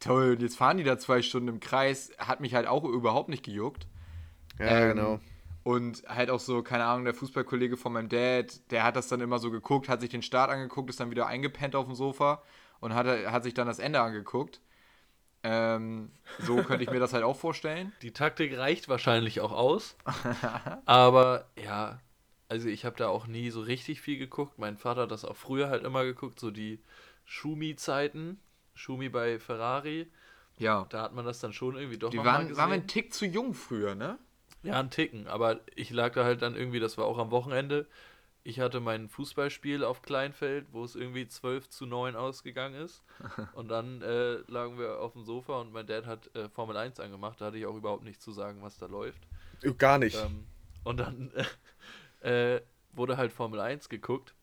Toll, 0.00 0.36
jetzt 0.40 0.56
fahren 0.56 0.78
die 0.78 0.84
da 0.84 0.98
zwei 0.98 1.22
Stunden 1.22 1.48
im 1.48 1.60
Kreis, 1.60 2.12
hat 2.18 2.40
mich 2.40 2.54
halt 2.54 2.66
auch 2.66 2.84
überhaupt 2.84 3.28
nicht 3.28 3.44
gejuckt. 3.44 3.86
Ja, 4.58 4.66
Ähm, 4.66 4.96
genau. 4.96 5.20
Und 5.64 6.02
halt 6.08 6.28
auch 6.30 6.40
so, 6.40 6.62
keine 6.62 6.84
Ahnung, 6.84 7.04
der 7.04 7.14
Fußballkollege 7.14 7.76
von 7.76 7.92
meinem 7.92 8.08
Dad, 8.08 8.60
der 8.72 8.82
hat 8.82 8.96
das 8.96 9.06
dann 9.08 9.20
immer 9.20 9.38
so 9.38 9.50
geguckt, 9.50 9.88
hat 9.88 10.00
sich 10.00 10.10
den 10.10 10.22
Start 10.22 10.50
angeguckt, 10.50 10.90
ist 10.90 10.98
dann 10.98 11.10
wieder 11.10 11.28
eingepennt 11.28 11.76
auf 11.76 11.86
dem 11.86 11.94
Sofa 11.94 12.42
und 12.80 12.94
hat, 12.94 13.06
hat 13.06 13.44
sich 13.44 13.54
dann 13.54 13.68
das 13.68 13.78
Ende 13.78 14.00
angeguckt. 14.00 14.60
Ähm, 15.44 16.10
so 16.40 16.56
könnte 16.62 16.84
ich 16.84 16.90
mir 16.90 17.00
das 17.00 17.12
halt 17.12 17.24
auch 17.24 17.36
vorstellen. 17.36 17.92
Die 18.02 18.12
Taktik 18.12 18.56
reicht 18.56 18.88
wahrscheinlich 18.88 19.40
auch 19.40 19.52
aus. 19.52 19.96
aber 20.84 21.46
ja, 21.62 22.00
also 22.48 22.68
ich 22.68 22.84
habe 22.84 22.96
da 22.96 23.08
auch 23.08 23.26
nie 23.26 23.50
so 23.50 23.60
richtig 23.60 24.00
viel 24.00 24.18
geguckt. 24.18 24.58
Mein 24.58 24.76
Vater 24.76 25.02
hat 25.02 25.10
das 25.10 25.24
auch 25.24 25.36
früher 25.36 25.68
halt 25.68 25.84
immer 25.84 26.04
geguckt, 26.04 26.38
so 26.40 26.50
die 26.50 26.80
Schumi-Zeiten. 27.24 28.40
Schumi 28.74 29.08
bei 29.08 29.38
Ferrari. 29.38 30.06
Ja. 30.58 30.86
Da 30.90 31.02
hat 31.02 31.14
man 31.14 31.24
das 31.24 31.40
dann 31.40 31.52
schon 31.52 31.76
irgendwie 31.76 31.98
doch 31.98 32.10
Die 32.10 32.18
waren, 32.18 32.48
gesehen. 32.48 32.56
waren 32.56 32.70
wir 32.70 32.74
einen 32.74 32.86
Tick 32.86 33.12
zu 33.12 33.26
jung 33.26 33.54
früher, 33.54 33.94
ne? 33.94 34.18
Ja, 34.62 34.78
ein 34.78 34.90
Ticken, 34.90 35.26
aber 35.26 35.60
ich 35.74 35.90
lag 35.90 36.12
da 36.14 36.24
halt 36.24 36.42
dann 36.42 36.54
irgendwie, 36.54 36.80
das 36.80 36.96
war 36.96 37.06
auch 37.06 37.18
am 37.18 37.30
Wochenende. 37.30 37.86
Ich 38.44 38.58
hatte 38.58 38.80
mein 38.80 39.08
Fußballspiel 39.08 39.84
auf 39.84 40.02
Kleinfeld, 40.02 40.66
wo 40.72 40.84
es 40.84 40.96
irgendwie 40.96 41.28
12 41.28 41.68
zu 41.68 41.86
9 41.86 42.16
ausgegangen 42.16 42.74
ist. 42.74 43.04
Und 43.54 43.68
dann 43.68 44.02
äh, 44.02 44.38
lagen 44.48 44.78
wir 44.78 44.98
auf 45.00 45.12
dem 45.12 45.24
Sofa 45.24 45.60
und 45.60 45.72
mein 45.72 45.86
Dad 45.86 46.06
hat 46.06 46.34
äh, 46.34 46.48
Formel 46.48 46.76
1 46.76 46.98
angemacht. 46.98 47.40
Da 47.40 47.46
hatte 47.46 47.58
ich 47.58 47.66
auch 47.66 47.76
überhaupt 47.76 48.02
nichts 48.02 48.24
zu 48.24 48.32
sagen, 48.32 48.62
was 48.62 48.78
da 48.78 48.86
läuft. 48.86 49.22
Gar 49.78 49.98
nicht. 49.98 50.16
Ähm, 50.16 50.46
und 50.82 50.98
dann 50.98 51.30
äh, 52.20 52.60
wurde 52.92 53.16
halt 53.16 53.32
Formel 53.32 53.60
1 53.60 53.88
geguckt. 53.88 54.34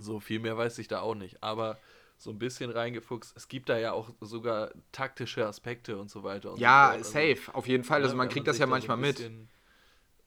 So 0.00 0.20
viel 0.20 0.40
mehr 0.40 0.56
weiß 0.56 0.78
ich 0.78 0.88
da 0.88 1.00
auch 1.00 1.14
nicht. 1.14 1.42
Aber 1.42 1.78
so 2.22 2.30
ein 2.30 2.38
bisschen 2.38 2.70
reingefuchst. 2.70 3.36
Es 3.36 3.48
gibt 3.48 3.68
da 3.68 3.78
ja 3.78 3.92
auch 3.92 4.10
sogar 4.20 4.70
taktische 4.92 5.46
Aspekte 5.46 5.98
und 5.98 6.10
so 6.10 6.22
weiter. 6.22 6.52
Und 6.52 6.60
Ja, 6.60 6.90
so. 6.92 6.98
Also, 6.98 7.10
safe, 7.12 7.54
auf 7.54 7.66
jeden 7.66 7.82
Fall. 7.84 8.02
Also 8.02 8.14
ne, 8.14 8.18
man 8.18 8.26
wenn 8.28 8.32
kriegt 8.32 8.46
das 8.46 8.56
sich 8.56 8.60
ja 8.60 8.66
da 8.66 8.68
so 8.68 8.74
manchmal 8.74 8.96
ein 8.98 9.00
mit. 9.00 9.16
bisschen- 9.16 9.48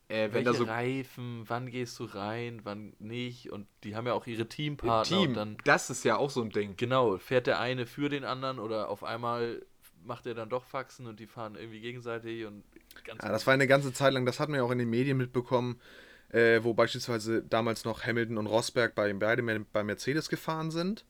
Äh, 0.07 0.29
wenn 0.33 0.43
da 0.45 0.53
so 0.53 0.65
Reifen, 0.65 1.45
wann 1.47 1.71
gehst 1.71 1.97
du 1.97 2.03
rein, 2.03 2.59
wann 2.63 2.93
nicht 2.99 3.51
und 3.51 3.65
die 3.83 3.95
haben 3.95 4.05
ja 4.05 4.13
auch 4.13 4.27
ihre 4.27 4.47
Teampartner 4.47 5.17
Team, 5.17 5.33
dann 5.33 5.57
das 5.63 5.89
ist 5.89 6.03
ja 6.03 6.17
auch 6.17 6.29
so 6.29 6.43
ein 6.43 6.51
Ding. 6.51 6.75
genau, 6.77 7.17
fährt 7.17 7.47
der 7.47 7.59
eine 7.59 7.87
für 7.87 8.07
den 8.07 8.23
anderen 8.23 8.59
oder 8.59 8.89
auf 8.89 9.03
einmal 9.03 9.65
macht 10.03 10.27
er 10.27 10.35
dann 10.35 10.47
doch 10.49 10.63
Faxen 10.65 11.07
und 11.07 11.19
die 11.19 11.25
fahren 11.25 11.55
irgendwie 11.55 11.79
gegenseitig 11.79 12.45
und 12.45 12.63
ganz 13.03 13.23
Ja, 13.23 13.29
das 13.29 13.47
war 13.47 13.55
eine 13.55 13.65
ganze 13.65 13.93
Zeit 13.93 14.13
lang, 14.13 14.27
das 14.27 14.39
hat 14.39 14.47
man 14.49 14.59
ja 14.59 14.63
auch 14.63 14.69
in 14.69 14.77
den 14.77 14.91
Medien 14.91 15.17
mitbekommen, 15.17 15.81
äh, 16.29 16.59
wo 16.61 16.75
beispielsweise 16.75 17.41
damals 17.41 17.83
noch 17.83 18.03
Hamilton 18.03 18.37
und 18.37 18.45
Rosberg 18.45 18.93
bei, 18.93 19.11
beide 19.13 19.41
bei 19.73 19.83
Mercedes 19.83 20.29
gefahren 20.29 20.69
sind. 20.69 21.03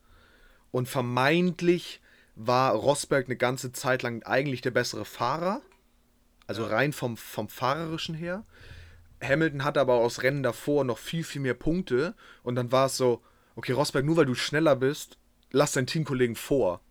Und 0.76 0.90
vermeintlich 0.90 2.02
war 2.36 2.74
Rosberg 2.74 3.28
eine 3.28 3.38
ganze 3.38 3.72
Zeit 3.72 4.04
lang 4.04 4.24
eigentlich 4.24 4.60
der 4.60 4.72
bessere 4.72 5.06
Fahrer. 5.06 5.62
Also 6.48 6.66
rein 6.66 6.92
vom, 6.92 7.16
vom 7.16 7.48
Fahrerischen 7.48 8.14
her. 8.14 8.44
Hamilton 9.24 9.64
hatte 9.64 9.80
aber 9.80 9.94
aus 9.94 10.22
Rennen 10.22 10.44
davor 10.44 10.84
noch 10.84 10.98
viel, 10.98 11.24
viel 11.24 11.40
mehr 11.40 11.54
Punkte. 11.54 12.14
Und 12.44 12.56
dann 12.56 12.74
war 12.74 12.88
es 12.88 12.98
so, 12.98 13.22
okay, 13.56 13.72
Rosberg, 13.72 14.04
nur 14.04 14.18
weil 14.18 14.26
du 14.26 14.36
schneller 14.36 14.76
bist, 14.76 15.18
lass 15.52 15.72
deinen 15.72 15.88
Teamkollegen 15.88 16.36
vor. 16.36 16.82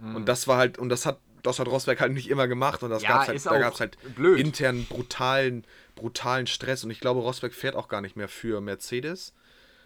Und 0.00 0.26
das 0.26 0.48
war 0.48 0.56
halt, 0.56 0.78
und 0.78 0.88
das 0.88 1.06
hat, 1.06 1.20
das 1.44 1.60
hat 1.60 1.68
Rosberg 1.68 2.00
halt 2.00 2.12
nicht 2.12 2.28
immer 2.28 2.48
gemacht. 2.48 2.82
Und 2.82 2.90
das 2.90 3.04
Ja, 3.04 3.24
gab's 3.24 3.28
halt, 3.28 3.46
da 3.46 3.58
gab 3.60 3.74
es 3.74 3.78
halt 3.78 3.96
blöd. 4.16 4.40
internen 4.40 4.84
brutalen, 4.86 5.64
brutalen 5.94 6.48
Stress. 6.48 6.82
Und 6.82 6.90
ich 6.90 6.98
glaube, 6.98 7.20
Rosberg 7.20 7.54
fährt 7.54 7.76
auch 7.76 7.86
gar 7.86 8.00
nicht 8.00 8.16
mehr 8.16 8.26
für 8.28 8.60
Mercedes. 8.60 9.32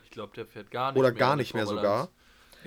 ich 0.05 0.11
glaube, 0.11 0.33
der 0.35 0.47
fährt 0.47 0.71
gar 0.71 0.93
nicht 0.93 0.99
Oder 0.99 1.11
mehr 1.11 1.19
gar 1.19 1.33
in 1.35 1.37
der 1.37 1.43
nicht 1.43 1.53
mehr 1.55 1.67
sogar. 1.67 2.09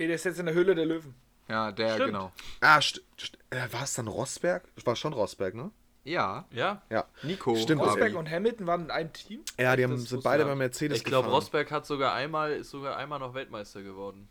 Nee, 0.00 0.06
der 0.06 0.16
ist 0.16 0.24
jetzt 0.24 0.38
in 0.38 0.46
der 0.46 0.54
Höhle 0.54 0.74
der 0.74 0.86
Löwen. 0.86 1.14
Ja, 1.48 1.72
der, 1.72 1.94
Stimmt. 1.94 2.06
genau. 2.06 2.32
Ah, 2.60 2.80
st 2.80 3.02
st 3.20 3.38
äh, 3.50 3.72
war 3.72 3.82
es 3.82 3.94
dann 3.94 4.08
Rosberg? 4.08 4.64
War 4.84 4.96
schon 4.96 5.12
Rosberg, 5.12 5.54
ne? 5.54 5.70
Ja, 6.04 6.46
Ja, 6.50 6.80
Ja. 6.88 7.04
Nico. 7.22 7.54
Stimmt, 7.56 7.82
Rosberg 7.82 8.14
und 8.14 8.30
Hamilton 8.30 8.66
waren 8.66 8.84
in 8.84 8.90
einem 8.90 9.12
Team. 9.12 9.40
Ja, 9.58 9.76
die 9.76 9.84
haben, 9.84 9.98
sind 9.98 10.22
beide 10.22 10.44
bei. 10.46 10.54
Mercedes 10.54 10.98
ich 10.98 11.04
glaube. 11.04 11.28
Rosberg 11.28 11.70
hat 11.70 11.84
sogar 11.84 12.14
einmal, 12.14 12.52
ist 12.52 12.70
sogar 12.70 12.96
einmal 12.96 13.18
noch 13.18 13.34
Weltmeister 13.34 13.82
geworden. 13.82 14.28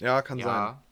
Ja, 0.00 0.22
kann 0.22 0.38
sein. 0.38 0.48
Ja. 0.48 0.82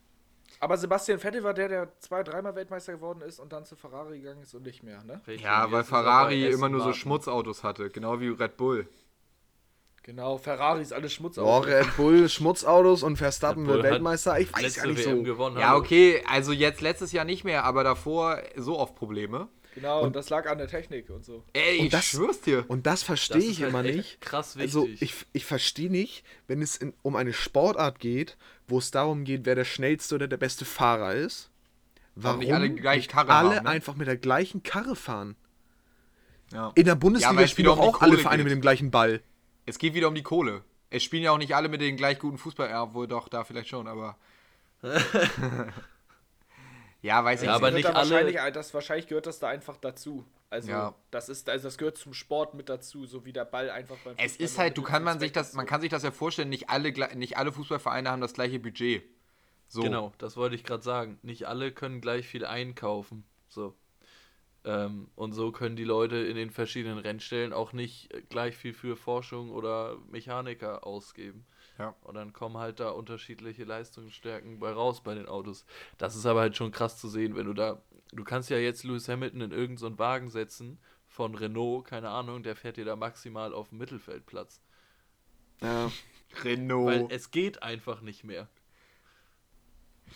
Aber 0.61 0.77
Sebastian 0.77 1.19
Vettel 1.19 1.43
war 1.43 1.55
der, 1.55 1.69
der 1.69 1.99
zwei, 1.99 2.23
dreimal 2.23 2.55
Weltmeister 2.55 2.93
geworden 2.93 3.21
ist 3.23 3.41
und 3.41 3.53
dann 3.53 3.65
zu 3.65 3.75
Ferrari 3.75 4.21
gegangen 4.21 4.43
ist 4.43 4.55
und 4.55 4.63
nicht 4.63 4.85
mehr, 4.85 5.03
ne? 5.03 5.21
Richtig. 5.27 5.43
Ja, 5.43 5.73
weil 5.73 5.81
er 5.81 5.85
Ferrari 5.85 6.47
immer 6.47 6.69
nur 6.69 6.83
so. 6.83 6.93
Schmutzautos 6.93 7.65
hatte, 7.65 7.91
genau 7.91 8.21
wie 8.21 8.29
Red 8.29 8.57
Bull. 8.57 8.87
Genau, 10.05 10.37
Ferrari 10.37 10.83
ist 10.83 10.93
alles 10.93 11.13
Schmutz. 11.13 11.37
Boah, 11.37 11.65
Red 11.65 11.97
Bull, 11.97 12.29
Schmutzautos 12.29 13.03
und 13.05 13.17
Verstappen 13.17 13.67
wird 13.67 13.85
Weltmeister. 13.85 14.39
Ich 14.41 14.53
weiß 14.53 14.77
ja 14.77 14.87
nicht 14.87 15.05
WM 15.07 15.19
so. 15.19 15.23
gewonnen. 15.23 15.59
Ja, 15.59 15.77
okay, 15.77 16.23
also 16.29 16.53
jetzt 16.53 16.81
letztes 16.81 17.13
Jahr 17.13 17.25
nicht 17.25 17.45
mehr, 17.45 17.65
aber 17.65 17.85
davor 17.85 18.43
so 18.57 18.79
oft 18.79 18.97
Probleme. 18.97 19.49
Genau, 19.75 20.03
und 20.03 20.15
das 20.17 20.29
lag 20.29 20.47
an 20.51 20.59
der 20.59 20.69
Technik 20.69 21.09
und 21.09 21.25
so. 21.25 21.45
Ey, 21.55 21.79
Und 21.79 21.87
ich 21.87 21.93
das- 21.93 22.05
schwör's 22.05 22.41
dir. 22.41 22.65
Und 22.69 22.87
das 22.87 23.03
verstehe 23.03 23.39
ich 23.41 23.61
halt 23.63 23.71
immer 23.71 23.83
nicht. 23.83 24.21
krass 24.21 24.57
Also 24.59 24.87
wichtig. 24.87 25.03
ich, 25.03 25.27
ich 25.33 25.47
verstehe 25.47 25.91
nicht, 25.91 26.25
wenn 26.47 26.61
es 26.61 26.77
in, 26.77 26.93
um 27.03 27.17
eine 27.17 27.33
Sportart 27.33 27.99
geht, 27.99 28.37
wo 28.69 28.79
es 28.79 28.91
darum 28.91 29.25
geht, 29.25 29.47
wer 29.47 29.55
der 29.55 29.65
schnellste 29.65 30.17
oder 30.17 30.29
der 30.29 30.37
beste 30.37 30.65
Fahrer 30.67 31.15
ist. 31.15 31.51
Warum 32.17 32.41
nicht 32.41 32.53
alle 32.53 32.69
nicht 32.69 32.85
alle 33.17 33.29
haben, 33.33 33.49
ne? 33.49 33.67
einfach 33.67 33.95
mit 33.97 34.07
der 34.09 34.19
gleichen 34.19 34.63
Karre 34.63 34.95
fahren? 34.97 35.37
Ja. 36.53 36.73
In 36.75 36.85
der 36.85 36.95
Bundesliga 36.97 37.41
es 37.41 37.51
spielen 37.51 37.67
doch 37.67 37.79
auch 37.79 38.03
alle 38.03 38.19
Vereine 38.19 38.39
geht. 38.43 38.45
mit 38.45 38.53
dem 38.53 38.61
gleichen 38.61 38.91
Ball. 38.91 39.23
Es 39.67 39.79
geht 39.79 39.95
wieder 39.95 40.09
um 40.09 40.15
die 40.15 40.23
Kohle. 40.23 40.63
Es 40.91 41.03
spielen 41.03 41.23
ja 41.23 41.31
auch 41.31 41.39
nicht 41.39 41.55
alle 41.55 41.69
mit 41.69 41.81
den 41.81 41.97
gleich 41.97 42.19
guten 42.19 42.39
Fußball, 42.39 42.69
ja, 42.69 42.93
wohl 42.95 43.07
doch, 43.07 43.29
da 43.29 43.45
vielleicht 43.45 43.69
schon, 43.69 43.87
aber. 43.87 44.17
ja, 47.03 47.25
weiß 47.25 47.43
ich 47.43 47.47
Ja, 47.47 47.55
aber 47.55 47.69
Gehört 47.71 47.75
nicht 47.75 47.89
da 47.89 47.95
wahrscheinlich, 47.95 48.41
alle- 48.41 48.53
das, 48.53 48.75
wahrscheinlich 48.75 49.07
gehört 49.07 49.27
das 49.27 49.39
da 49.39 49.49
einfach 49.49 49.77
dazu. 49.77 50.25
Also, 50.51 50.71
Ja. 50.71 50.95
das 51.11 51.29
ist, 51.31 51.49
also 51.49 51.67
das 51.69 51.79
gehört 51.79 51.97
zum 51.97 52.13
Sport 52.13 52.53
mit 52.55 52.69
dazu, 52.69 53.07
so 53.07 53.25
wie 53.25 53.33
der 53.33 53.47
Ball 53.47 53.71
einfach 53.71 53.97
beim 54.05 54.15
Es 54.19 54.33
Fußball 54.33 54.45
ist 54.45 54.53
nur 54.55 54.59
halt, 54.65 54.77
du 54.79 54.83
kann 54.83 55.03
man 55.03 55.19
sich 55.19 55.33
das, 55.33 55.49
ist, 55.51 55.55
man 55.55 55.65
kann 55.67 55.81
sich 55.81 55.91
das 55.91 56.03
ja 56.03 56.11
vorstellen, 56.11 56.51
nicht 56.51 56.69
alle, 56.69 56.93
nicht 57.17 57.39
alle 57.39 57.53
Fußballvereine 57.53 58.11
haben 58.11 58.21
das 58.21 58.35
gleiche 58.35 58.59
Budget. 58.61 59.03
So. 59.69 59.81
Genau, 59.81 60.13
das 60.19 60.37
wollte 60.37 60.55
ich 60.55 60.65
gerade 60.65 60.83
sagen. 60.83 61.19
Nicht 61.23 61.47
alle 61.47 61.73
können 61.73 62.03
gleich 62.03 62.29
viel 62.29 62.45
einkaufen. 62.45 63.25
So. 63.49 63.75
Ähm, 64.65 65.09
und 65.17 65.33
so 65.33 65.51
können 65.51 65.75
die 65.75 65.85
Leute 65.85 66.17
in 66.17 66.37
den 66.37 66.51
verschiedenen 66.51 66.99
Rennstellen 66.99 67.53
auch 67.53 67.73
nicht 67.73 68.13
äh, 68.15 68.23
gleich 68.23 68.57
viel 68.57 68.73
für 68.73 68.97
Forschung 68.97 69.51
oder 69.51 69.99
Mechaniker 70.11 70.87
ausgeben. 70.87 71.45
Ja. 71.79 71.97
Und 72.03 72.15
dann 72.15 72.33
kommen 72.33 72.59
halt 72.59 72.79
da 72.79 72.91
unterschiedliche 72.91 73.65
Leistungsstärken 73.65 74.61
bei 74.61 74.71
raus 74.71 75.03
bei 75.03 75.15
den 75.15 75.27
Autos. 75.27 75.65
Das 75.99 76.15
ist 76.15 76.27
aber 76.27 76.41
halt 76.41 76.57
schon 76.57 76.71
krass 76.71 76.99
zu 76.99 77.09
sehen, 77.09 77.35
wenn 77.35 77.47
du 77.47 77.55
da. 77.55 77.83
Du 78.13 78.25
kannst 78.25 78.51
ja 78.51 78.59
jetzt 78.59 78.85
Lewis 78.85 79.09
Hamilton 79.09 79.41
in 79.41 79.51
irgendeinen 79.53 79.95
so 79.95 79.99
Wagen 79.99 80.29
setzen 80.31 80.79
von 81.07 81.35
Renault, 81.35 81.87
keine 81.87 82.11
Ahnung, 82.11 82.43
der 82.43 82.57
fährt 82.57 82.77
dir 82.77 82.85
da 82.85 82.95
maximal 82.97 83.53
auf 83.53 83.71
dem 83.71 83.79
Mittelfeldplatz. 83.79 84.63
Ja. 85.61 85.91
Renault. 86.45 86.87
Weil 86.87 87.07
es 87.11 87.31
geht 87.31 87.63
einfach 87.63 88.01
nicht 88.01 88.25
mehr. 88.25 88.49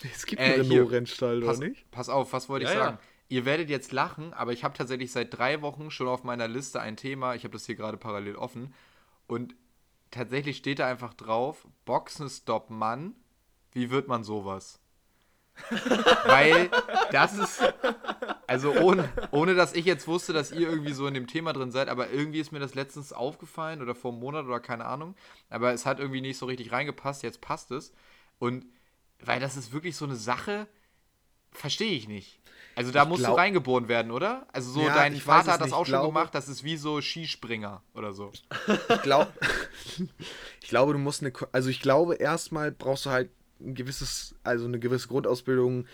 Es 0.03 0.25
gibt 0.25 0.41
Äh, 0.41 0.53
einen. 0.53 0.71
Renault-Rennstall, 0.71 1.37
oder 1.39 1.47
pass, 1.47 1.59
nicht? 1.59 1.89
pass 1.91 2.09
auf, 2.09 2.33
was 2.33 2.49
wollte 2.49 2.65
ich 2.65 2.71
Ja, 2.71 2.91
ja. 2.91 2.99
Ihr 3.29 3.45
werdet 3.45 3.69
jetzt 3.69 3.91
lachen, 3.91 4.33
aber 4.33 4.53
ich 4.53 4.63
habe 4.63 4.77
tatsächlich 4.77 5.11
seit 5.11 5.37
drei 5.37 5.61
Wochen 5.61 5.91
schon 5.91 6.07
auf 6.07 6.23
meiner 6.23 6.47
Liste 6.47 6.79
ein 6.79 6.95
Thema. 6.95 7.35
Ich 7.35 7.43
habe 7.43 7.53
das 7.53 7.65
hier 7.65 7.75
gerade 7.75 7.97
parallel 7.97 8.35
offen. 8.35 8.73
Und 9.27 9.55
tatsächlich 10.11 10.57
steht 10.57 10.79
da 10.79 10.87
einfach 10.87 11.13
drauf: 11.13 11.67
Boxenstopp 11.85 12.69
Mann. 12.69 13.15
Wie 13.73 13.89
wird 13.89 14.07
man 14.07 14.23
sowas? 14.23 14.79
Weil 16.25 16.69
das 17.11 17.37
ist. 17.37 17.73
Also 18.47 18.73
ohne, 18.75 19.09
ohne 19.31 19.55
dass 19.55 19.73
ich 19.73 19.83
jetzt 19.83 20.07
wusste, 20.07 20.31
dass 20.31 20.51
ihr 20.51 20.69
irgendwie 20.69 20.93
so 20.93 21.05
in 21.05 21.13
dem 21.13 21.27
Thema 21.27 21.51
drin 21.51 21.71
seid, 21.71 21.89
aber 21.89 22.11
irgendwie 22.11 22.39
ist 22.39 22.53
mir 22.53 22.59
das 22.59 22.75
letztens 22.75 23.11
aufgefallen 23.11 23.81
oder 23.81 23.93
vor 23.93 24.11
einem 24.11 24.21
Monat 24.21 24.45
oder 24.45 24.61
keine 24.61 24.85
Ahnung. 24.85 25.15
Aber 25.49 25.73
es 25.73 25.85
hat 25.85 25.99
irgendwie 25.99 26.21
nicht 26.21 26.37
so 26.37 26.45
richtig 26.45 26.71
reingepasst, 26.71 27.23
jetzt 27.23 27.41
passt 27.41 27.71
es. 27.71 27.91
Und 28.39 28.65
weil 29.19 29.41
das 29.41 29.57
ist 29.57 29.73
wirklich 29.73 29.97
so 29.97 30.05
eine 30.05 30.15
Sache, 30.15 30.67
verstehe 31.51 31.91
ich 31.91 32.07
nicht. 32.07 32.39
Also 32.77 32.91
da 32.91 33.03
Ich 33.03 33.09
musst 33.09 33.21
glaub- 33.23 33.35
du 33.35 33.41
reingeboren 33.41 33.87
werden, 33.87 34.11
oder? 34.11 34.45
Also 34.53 34.69
so 34.71 34.81
Ja, 34.81 34.93
dein 34.93 35.15
Vater 35.15 35.53
hat 35.53 35.61
das 35.61 35.73
auch 35.73 35.81
Ich 35.81 35.87
schon 35.89 35.99
glaube- 35.99 36.07
gemacht, 36.13 36.35
das 36.35 36.47
ist 36.47 36.63
wie 36.63 36.77
so 36.77 37.01
Skispringer 37.01 37.81
oder 37.95 38.13
so. 38.13 38.31
Ich 38.89 39.01
glaube, 39.01 39.31
ich 40.61 40.69
glaube, 40.69 40.93
du 40.93 40.99
musst 40.99 41.21
eine, 41.23 41.33
also 41.51 41.69
ich 41.69 41.81
glaube, 41.81 42.15
erstmal 42.15 42.71
brauchst 42.71 43.05
du 43.07 43.09
halt 43.09 43.29
ein 43.59 43.73
gewisses, 43.73 44.35
also 44.43 44.65
eine 44.65 44.77
gewisse 44.79 45.07
Grundausbildung, 45.07 45.85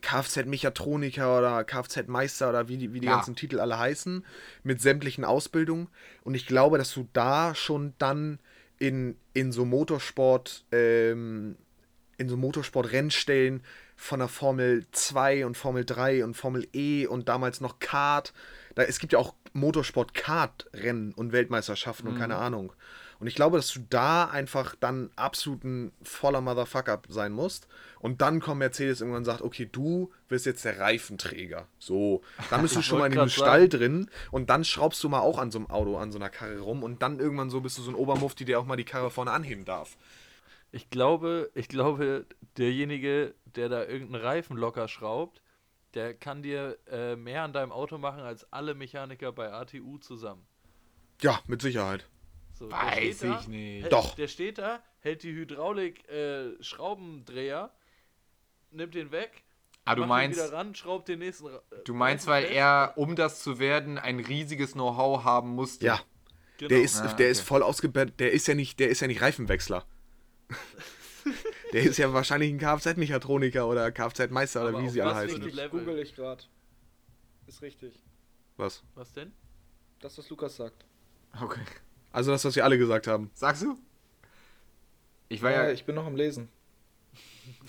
Kfz-Mechatroniker 0.00 1.38
oder 1.38 1.64
Kfz-Meister 1.64 2.48
oder 2.50 2.68
wie 2.68 2.76
die, 2.76 2.92
wie 2.92 3.00
die 3.00 3.06
Ja. 3.06 3.14
ganzen 3.16 3.36
Titel 3.36 3.60
alle 3.60 3.78
heißen, 3.78 4.24
mit 4.62 4.80
sämtlichen 4.80 5.24
Ausbildungen. 5.24 5.88
Und 6.22 6.34
ich 6.34 6.46
glaube, 6.46 6.78
dass 6.78 6.92
du 6.92 7.08
da 7.12 7.54
schon 7.54 7.94
dann 7.98 8.38
in, 8.78 9.16
in 9.32 9.52
so 9.52 9.64
Motorsport, 9.64 10.64
ähm, 10.72 11.56
in 12.18 12.28
so 12.28 12.36
Motorsport-Rennstellen 12.36 13.62
von 13.96 14.18
der 14.18 14.28
Formel 14.28 14.86
2 14.92 15.46
und 15.46 15.56
Formel 15.56 15.84
3 15.84 16.24
und 16.24 16.34
Formel 16.34 16.68
E 16.72 17.06
und 17.06 17.28
damals 17.28 17.60
noch 17.60 17.78
Kart. 17.78 18.32
Da, 18.74 18.82
es 18.82 18.98
gibt 18.98 19.12
ja 19.12 19.18
auch 19.18 19.34
Motorsport-Kart-Rennen 19.52 21.12
und 21.12 21.32
Weltmeisterschaften 21.32 22.08
und 22.08 22.18
keine 22.18 22.36
Ahnung. 22.36 22.72
Und 23.20 23.28
ich 23.28 23.36
glaube, 23.36 23.56
dass 23.56 23.72
du 23.72 23.80
da 23.88 24.26
einfach 24.26 24.74
dann 24.78 25.10
absolut 25.16 25.64
ein 25.64 25.92
voller 26.02 26.40
Motherfucker 26.40 27.00
sein 27.08 27.32
musst. 27.32 27.68
Und 28.00 28.20
dann 28.20 28.40
kommt 28.40 28.58
Mercedes 28.58 29.00
irgendwann 29.00 29.20
und 29.20 29.24
sagt, 29.24 29.42
okay, 29.42 29.68
du 29.70 30.12
wirst 30.28 30.46
jetzt 30.46 30.64
der 30.64 30.78
Reifenträger. 30.78 31.66
So, 31.78 32.22
dann 32.50 32.62
bist 32.62 32.76
du 32.76 32.82
schon 32.82 32.98
mal 32.98 33.06
in 33.06 33.18
dem 33.18 33.28
Stall 33.28 33.68
drin 33.68 34.10
und 34.30 34.50
dann 34.50 34.64
schraubst 34.64 35.02
du 35.02 35.08
mal 35.08 35.20
auch 35.20 35.38
an 35.38 35.50
so 35.50 35.58
einem 35.58 35.70
Auto, 35.70 35.96
an 35.96 36.12
so 36.12 36.18
einer 36.18 36.28
Karre 36.28 36.58
rum 36.58 36.82
und 36.82 37.02
dann 37.02 37.18
irgendwann 37.18 37.50
so 37.50 37.60
bist 37.60 37.78
du 37.78 37.82
so 37.82 37.90
ein 37.90 37.94
Obermufti, 37.94 38.44
der 38.44 38.58
auch 38.58 38.66
mal 38.66 38.76
die 38.76 38.84
Karre 38.84 39.10
vorne 39.10 39.30
anheben 39.30 39.64
darf. 39.64 39.96
Ich 40.74 40.90
glaube, 40.90 41.50
ich 41.54 41.68
glaube, 41.68 42.26
derjenige, 42.58 43.34
der 43.44 43.68
da 43.68 43.84
irgendeinen 43.84 44.24
Reifen 44.24 44.56
locker 44.56 44.88
schraubt, 44.88 45.40
der 45.94 46.14
kann 46.14 46.42
dir 46.42 46.76
äh, 46.90 47.14
mehr 47.14 47.42
an 47.44 47.52
deinem 47.52 47.70
Auto 47.70 47.96
machen 47.96 48.22
als 48.22 48.52
alle 48.52 48.74
Mechaniker 48.74 49.30
bei 49.30 49.52
ATU 49.52 49.98
zusammen. 49.98 50.44
Ja, 51.20 51.38
mit 51.46 51.62
Sicherheit. 51.62 52.08
So, 52.54 52.72
Weiß 52.72 53.18
steht 53.18 53.22
da, 53.22 53.38
ich 53.40 53.46
nicht. 53.48 53.82
hält- 53.84 53.92
Doch. 53.92 54.16
Der 54.16 54.26
steht 54.26 54.58
da, 54.58 54.82
hält 54.98 55.22
die 55.22 55.32
Hydraulik 55.32 56.08
äh, 56.08 56.60
Schraubendreher, 56.60 57.70
nimmt 58.72 58.94
den 58.94 59.12
weg, 59.12 59.44
Ah, 59.84 59.94
du 59.94 60.00
macht 60.00 60.08
meinst, 60.08 60.40
ihn 60.40 60.44
wieder 60.46 60.56
ran, 60.56 60.74
schraubt 60.74 61.06
den 61.08 61.18
nächsten. 61.20 61.46
Äh, 61.46 61.50
du 61.84 61.94
meinst, 61.94 62.26
weil 62.26 62.46
er, 62.46 62.94
um 62.96 63.14
das 63.14 63.42
zu 63.42 63.58
werden, 63.60 63.98
ein 63.98 64.18
riesiges 64.18 64.72
Know-how 64.72 65.22
haben 65.22 65.50
musste. 65.50 65.86
Ja, 65.86 66.00
Genau. 66.58 66.68
der 66.70 66.82
ist, 66.82 66.96
Ah, 67.00 67.06
der 67.06 67.12
okay. 67.12 67.30
ist 67.30 67.40
voll 67.42 67.62
ausgebildet, 67.62 68.18
der 68.18 68.32
ist 68.32 68.48
ja 68.48 68.54
nicht, 68.54 68.80
der 68.80 68.88
ist 68.88 69.00
ja 69.00 69.06
nicht 69.06 69.20
Reifenwechsler. 69.20 69.84
der 71.72 71.82
ist 71.82 71.98
ja 71.98 72.12
wahrscheinlich 72.12 72.50
ein 72.52 72.58
Kfz-Mechatroniker 72.58 73.66
oder 73.66 73.90
Kfz-Meister 73.92 74.68
oder 74.68 74.82
wie 74.82 74.88
sie 74.88 75.02
alle 75.02 75.14
heißen. 75.14 75.36
Richtig, 75.42 75.54
Level. 75.54 75.80
google 75.80 75.98
ich 75.98 76.14
gerade. 76.14 76.44
Ist 77.46 77.62
richtig. 77.62 78.02
Was? 78.56 78.82
Was 78.94 79.12
denn? 79.12 79.32
Das, 80.00 80.16
was 80.18 80.28
Lukas 80.30 80.56
sagt. 80.56 80.84
Okay. 81.40 81.60
Also 82.12 82.30
das, 82.30 82.44
was 82.44 82.54
wir 82.56 82.64
alle 82.64 82.78
gesagt 82.78 83.06
haben. 83.06 83.30
Sagst 83.34 83.62
du? 83.62 83.76
Ich 85.28 85.42
war 85.42 85.50
Ja, 85.50 85.64
ja, 85.64 85.70
ich 85.72 85.84
bin 85.84 85.94
noch 85.94 86.06
am 86.06 86.16
Lesen. 86.16 86.48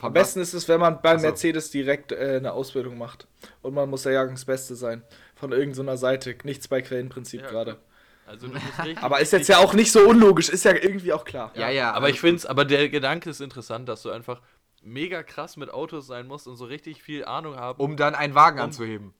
Am 0.02 0.14
besten 0.14 0.40
ist 0.40 0.54
es, 0.54 0.68
wenn 0.68 0.80
man 0.80 1.02
bei 1.02 1.16
Ach 1.16 1.20
so. 1.20 1.26
Mercedes 1.28 1.72
direkt 1.72 2.12
äh, 2.12 2.38
eine 2.38 2.54
Ausbildung 2.54 2.98
macht. 2.98 3.28
Und 3.62 3.74
man 3.74 3.90
muss 3.90 4.04
der 4.04 4.14
Jahrgangsbeste 4.14 4.76
sein. 4.76 5.04
Von 5.36 5.52
irgendeiner 5.52 5.98
Seite. 5.98 6.36
Nichts 6.44 6.68
bei 6.68 6.82
Quellenprinzip 6.82 7.42
Ja, 7.42 7.50
gerade. 7.50 7.78
Also 8.26 8.48
du 8.48 8.60
Aber 9.02 9.20
ist 9.20 9.32
jetzt 9.34 9.48
ja 9.50 9.60
auch 9.60 9.74
nicht 9.74 9.92
so 9.92 10.00
unlogisch. 10.08 10.50
Ist 10.50 10.66
ja 10.66 10.74
irgendwie 10.74 11.14
auch 11.14 11.24
klar. 11.26 11.52
Ja, 11.56 11.70
ja. 11.70 11.92
aber 11.94 12.08
ich 12.10 12.16
alles 12.16 12.22
finde 12.22 12.36
es, 12.38 12.46
aber 12.46 12.66
der 12.66 12.90
Gedanke 12.90 13.30
ist 13.30 13.40
interessant, 13.42 13.88
dass 13.88 14.02
du 14.02 14.10
einfach 14.10 14.42
mega 14.82 15.24
krass 15.24 15.58
mit 15.58 15.70
Autos 15.72 16.08
sein 16.08 16.28
musst 16.28 16.48
und 16.48 16.56
so 16.58 16.66
richtig 16.66 17.04
viel 17.04 17.26
Ahnung 17.26 17.56
haben. 17.56 17.80
Um 17.80 17.98
dann 17.98 18.16
einen 18.16 18.34
Wagen 18.36 18.58
Um- 18.60 18.66
anzuheben. 18.66 19.14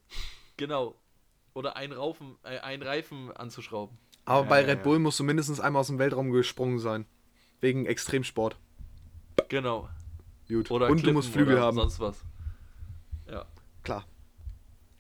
Genau. 0.58 0.96
Oder 1.54 1.76
einen, 1.78 1.94
Raufen, 1.94 2.36
äh, 2.44 2.60
einen 2.60 2.84
Reifen 2.84 3.32
anzuschrauben. 3.36 3.98
Aber 4.26 4.42
Ja, 4.44 4.50
bei 4.50 4.62
ja, 4.62 4.68
Red 4.68 4.78
ja. 4.80 4.84
Bull 4.84 5.00
musst 5.00 5.20
du 5.20 5.24
mindestens 5.24 5.60
einmal 5.60 5.80
aus 5.82 5.88
dem 5.88 6.00
Weltraum 6.00 6.32
gesprungen 6.32 6.80
sein. 6.80 7.06
Wegen 7.62 7.86
Extremsport. 7.86 8.58
Genau. 9.50 9.88
Gut. 10.48 10.70
Oder 10.72 10.88
Und 10.88 10.98
du 10.98 11.04
Klippen 11.04 11.14
musst 11.16 11.30
Flügel 11.32 11.60
haben. 11.60 11.78
sonst 11.78 12.00
was. 12.00 12.24
Ja. 13.30 13.46
Klar. 13.84 14.06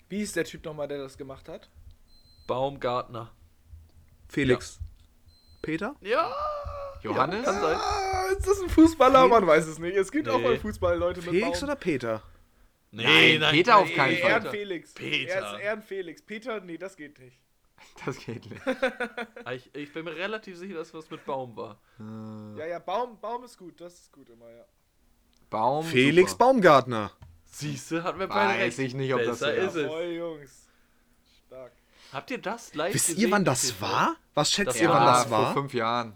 Wie 0.10 0.18
hieß 0.18 0.34
der 0.34 0.46
Typ 0.46 0.64
nochmal, 0.64 0.88
der 0.88 1.00
das 1.00 1.18
gemacht 1.18 1.50
hat? 1.50 1.70
Baumgartner. 2.48 3.32
Felix. 4.28 4.80
Peter? 5.62 5.96
Ja. 6.02 6.32
Johannes? 7.02 7.44
kann 7.46 7.62
sein. 7.62 7.76
Ah, 7.78 8.26
ist 8.38 8.48
das 8.48 8.62
ein 8.62 8.70
Fußballer? 8.70 9.28
Man 9.28 9.46
weiß 9.46 9.68
es 9.68 9.80
nicht. 9.80 9.96
Es 9.96 10.12
gibt 10.12 10.28
auch 10.30 10.38
Nee. 10.40 10.44
mal 10.44 10.58
Fußballleute 10.58 11.22
mit 11.22 11.30
Felix 11.30 11.60
Baum. 11.62 11.70
oder 11.70 11.76
Peter? 11.76 12.22
Nee, 12.92 13.38
Nein, 13.38 13.52
Peter 13.52 13.78
auf 13.78 13.94
keinen 13.94 14.18
Fall. 14.18 14.30
Ehren 14.32 14.50
Felix. 14.50 14.94
Peter. 14.94 15.34
Er 15.34 15.54
ist 15.56 15.60
Ehren 15.62 15.82
Felix. 15.84 16.22
Peter, 16.22 16.60
nee, 16.62 16.78
das 16.78 16.96
geht 16.96 17.20
nicht. 17.20 17.40
Das 18.06 18.18
geht 18.18 18.50
nicht. 18.50 18.62
Ich, 19.54 19.70
ich 19.76 19.94
bin 19.94 20.06
mir 20.06 20.16
relativ 20.16 20.58
sicher, 20.58 20.76
dass 20.76 20.94
was 20.94 21.10
mit 21.12 21.24
Baum 21.26 21.56
war. 21.56 21.80
Ja, 22.58 22.66
ja, 22.66 22.80
Baum, 22.80 23.20
Baum 23.20 23.44
ist 23.44 23.58
gut. 23.58 23.80
Das 23.80 23.94
ist 23.94 24.12
gut 24.12 24.30
immer, 24.30 24.50
ja. 24.50 24.66
Baum. 25.50 25.86
Felix 25.86 26.32
super. 26.32 26.46
Baumgartner. 26.46 27.12
Siehste, 27.44 28.04
hat 28.04 28.18
mir 28.18 28.28
beide 28.28 28.60
Weiß 28.60 28.78
recht. 28.78 28.80
ich 28.80 28.94
nicht, 28.96 29.14
ob 29.14 29.20
das 29.24 29.40
Besser 29.40 29.56
so 29.72 29.80
ist 29.80 29.86
es. 29.86 29.88
Voll, 29.92 30.06
Jungs. 30.12 30.65
Habt 32.14 32.32
ihr 32.32 32.38
das 32.38 32.74
live 32.76 32.94
Wisst 32.94 33.08
gesehen? 33.08 33.22
ihr, 33.22 33.32
wann 33.32 33.46
das 33.46 33.80
war? 33.82 34.16
Was 34.34 34.52
schätzt 34.52 34.70
Das 34.76 34.82
ihr, 34.82 34.90
war 34.90 34.96
wann 35.00 35.06
Ja, 35.08 35.14
das 35.14 35.24
vor 35.28 35.38
war? 35.42 35.54
fünf 35.54 35.74
Jahren. 35.74 36.14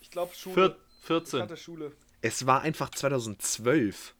Ich 0.00 0.10
glaube 0.10 0.34
Schule. 0.34 0.54
Vier, 0.54 0.76
Ich 1.00 1.06
14. 1.06 1.42
hatte 1.42 1.56
Schule. 1.56 1.92
Es 2.22 2.46
war 2.46 2.62
einfach 2.62 2.90
2012. 2.90 4.14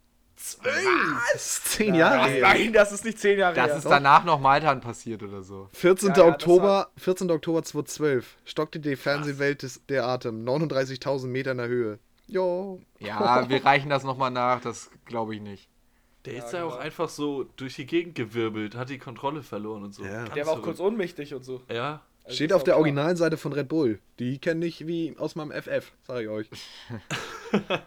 Was? 0.63 1.65
Zehn 1.65 1.95
Jahre 1.95 2.29
her. 2.29 2.43
Nein, 2.43 2.73
das 2.73 2.93
ist 2.93 3.05
nicht 3.05 3.19
zehn 3.19 3.39
Jahre 3.39 3.55
Das 3.55 3.69
her. 3.69 3.77
ist 3.79 3.85
danach 3.87 4.25
noch 4.25 4.39
Maltan 4.39 4.81
passiert 4.83 5.23
oder 5.23 5.43
so. 5.43 5.71
14. 5.73 6.11
Ja, 6.11 6.19
ja, 6.19 6.25
Oktober, 6.27 6.91
14. 6.99 7.31
Oktober 7.31 7.63
2012. 7.63 8.37
Stockte 8.45 8.79
die 8.81 8.97
Fernsehwelt 8.97 9.63
des, 9.63 9.81
der 9.87 10.05
Atem. 10.07 10.45
39.000 10.45 11.27
Meter 11.29 11.53
in 11.53 11.59
der 11.59 11.69
Höhe. 11.69 11.99
Jo. 12.27 12.83
Ja, 12.99 13.49
wir 13.49 13.65
reichen 13.65 13.89
das 13.89 14.03
nochmal 14.05 14.31
nach, 14.31 14.61
das 14.61 14.91
glaube 15.07 15.35
ich 15.35 15.41
nicht. 15.41 15.69
Der 16.27 16.35
ist 16.45 16.53
Ja, 16.53 16.59
ja 16.61 16.65
auch 16.65 16.71
genau. 16.73 16.83
einfach 16.83 17.09
so 17.09 17.45
durch 17.57 17.77
die 17.77 17.87
Gegend 17.87 18.15
gewirbelt, 18.17 18.75
hat 18.75 18.91
die 18.91 18.99
Kontrolle 18.99 19.43
verloren 19.43 19.85
und 19.85 19.95
so. 19.95 20.05
Ja. 20.05 20.25
Der 20.25 20.47
war 20.47 20.55
auch 20.55 20.63
kurz 20.63 20.81
ohnmächtig 20.81 21.33
und 21.35 21.45
so. 21.45 21.63
Ja, 21.71 22.03
Also 22.25 22.35
Steht 22.37 22.51
ist 22.51 22.55
auf 22.55 22.61
auch 22.63 22.65
der 22.65 22.73
klar. 22.75 22.81
Originalseite 22.81 23.37
von 23.37 23.53
Red 23.53 23.69
Bull. 23.69 24.01
Die 24.19 24.39
kenne 24.39 24.67
ich 24.67 24.87
wie 24.87 25.17
aus 25.19 25.37
meinem 25.37 25.53
FF, 25.53 25.93
sage 26.03 26.23
ich 26.25 26.29
euch. 26.29 26.49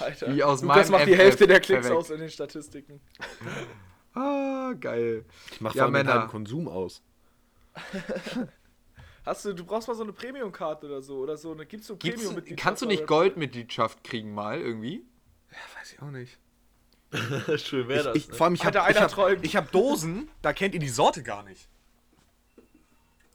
Alter. 0.00 0.34
Wie 0.34 0.42
aus 0.42 0.62
Lukas 0.62 0.88
meinem 0.90 1.00
macht 1.00 1.08
die 1.08 1.12
FF. 1.14 1.18
Hälfte 1.18 1.46
der 1.46 1.60
Klicks 1.60 1.80
Perfekt. 1.82 1.96
aus 1.98 2.10
in 2.10 2.20
den 2.20 2.30
Statistiken. 2.30 3.00
Ah, 4.16 4.74
geil. 4.78 5.24
Ich 5.50 5.60
mache 5.60 5.76
Ja, 5.76 5.88
Männer. 5.88 6.12
halben 6.14 6.28
Konsum 6.28 6.68
aus. 6.68 7.02
Hast 9.26 9.44
du, 9.44 9.52
du 9.52 9.64
brauchst 9.64 9.88
mal 9.88 9.94
so 9.94 10.04
eine 10.04 10.12
Premium-Karte 10.12 10.86
oder 10.86 11.02
so. 11.02 11.16
Oder 11.18 11.36
so 11.36 11.50
eine, 11.50 11.66
gibt's 11.66 11.88
so 11.88 11.96
Gibt's, 11.96 12.18
Premium-Mitgliedschaft 12.20 12.62
kannst 12.64 12.82
du 12.82 12.86
nicht? 12.86 13.08
Goldmitgliedschaft 13.08 14.04
kriegen 14.04 14.32
mal 14.32 14.60
irgendwie? 14.60 15.04
Weiß 15.76 15.92
ich 15.94 16.00
auch 16.00 16.12
nicht. 16.12 16.38
schön 17.58 17.88
wäre 17.88 18.04
das. 18.04 18.16
Ich, 18.16 18.28
ne? 18.28 18.34
vor 18.34 18.46
allem, 18.46 18.54
ich 18.54 18.64
habe 18.64 18.82
einer 18.82 19.00
hab, 19.00 19.10
träumt. 19.10 19.44
ich 19.44 19.56
hab 19.56 19.70
Dosen, 19.72 20.28
da 20.42 20.52
kennt 20.52 20.74
ihr 20.74 20.80
die 20.80 20.88
Sorte 20.88 21.22
gar 21.22 21.42
nicht. 21.42 21.68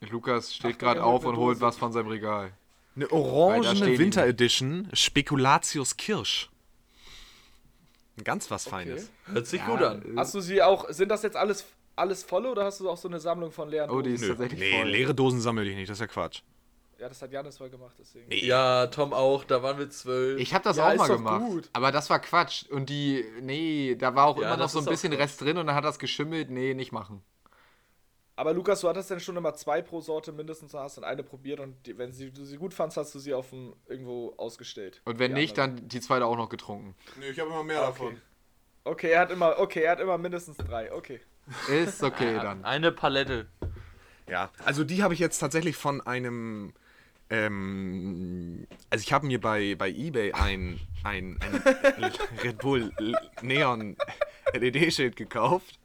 Lukas 0.10 0.56
steht 0.56 0.80
gerade 0.80 1.02
er 1.02 1.06
auf 1.06 1.26
und 1.26 1.36
holt 1.38 1.60
was 1.62 1.78
von 1.78 1.92
seinem 1.92 2.08
Regal. 2.08 2.52
Eine 2.96 3.12
orangene 3.12 3.98
Winter. 3.98 4.26
Edition 4.26 4.88
Spekulatius 4.94 5.98
Kirsch. 5.98 6.50
Ganz 8.24 8.50
was 8.52 8.68
Feines. 8.68 9.10
Hört 9.26 9.48
sich 9.48 9.62
Ja, 9.62 9.68
gut 9.68 9.82
an. 9.82 10.04
Hast 10.18 10.34
du 10.36 10.42
sie 10.42 10.62
auch, 10.62 10.90
sind 10.90 11.10
das 11.10 11.24
jetzt 11.24 11.38
alles, 11.38 11.66
alles 11.96 12.24
volle 12.24 12.50
oder 12.52 12.66
hast 12.66 12.80
du 12.82 12.90
auch 12.90 12.98
so 12.98 13.08
eine 13.08 13.20
Sammlung 13.20 13.52
von 13.52 13.70
leeren 13.70 13.90
Oh, 13.90 14.02
die 14.02 14.12
ist 14.12 14.22
Dosen? 14.24 14.38
tatsächlich 14.38 14.60
Nee, 14.60 14.80
voll. 14.82 14.90
leere 14.90 15.16
Dosen 15.16 15.40
sammle 15.42 15.64
ich 15.70 15.76
nicht, 15.76 15.90
das 15.90 15.98
ist 15.98 16.02
ja 16.02 16.08
Quatsch. 16.08 16.42
Ja, 17.00 17.08
das 17.08 17.22
hat 17.22 17.32
Janis 17.32 17.60
mal 17.62 17.70
gemacht, 17.70 17.96
deswegen. 17.98 18.30
Ja, 18.30 18.88
Tom 18.88 19.14
auch, 19.14 19.46
da 19.46 19.64
waren 19.64 19.78
wir 19.78 19.90
zwölf. 19.90 20.38
Ich 20.40 20.54
habe 20.54 20.66
das 20.66 20.76
Ja, 20.76 20.90
auch 20.90 20.96
mal 20.96 21.08
gemacht. 21.08 21.46
gut. 21.46 21.70
Aber 21.72 21.94
das 21.94 22.10
war 22.10 22.20
Quatsch. 22.20 22.66
Und 22.70 22.90
die, 22.90 23.24
nee, 23.40 23.96
da 23.98 24.16
war 24.16 24.26
auch 24.26 24.38
Ja, 24.38 24.48
immer 24.48 24.58
noch 24.58 24.70
so 24.70 24.80
ein 24.80 24.86
bisschen. 24.86 25.14
Rest 25.14 25.40
drin 25.40 25.58
und 25.58 25.68
dann 25.68 25.76
hat 25.76 25.86
das 25.86 25.98
geschimmelt. 25.98 26.50
Nee, 26.50 26.74
nicht 26.74 26.92
machen. 26.92 27.24
Aber 28.36 28.54
Lukas, 28.54 28.82
du 28.82 28.90
hattest 28.90 29.10
denn 29.10 29.20
schon 29.20 29.38
immer 29.38 29.54
zwei 29.54 29.82
pro 29.82 30.02
Sorte 30.02 30.32
mindestens, 30.32 30.74
hast 30.74 30.98
dann 30.98 31.04
eine 31.06 31.24
probiert 31.24 31.60
und 31.60 31.86
die, 31.86 31.98
wenn 31.98 32.12
sie, 32.12 32.32
du 32.32 32.46
sie 32.46 32.58
gut 32.58 32.74
fandst, 32.74 32.98
hast 32.98 33.14
du 33.16 33.20
sie 33.20 33.34
auf 33.34 33.50
dem, 33.50 33.74
irgendwo 33.88 34.34
ausgestellt. 34.38 35.02
Und 35.06 35.20
wenn 35.20 35.34
nicht, 35.34 35.58
anderen. 35.60 35.78
dann 35.78 35.88
die 35.90 36.02
zweite 36.02 36.26
auch 36.26 36.38
noch 36.38 36.50
getrunken. 36.50 36.96
Nee, 37.20 37.30
ich 37.30 37.40
habe 37.40 37.50
immer 37.50 37.64
mehr 37.64 37.88
Okay. 37.90 38.18
Okay, 38.86 39.12
er 39.12 39.22
hat 39.22 39.32
immer, 39.32 39.58
okay, 39.60 39.84
er 39.84 39.92
hat 39.92 40.00
immer 40.00 40.18
mindestens 40.18 40.58
drei, 40.58 40.92
okay. 40.94 41.20
Ist 41.70 42.04
okay 42.04 42.36
dann. 42.36 42.64
Eine 42.64 42.92
Palette. 42.92 43.48
Ja, 44.30 44.52
also 44.64 44.84
die 44.84 45.02
habe 45.04 45.14
ich 45.14 45.20
jetzt 45.20 45.40
tatsächlich 45.40 45.76
von 45.76 46.02
einem. 46.02 46.74
Ähm, 47.30 48.68
also 48.90 49.04
ich 49.04 49.14
habe 49.14 49.28
mir 49.28 49.40
bei, 49.40 49.76
bei 49.76 49.90
eBay 49.90 50.34
ein, 50.34 50.80
ein, 51.04 51.38
ein 51.42 52.12
Red 52.44 52.58
Bull 52.60 52.92
Neon 53.42 53.96
LED-Schild 54.54 55.16
gekauft. 55.16 55.80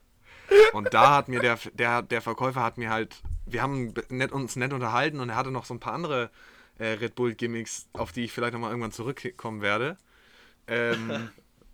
Und 0.73 0.93
da 0.93 1.15
hat 1.15 1.27
mir 1.27 1.39
der, 1.39 1.57
der, 1.73 2.01
der 2.01 2.21
Verkäufer 2.21 2.61
hat 2.63 2.77
mir 2.77 2.89
halt, 2.89 3.21
wir 3.45 3.61
haben 3.61 3.93
nett, 4.09 4.31
uns 4.31 4.55
nett 4.55 4.73
unterhalten 4.73 5.19
und 5.19 5.29
er 5.29 5.35
hatte 5.35 5.51
noch 5.51 5.65
so 5.65 5.73
ein 5.73 5.79
paar 5.79 5.93
andere 5.93 6.29
äh, 6.77 6.87
Red 6.87 7.15
Bull 7.15 7.33
Gimmicks, 7.33 7.87
auf 7.93 8.11
die 8.11 8.25
ich 8.25 8.31
vielleicht 8.31 8.53
nochmal 8.53 8.69
irgendwann 8.69 8.91
zurückkommen 8.91 9.61
werde. 9.61 9.97
Ähm, 10.67 11.29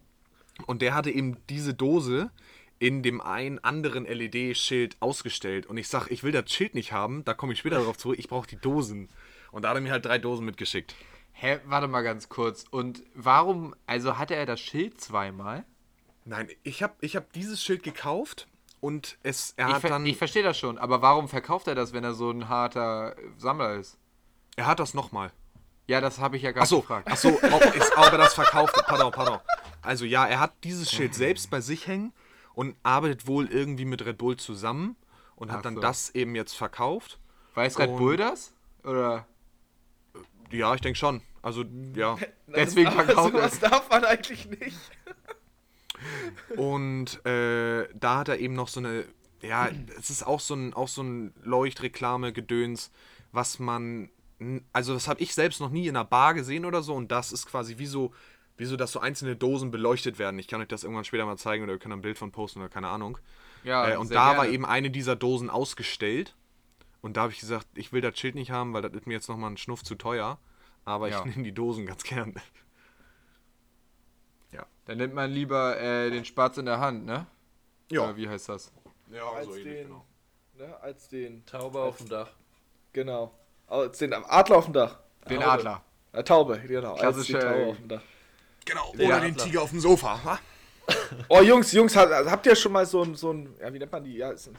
und 0.68 0.82
der 0.82 0.94
hatte 0.94 1.12
eben 1.12 1.38
diese 1.50 1.74
Dose 1.74 2.32
in 2.80 3.04
dem 3.04 3.22
einen 3.22 3.60
anderen 3.60 4.06
LED-Schild 4.06 4.98
ausgestellt. 5.02 5.66
Und 5.68 5.78
ich 5.78 5.88
sag, 5.88 6.10
ich 6.10 6.24
will 6.24 6.32
das 6.32 6.52
Schild 6.52 6.74
nicht 6.74 6.92
haben, 6.92 7.24
da 7.26 7.34
komme 7.34 7.54
ich 7.54 7.60
später 7.60 7.78
darauf 7.78 7.98
zurück, 7.98 8.18
ich 8.18 8.28
brauche 8.28 8.48
die 8.48 8.58
Dosen. 8.58 9.10
Und 9.52 9.64
da 9.64 9.70
hat 9.70 9.76
er 9.78 9.82
mir 9.82 9.92
halt 9.92 10.06
drei 10.06 10.18
Dosen 10.18 10.46
mitgeschickt. 10.46 10.96
Hä, 11.34 11.60
warte 11.66 11.88
mal 11.88 12.02
ganz 12.02 12.30
kurz. 12.30 12.66
Und 12.72 13.04
warum, 13.16 13.76
also 13.88 14.18
hatte 14.18 14.36
er 14.36 14.46
das 14.46 14.60
Schild 14.60 15.00
zweimal? 15.02 15.66
Nein, 16.26 16.50
ich 16.64 16.84
habe 16.84 16.94
ich 17.02 17.16
hab 17.16 17.32
dieses 17.34 17.64
Schild 17.64 17.84
gekauft 17.84 18.48
und 18.80 19.18
es, 19.24 19.54
er 19.58 19.70
Ich, 19.70 19.74
hat 19.76 19.84
dann, 19.86 20.06
ich 20.06 20.18
verstehe 20.18 20.44
das 20.44 20.58
schon, 20.58 20.78
aber 20.78 21.02
warum 21.02 21.28
verkauft 21.28 21.68
er 21.68 21.76
das, 21.76 21.94
wenn 21.94 22.04
er 22.04 22.14
so 22.14 22.30
ein 22.30 22.48
harter 22.48 23.16
Sammler 23.38 23.76
ist? 23.76 23.98
er 24.58 24.68
hat 24.68 24.80
das 24.80 24.94
nochmal. 24.94 25.32
Ja, 25.88 26.00
das 26.02 26.20
habe 26.20 26.38
ich 26.38 26.44
ja 26.44 26.52
gerade 26.52 26.64
Achso, 26.64 26.82
gefragt. 26.82 27.08
achso, 27.10 27.30
ob, 27.30 27.76
ist, 27.76 27.98
ob 27.98 28.12
er 28.12 28.18
das 28.18 28.34
verkauft 28.36 28.76
hat. 28.78 28.86
Pardon, 28.86 29.12
pardon. 29.12 29.40
Also 29.82 30.06
ja, 30.06 30.28
er 30.28 30.40
hat 30.40 30.54
dieses 30.64 30.92
Schild 30.92 31.16
selbst 31.16 31.50
bei 31.50 31.60
sich 31.62 31.88
hängen 31.88 32.14
und 32.54 32.76
arbeitet 32.84 33.26
wohl 33.28 33.48
irgendwie 33.48 33.86
mit 33.86 34.06
Red 34.06 34.18
Bull 34.20 34.38
zusammen 34.38 34.96
und 35.36 35.52
hat 35.52 35.60
Ach 35.60 35.64
dann 35.64 35.76
so. 35.76 35.82
das 35.82 36.12
eben 36.12 36.36
jetzt 36.36 36.54
verkauft. 36.54 37.20
Weiß 37.56 37.80
Red 37.80 37.90
und- 37.90 37.98
Bull 37.98 38.18
das? 38.18 38.54
Oder? 38.84 39.26
Ja, 40.52 40.74
ich 40.76 40.82
denke 40.82 40.98
schon. 40.98 41.22
Also, 41.42 41.66
ja. 41.96 42.18
Deswegen 42.48 42.88
Aber 42.88 43.04
verkauft 43.04 43.34
er 43.34 43.50
sowas 43.50 43.60
darf 43.60 43.90
man 43.90 44.06
eigentlich 44.06 44.48
nicht. 44.50 44.78
Und 46.58 47.26
äh, 47.26 47.88
da 47.94 48.20
hat 48.20 48.30
er 48.30 48.40
eben 48.40 48.54
noch 48.54 48.68
so 48.68 48.80
eine, 48.80 49.06
ja, 49.42 49.70
es 49.98 50.10
ist 50.10 50.26
auch 50.26 50.40
so 50.40 50.56
ein, 50.56 50.74
auch 50.74 50.88
so 50.88 51.04
ein 51.04 51.34
Leuchtreklame-Gedöns, 51.44 52.92
was 53.32 53.60
man, 53.60 54.10
also 54.74 54.94
das 54.94 55.08
habe 55.08 55.22
ich 55.22 55.34
selbst 55.34 55.60
noch 55.62 55.70
nie 55.70 55.88
in 55.88 55.96
einer 55.96 56.06
Bar 56.06 56.34
gesehen 56.34 56.66
oder 56.66 56.82
so 56.82 56.96
und 56.96 57.12
das 57.12 57.32
ist 57.32 57.46
quasi 57.46 57.78
wie 57.78 57.86
so, 57.86 58.14
wie 58.58 58.66
so, 58.66 58.76
dass 58.76 58.92
so 58.92 59.00
einzelne 59.00 59.36
Dosen 59.36 59.72
beleuchtet 59.72 60.20
werden. 60.20 60.40
Ich 60.40 60.48
kann 60.48 60.62
euch 60.62 60.68
das 60.68 60.84
irgendwann 60.84 61.06
später 61.06 61.26
mal 61.26 61.38
zeigen 61.38 61.64
oder 61.64 61.74
ihr 61.74 61.80
könnt 61.80 61.94
ein 61.94 62.02
Bild 62.02 62.18
von 62.18 62.32
posten 62.32 62.60
oder 62.60 62.70
keine 62.70 62.90
Ahnung. 62.90 63.18
Ja, 63.64 63.90
äh, 63.90 63.98
und 63.98 64.08
sehr 64.08 64.16
da 64.16 64.38
war 64.38 64.44
gerne. 64.44 64.54
eben 64.54 64.66
eine 64.66 64.90
dieser 64.90 65.16
Dosen 65.16 65.50
ausgestellt 65.50 66.36
und 67.02 67.18
da 67.18 67.22
habe 67.24 67.34
ich 67.34 67.40
gesagt, 67.40 67.68
ich 67.76 67.92
will 67.94 68.02
das 68.02 68.18
Schild 68.18 68.36
nicht 68.36 68.52
haben, 68.52 68.74
weil 68.74 68.82
das 68.82 68.94
ist 68.94 69.08
mir 69.08 69.14
jetzt 69.14 69.28
nochmal 69.30 69.52
ein 69.52 69.58
Schnuff 69.58 69.84
zu 69.84 69.96
teuer, 69.96 70.38
aber 70.86 71.10
Ja. 71.10 71.20
ich 71.20 71.26
nehme 71.26 71.44
die 71.44 71.54
Dosen 71.54 71.86
ganz 71.86 72.04
gern. 72.04 72.34
Dann 74.86 74.98
nimmt 74.98 75.14
man 75.14 75.30
lieber 75.32 75.80
äh, 75.80 76.10
den 76.10 76.26
Spatz 76.26 76.58
in 76.58 76.66
der 76.66 76.80
Hand, 76.80 77.06
ne? 77.06 77.28
Ja, 77.92 78.02
Oder 78.06 78.18
wie 78.18 78.28
heißt 78.28 78.50
das? 78.50 78.72
ja 79.12 79.24
Als 79.30 79.46
so 79.46 79.56
ähnlich, 79.56 79.64
den, 79.76 79.84
genau. 79.88 80.06
ne, 80.58 80.82
als 80.82 81.08
den, 81.08 81.46
Taube 81.46 81.80
auf 81.80 81.98
dem 81.98 82.10
Dach. 82.10 82.32
genau. 82.92 83.32
Als 83.68 84.00
den 84.00 84.12
Adler 84.12 84.58
auf 84.58 84.66
dem 84.66 84.74
Dach. 84.74 84.98
Den 85.30 85.40
Taube. 85.40 85.52
Adler. 85.52 85.84
Äh, 86.14 86.24
Taube, 86.24 86.60
genau. 86.68 86.94
Als 86.94 87.00
Klassische- 87.02 87.40
Taube 87.40 87.68
auf 87.68 87.78
dem 87.78 87.88
Dach. 87.90 88.02
Genau, 88.66 88.92
Der 88.98 89.06
oder 89.06 89.16
Adler. 89.18 89.30
den 89.30 89.38
Tiger 89.38 89.62
auf 89.62 89.70
dem 89.70 89.80
Sofa. 89.80 90.20
wa? 90.26 90.40
Oh, 91.30 91.42
Jungs, 91.42 91.72
Jungs, 91.72 91.96
ha- 91.96 92.26
habt 92.30 92.46
ihr 92.48 92.56
schon 92.56 92.72
mal 92.72 92.86
so 92.86 93.04
ein, 93.04 93.14
so 93.16 93.32
ein, 93.32 93.56
ja, 93.62 93.72
wie 93.72 93.78
nennt 93.80 93.92
man 93.92 94.04
die? 94.04 94.18
Ja, 94.18 94.32
es 94.32 94.46
sind, 94.46 94.58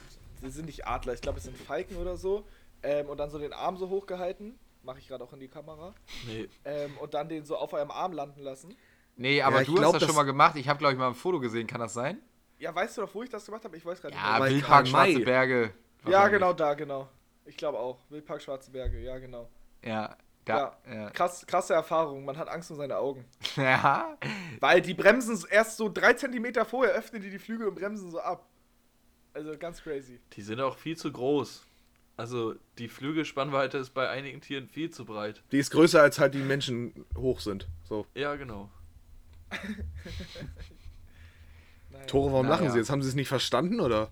sie 0.51 0.57
sind 0.57 0.65
nicht 0.65 0.87
Adler, 0.87 1.13
ich 1.13 1.21
glaube, 1.21 1.37
es 1.37 1.43
sind 1.45 1.57
Falken 1.57 1.97
oder 1.97 2.17
so. 2.17 2.45
Ähm, 2.81 3.07
und 3.09 3.17
dann 3.17 3.29
so 3.29 3.39
den 3.39 3.53
Arm 3.53 3.77
so 3.77 3.89
hochgehalten. 3.89 4.57
Mache 4.83 4.99
ich 4.99 5.07
gerade 5.07 5.23
auch 5.23 5.31
in 5.31 5.39
die 5.39 5.47
Kamera. 5.47 5.93
Nee. 6.27 6.49
Ähm, 6.65 6.97
und 6.97 7.13
dann 7.13 7.29
den 7.29 7.45
so 7.45 7.55
auf 7.55 7.71
eurem 7.71 7.91
Arm 7.91 8.11
landen 8.11 8.41
lassen. 8.41 8.75
Nee, 9.15 9.41
aber 9.41 9.61
ich 9.61 9.67
du 9.67 9.75
glaub, 9.75 9.85
hast 9.85 9.93
das 9.93 10.01
schon 10.01 10.07
das- 10.09 10.15
mal 10.17 10.23
gemacht. 10.23 10.55
Ich 10.57 10.67
habe, 10.67 10.79
glaube 10.79 10.93
ich, 10.93 10.99
mal 10.99 11.07
ein 11.07 11.13
Foto 11.15 11.39
gesehen. 11.39 11.67
Kann 11.67 11.79
das 11.79 11.93
sein? 11.93 12.19
Ja, 12.59 12.73
weißt 12.75 12.97
du 12.97 13.01
noch, 13.01 13.13
wo 13.15 13.23
ich 13.23 13.29
das 13.29 13.45
gemacht 13.45 13.63
habe? 13.63 13.77
Ich 13.77 13.85
weiß 13.85 14.01
gerade 14.01 14.13
Ja, 14.15 14.39
bei 14.39 14.49
Wildpark, 14.49 14.69
Karl 14.69 14.91
May. 14.91 15.11
Schwarze 15.13 15.25
Berge. 15.25 15.73
Ja, 16.07 16.27
genau 16.27 16.51
da, 16.53 16.73
genau. 16.73 17.07
Ich 17.45 17.55
glaube 17.55 17.79
auch. 17.79 17.99
Wildpark 18.09 18.41
Schwarze 18.41 18.71
Berge, 18.71 18.99
ja, 18.99 19.17
genau. 19.19 19.49
Ja, 19.83 20.17
da. 20.43 20.77
Ja. 20.91 21.09
Krass, 21.11 21.45
krasse 21.45 21.73
Erfahrung. 21.73 22.25
Man 22.25 22.37
hat 22.37 22.49
Angst 22.49 22.69
um 22.71 22.75
seine 22.77 22.97
Augen. 22.97 23.25
ja. 23.55 24.17
Weil 24.59 24.81
die 24.81 24.93
bremsen 24.93 25.41
erst 25.49 25.77
so 25.77 25.89
drei 25.89 26.13
Zentimeter 26.13 26.65
vorher, 26.65 26.93
öffnen 26.93 27.21
die 27.21 27.29
die 27.29 27.39
Flügel 27.39 27.67
und 27.67 27.75
bremsen 27.75 28.11
so 28.11 28.19
ab. 28.19 28.45
Also 29.33 29.57
ganz 29.57 29.81
crazy. 29.81 30.19
Die 30.33 30.41
sind 30.41 30.59
auch 30.59 30.77
viel 30.77 30.95
zu 30.97 31.11
groß. 31.11 31.63
Also 32.15 32.55
die 32.77 32.87
Flügelspannweite 32.87 33.79
ist 33.79 33.89
bei 33.91 34.07
einigen 34.09 34.39
Tieren 34.41 34.67
viel 34.67 34.91
zu 34.91 35.03
breit. 35.05 35.41
Die 35.51 35.57
ist 35.57 35.71
größer 35.71 36.01
als 36.01 36.19
halt 36.19 36.35
die 36.35 36.39
Menschen 36.43 37.05
hoch 37.17 37.39
sind. 37.39 37.67
So. 37.89 38.05
Ja, 38.13 38.35
genau. 38.35 38.69
Naja, 41.91 42.05
Tore, 42.05 42.31
warum 42.31 42.47
Naja. 42.47 42.57
lachen 42.59 42.71
Sie 42.71 42.77
jetzt? 42.79 42.89
Haben 42.89 43.01
Sie 43.03 43.09
es 43.09 43.15
nicht 43.15 43.27
verstanden 43.27 43.79
oder? 43.79 44.09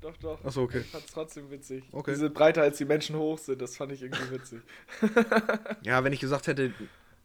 Doch, 0.00 0.16
doch. 0.16 0.44
Achso, 0.44 0.62
okay. 0.62 0.80
Ich 0.80 0.86
fand's 0.86 1.12
trotzdem 1.12 1.50
witzig. 1.50 1.84
Okay. 1.92 2.12
Die 2.12 2.16
sind 2.16 2.34
breiter 2.34 2.62
als 2.62 2.78
die 2.78 2.84
Menschen 2.84 3.16
hoch 3.16 3.38
sind, 3.38 3.60
das 3.62 3.76
fand 3.76 3.92
ich 3.92 4.02
irgendwie 4.02 4.30
witzig. 4.30 4.60
Ja, 5.82 6.02
wenn 6.04 6.12
ich 6.12 6.20
gesagt 6.20 6.46
hätte, 6.46 6.72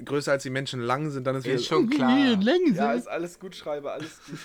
größer 0.03 0.34
als 0.34 0.43
die 0.43 0.49
Menschen 0.49 0.82
lang 0.82 1.09
sind, 1.09 1.25
dann 1.25 1.36
ist 1.38 1.45
Ist 1.47 1.65
schon 1.67 1.89
klar. 1.91 2.17
Ja, 2.17 2.93
ist 2.93 3.07
alles 3.07 3.39
gut, 3.39 3.55
Schreiber, 3.55 3.93
alles 3.93 4.19
gut. 4.25 4.39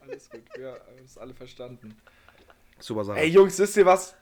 Alles 0.00 0.30
gut, 0.30 0.42
ja, 0.58 0.72
haben 0.72 1.04
es 1.04 1.18
alle 1.18 1.34
verstanden. 1.34 1.96
Super 2.78 3.04
Sache. 3.04 3.18
Ey, 3.18 3.28
Jungs, 3.28 3.58
wisst 3.58 3.76
ihr 3.76 3.86
was? 3.86 4.16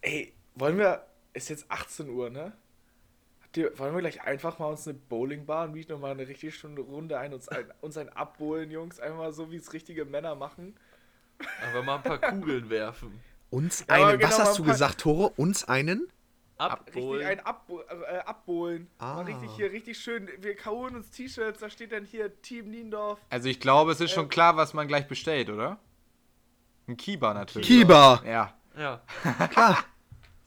Ey, 0.00 0.32
wollen 0.54 0.78
wir. 0.78 1.06
Ist 1.34 1.48
jetzt 1.48 1.64
18 1.70 2.10
Uhr, 2.10 2.28
ne? 2.28 2.52
Habt 3.42 3.56
ihr, 3.56 3.78
wollen 3.78 3.94
wir 3.94 4.00
gleich 4.00 4.22
einfach 4.22 4.58
mal 4.58 4.66
uns 4.66 4.86
eine 4.86 4.98
Bowlingbahn 4.98 5.72
mieten 5.72 5.94
und 5.94 6.02
mal 6.02 6.10
eine 6.10 6.28
richtig 6.28 6.54
schöne 6.54 6.80
Runde 6.80 7.18
ein, 7.18 7.32
uns 7.32 7.48
ein, 7.48 7.64
uns 7.80 7.96
ein 7.96 8.10
abholen, 8.10 8.70
Jungs? 8.70 9.00
Einfach 9.00 9.16
mal 9.16 9.32
so, 9.32 9.50
wie 9.50 9.56
es 9.56 9.72
richtige 9.72 10.04
Männer 10.04 10.34
machen. 10.34 10.76
Aber 11.70 11.82
mal 11.82 11.96
ein 11.96 12.02
paar 12.02 12.18
Kugeln 12.20 12.68
werfen. 12.68 13.20
uns 13.50 13.88
einen, 13.88 14.20
was 14.20 14.36
genau, 14.36 14.44
hast 14.44 14.58
du 14.58 14.64
gesagt, 14.64 15.00
Tore? 15.00 15.32
Uns 15.36 15.64
einen? 15.64 16.08
Richtig 16.66 16.96
Abholen. 16.96 17.26
ein 17.26 17.40
Ab 17.40 17.70
äh, 17.70 18.18
Abbohlen. 18.18 18.90
Ah. 18.98 19.14
Mal 19.14 19.24
richtig 19.24 19.50
hier, 19.56 19.70
richtig 19.72 19.98
schön. 19.98 20.28
Wir 20.38 20.54
kauen 20.56 20.96
uns 20.96 21.10
T-Shirts, 21.10 21.60
da 21.60 21.70
steht 21.70 21.92
dann 21.92 22.04
hier 22.04 22.40
Team 22.42 22.70
Niendorf. 22.70 23.18
Also 23.30 23.48
ich 23.48 23.60
glaube, 23.60 23.92
es 23.92 24.00
ist 24.00 24.12
schon 24.12 24.28
klar, 24.28 24.56
was 24.56 24.74
man 24.74 24.88
gleich 24.88 25.06
bestellt, 25.08 25.50
oder? 25.50 25.78
Ein 26.88 26.96
Kiba 26.96 27.34
natürlich. 27.34 27.66
Kiba. 27.66 28.22
Ja. 28.26 28.54
Ja. 28.76 29.02
Klar. 29.48 29.84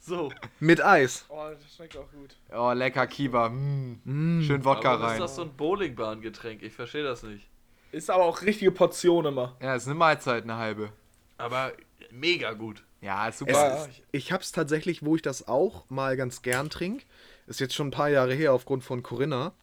So. 0.08 0.32
Mit 0.60 0.84
Eis. 0.86 1.26
Oh, 1.30 1.50
das 1.50 1.76
schmeckt 1.76 1.98
auch 1.98 2.12
gut. 2.12 2.36
Oh, 2.56 2.72
lecker 2.74 3.08
Kiba. 3.08 3.50
Mm. 3.50 4.44
Schön 4.46 4.64
Wodka 4.64 4.90
Warum 4.92 5.06
ist 5.06 5.12
rein. 5.14 5.20
das 5.20 5.36
so 5.36 5.42
ein 5.42 5.58
Bowlingbahngetränk? 5.58 6.62
Ich 6.62 6.74
verstehe 6.74 7.04
das 7.04 7.24
nicht. 7.24 7.50
Ist 7.92 8.12
aber 8.12 8.26
auch 8.26 8.44
richtige 8.44 8.72
Portion 8.72 9.26
immer. 9.26 9.56
Ja, 9.60 9.74
ist 9.74 9.88
eine 9.88 9.96
Mahlzeit, 9.96 10.44
eine 10.44 10.58
halbe. 10.58 10.92
Aber 11.40 11.74
mega 12.12 12.54
gut. 12.54 12.84
Ja, 13.06 13.32
super. 13.32 13.88
Es 13.88 14.02
ich 14.12 14.32
hab's 14.32 14.52
tatsächlich, 14.52 15.06
wo 15.06 15.16
ich 15.16 15.22
das 15.22 15.48
auch 15.48 15.88
mal 15.92 16.18
ganz 16.18 16.42
gern 16.42 16.72
trinke. 16.72 17.06
Ist 17.46 17.60
jetzt 17.60 17.76
schon 17.76 17.90
ein 17.90 17.92
paar 17.92 18.10
Jahre 18.10 18.34
her 18.34 18.52
aufgrund 18.52 18.84
von 18.84 19.04
Corinna. 19.04 19.54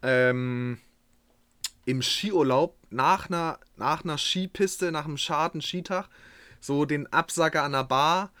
Ähm, 0.00 0.78
Im 1.84 2.00
Skiurlaub 2.00 2.74
nach 2.88 3.28
einer, 3.28 3.58
nach 3.76 4.02
einer 4.02 4.16
Skipiste, 4.16 4.92
nach 4.92 5.04
einem 5.04 5.18
scharten 5.18 5.60
Skitag, 5.60 6.08
so 6.58 6.86
den 6.86 7.06
Absacker 7.12 7.64
an 7.64 7.72
der 7.72 7.84
Bar. 7.84 8.32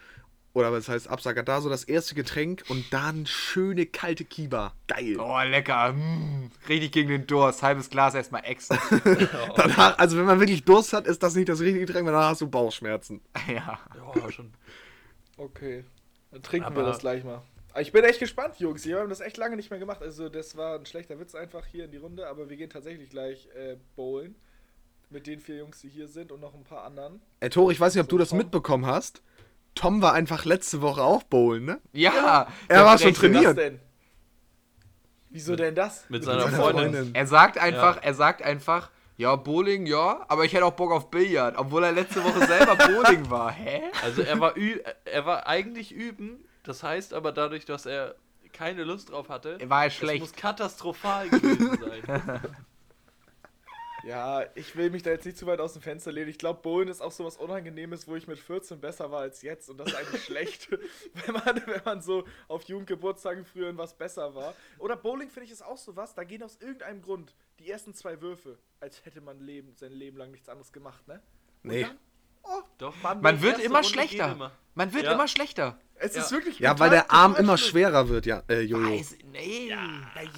Oder 0.56 0.72
was 0.72 0.88
heißt 0.88 1.08
Absacker 1.10 1.42
da? 1.42 1.60
So 1.60 1.68
das 1.68 1.84
erste 1.84 2.14
Getränk 2.14 2.64
und 2.70 2.90
dann 2.90 3.26
schöne 3.26 3.84
kalte 3.84 4.24
Kiba. 4.24 4.72
Geil. 4.88 5.18
Oh, 5.20 5.38
lecker. 5.42 5.92
Mm. 5.92 6.50
Richtig 6.66 6.92
gegen 6.92 7.10
den 7.10 7.26
Durst. 7.26 7.62
Halbes 7.62 7.90
Glas 7.90 8.14
erstmal 8.14 8.42
extra. 8.46 8.78
Danach, 9.56 9.98
also 9.98 10.16
wenn 10.16 10.24
man 10.24 10.40
wirklich 10.40 10.64
Durst 10.64 10.94
hat, 10.94 11.06
ist 11.06 11.22
das 11.22 11.34
nicht 11.34 11.50
das 11.50 11.60
richtige 11.60 11.80
Getränk, 11.84 12.06
weil 12.06 12.14
danach 12.14 12.30
hast 12.30 12.40
du 12.40 12.48
Bauchschmerzen. 12.48 13.20
ja. 13.48 13.78
Ja, 14.14 14.32
schon. 14.32 14.54
Okay. 15.36 15.84
Dann 16.30 16.42
trinken 16.42 16.68
Aber- 16.68 16.76
wir 16.76 16.84
das 16.84 17.00
gleich 17.00 17.22
mal. 17.22 17.42
Aber 17.72 17.82
Ich 17.82 17.92
bin 17.92 18.02
echt 18.04 18.18
gespannt, 18.20 18.58
Jungs. 18.58 18.86
Wir 18.86 18.98
haben 18.98 19.10
das 19.10 19.20
echt 19.20 19.36
lange 19.36 19.56
nicht 19.56 19.68
mehr 19.68 19.78
gemacht. 19.78 20.00
Also, 20.00 20.30
das 20.30 20.56
war 20.56 20.78
ein 20.78 20.86
schlechter 20.86 21.20
Witz 21.20 21.34
einfach 21.34 21.66
hier 21.66 21.84
in 21.84 21.90
die 21.90 21.98
Runde. 21.98 22.28
Aber 22.28 22.48
wir 22.48 22.56
gehen 22.56 22.70
tatsächlich 22.70 23.10
gleich 23.10 23.46
äh, 23.54 23.76
bowlen. 23.94 24.34
Mit 25.10 25.26
den 25.26 25.38
vier 25.38 25.58
Jungs, 25.58 25.82
die 25.82 25.90
hier 25.90 26.08
sind 26.08 26.32
und 26.32 26.40
noch 26.40 26.54
ein 26.54 26.64
paar 26.64 26.84
anderen. 26.84 27.20
Ey, 27.40 27.50
Tor, 27.50 27.70
ich 27.70 27.78
weiß 27.78 27.94
nicht, 27.94 28.02
ob 28.02 28.08
du 28.08 28.16
das 28.16 28.30
Tom. 28.30 28.38
mitbekommen 28.38 28.86
hast. 28.86 29.20
Tom 29.76 30.02
war 30.02 30.12
einfach 30.14 30.44
letzte 30.44 30.82
Woche 30.82 31.02
auch 31.02 31.22
bowlen, 31.22 31.64
ne? 31.64 31.80
Ja. 31.92 32.48
Er 32.66 32.84
war 32.84 32.98
schon 32.98 33.14
trainiert. 33.14 33.56
Denn? 33.56 33.78
Wieso 35.30 35.54
denn 35.54 35.74
das? 35.74 36.04
Mit 36.08 36.24
seiner 36.24 36.42
seiner 36.42 36.56
Freundin. 36.56 36.92
Freundin. 36.94 37.14
Er 37.14 37.26
sagt 37.26 37.58
einfach, 37.58 37.98
er 38.02 38.14
sagt 38.14 38.42
einfach, 38.42 38.90
ja, 39.18 39.36
Bowling, 39.36 39.86
ja, 39.86 40.24
aber 40.28 40.44
ich 40.44 40.52
hätte 40.52 40.64
auch 40.64 40.72
Bock 40.72 40.90
auf 40.92 41.10
Billard, 41.10 41.56
obwohl 41.56 41.84
er 41.84 41.92
letzte 41.92 42.24
Woche 42.24 42.46
selber 42.46 42.74
Bowling 42.86 43.30
war. 43.30 43.52
Hä? 43.52 43.82
Also 44.02 44.22
er 44.22 44.40
war, 44.40 44.56
ü 44.56 44.80
er 45.04 45.24
war 45.26 45.46
eigentlich 45.46 45.92
üben. 45.92 46.44
Das 46.64 46.82
heißt 46.82 47.14
aber 47.14 47.32
dadurch, 47.32 47.64
dass 47.64 47.86
er 47.86 48.16
keine 48.52 48.84
Lust 48.84 49.10
drauf 49.10 49.28
hatte, 49.28 49.58
War 49.68 49.82
er 49.82 49.86
es 49.88 49.94
schlecht. 49.94 50.20
muss 50.20 50.32
katastrophal 50.32 51.28
gewesen 51.28 51.78
sein. 51.78 52.40
Ja, 54.06 54.44
ich 54.54 54.76
will 54.76 54.90
mich 54.90 55.02
da 55.02 55.10
jetzt 55.10 55.24
nicht 55.26 55.36
zu 55.36 55.46
weit 55.46 55.58
aus 55.60 55.72
dem 55.72 55.82
Fenster 55.82 56.12
lehnen. 56.12 56.28
Ich 56.30 56.38
glaube, 56.38 56.60
Bowlen 56.62 56.88
ist 56.88 57.00
auch 57.00 57.10
so 57.10 57.24
was 57.24 57.36
Unangenehmes, 57.36 58.06
wo 58.06 58.14
ich 58.14 58.28
mit 58.28 58.38
14 58.38 58.80
besser 58.80 59.10
war 59.10 59.20
als 59.22 59.42
jetzt. 59.42 59.68
Und 59.68 59.78
das 59.78 59.88
ist 59.88 59.96
eigentlich 59.96 60.24
schlecht, 60.24 60.70
wenn 61.26 61.34
man, 61.34 61.62
wenn 61.66 61.82
man 61.84 62.00
so 62.02 62.24
auf 62.46 62.62
Jugendgeburtstagen 62.62 63.44
früher 63.44 63.68
in 63.68 63.78
was 63.78 63.94
besser 63.94 64.34
war. 64.34 64.54
Oder 64.78 64.96
Bowling 64.96 65.28
finde 65.28 65.46
ich 65.46 65.50
ist 65.52 65.62
auch 65.62 65.76
so 65.76 65.96
was, 65.96 66.14
da 66.14 66.22
gehen 66.24 66.42
aus 66.42 66.56
irgendeinem 66.60 67.02
Grund 67.02 67.34
die 67.58 67.68
ersten 67.70 67.94
zwei 67.94 68.20
Würfe, 68.20 68.58
als 68.80 69.04
hätte 69.04 69.20
man 69.20 69.40
Leben, 69.40 69.74
sein 69.74 69.92
Leben 69.92 70.16
lang 70.18 70.30
nichts 70.30 70.48
anderes 70.48 70.72
gemacht, 70.72 71.06
ne? 71.08 71.20
Nee. 71.62 71.86
Doch. 72.78 72.94
Mann, 73.02 73.20
Man 73.22 73.42
wird 73.42 73.58
immer 73.58 73.76
Runde 73.78 73.88
schlechter. 73.88 74.30
immer. 74.32 74.52
Man 74.74 74.92
wird 74.94 75.04
Ja. 75.04 75.12
immer 75.14 75.26
schlechter. 75.26 75.80
Es 75.98 76.14
ist 76.14 76.30
Ja. 76.30 76.36
wirklich. 76.36 76.58
Ja, 76.58 76.78
weil 76.78 76.90
der 76.90 77.10
Arm 77.10 77.34
immer 77.36 77.56
schlimm. 77.56 77.70
schwerer 77.70 78.08
wird, 78.08 78.26
ja, 78.26 78.42
äh, 78.48 78.60
Jojo. 78.60 78.90
Weiß, 78.98 79.16
nee. 79.32 79.68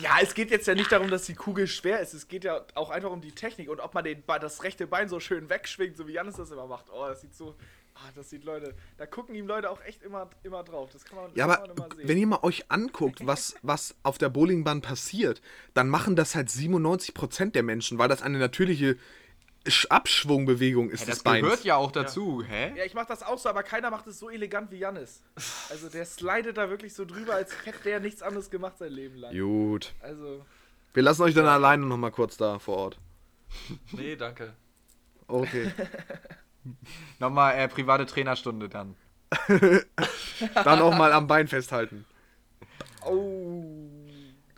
Ja, 0.01 0.17
es 0.23 0.35
geht 0.35 0.51
jetzt 0.51 0.67
ja 0.67 0.75
nicht 0.75 0.91
darum, 0.93 1.09
dass 1.11 1.25
die 1.27 1.35
Kugel 1.35 1.67
schwer 1.67 2.01
ist. 2.01 2.15
Es 2.15 2.29
geht 2.29 2.45
ja 2.45 2.65
auch 2.75 2.91
einfach 2.91 3.11
um 3.11 3.21
die 3.21 3.33
Technik 3.33 3.69
und 3.69 3.81
ob 3.81 3.93
man 3.95 4.05
den, 4.05 4.23
das 4.41 4.63
rechte 4.63 4.87
Bein 4.87 5.09
so 5.09 5.19
schön 5.21 5.51
wegschwingt, 5.51 5.97
so 5.97 6.07
wie 6.07 6.13
Janis 6.13 6.37
das 6.37 6.51
immer 6.51 6.67
macht. 6.67 6.87
Oh, 6.93 7.07
das 7.09 7.21
sieht 7.21 7.35
so. 7.35 7.57
Ah, 7.95 8.11
das 8.15 8.31
sieht 8.31 8.45
Leute. 8.45 8.77
Da 8.97 9.07
gucken 9.07 9.35
ihm 9.35 9.49
Leute 9.49 9.69
auch 9.69 9.81
echt 9.85 10.05
immer, 10.05 10.31
immer 10.45 10.63
drauf. 10.63 10.91
Das 10.93 11.05
kann 11.05 11.17
man, 11.17 11.33
Ja, 11.35 11.47
aber 11.47 11.57
kann 11.57 11.69
man 11.71 11.77
immer 11.77 11.97
sehen. 11.97 12.09
wenn 12.09 12.19
ihr 12.19 12.27
mal 12.29 12.39
euch 12.43 12.71
anguckt, 12.71 13.27
was, 13.27 13.57
was 13.63 13.97
auf 14.05 14.19
der 14.19 14.29
Bowlingbahn 14.29 14.83
passiert, 14.83 15.43
dann 15.75 15.89
machen 15.89 16.15
das 16.15 16.37
halt 16.37 16.49
97% 16.49 17.51
der 17.51 17.65
Menschen, 17.65 17.99
weil 17.99 18.09
das 18.09 18.23
eine 18.23 18.39
natürliche 18.39 18.97
Abschwungbewegung 19.91 20.91
ist 20.91 21.01
Ja, 21.01 21.07
des 21.07 21.17
das 21.17 21.23
Beins. 21.25 21.43
gehört 21.43 21.65
ja 21.65 21.77
auch 21.77 21.91
dazu, 21.93 22.43
hä? 22.43 22.73
Ja, 22.77 22.85
ich 22.85 22.95
mach 22.95 23.07
das 23.07 23.23
auch 23.23 23.39
so, 23.39 23.49
aber 23.49 23.63
keiner 23.63 23.91
macht 23.91 24.07
es 24.07 24.19
so 24.19 24.29
elegant 24.31 24.71
wie 24.71 24.77
Janis. 24.79 25.23
Also 25.71 25.89
der 25.89 26.05
slidet 26.05 26.57
da 26.57 26.69
wirklich 26.71 26.95
so 26.95 27.05
drüber, 27.05 27.35
als 27.35 27.55
hätte 27.65 27.79
der 27.85 28.01
nichts 28.01 28.23
anderes 28.23 28.51
gemacht 28.51 28.79
sein 28.79 28.93
Leben 28.93 29.17
lang. 29.17 29.37
Gut. 29.39 29.95
Also, 30.01 30.45
Wir 30.95 31.03
lassen 31.03 31.23
euch 31.23 31.35
dann 31.35 31.47
alleine 31.47 31.87
nochmal 31.87 32.11
kurz 32.11 32.37
da 32.37 32.59
vor 32.59 32.77
Ort. 32.77 32.99
Nee, 33.93 34.17
danke. 34.17 34.55
Okay. 35.27 35.71
Nochmal 37.19 37.55
äh, 37.57 37.69
private 37.69 38.07
Trainerstunde 38.07 38.69
dann. 38.69 38.97
dann 40.55 40.81
auch 40.81 40.95
mal 40.97 41.13
am 41.13 41.27
Bein 41.27 41.49
festhalten. 41.49 42.05
oh. 43.05 43.58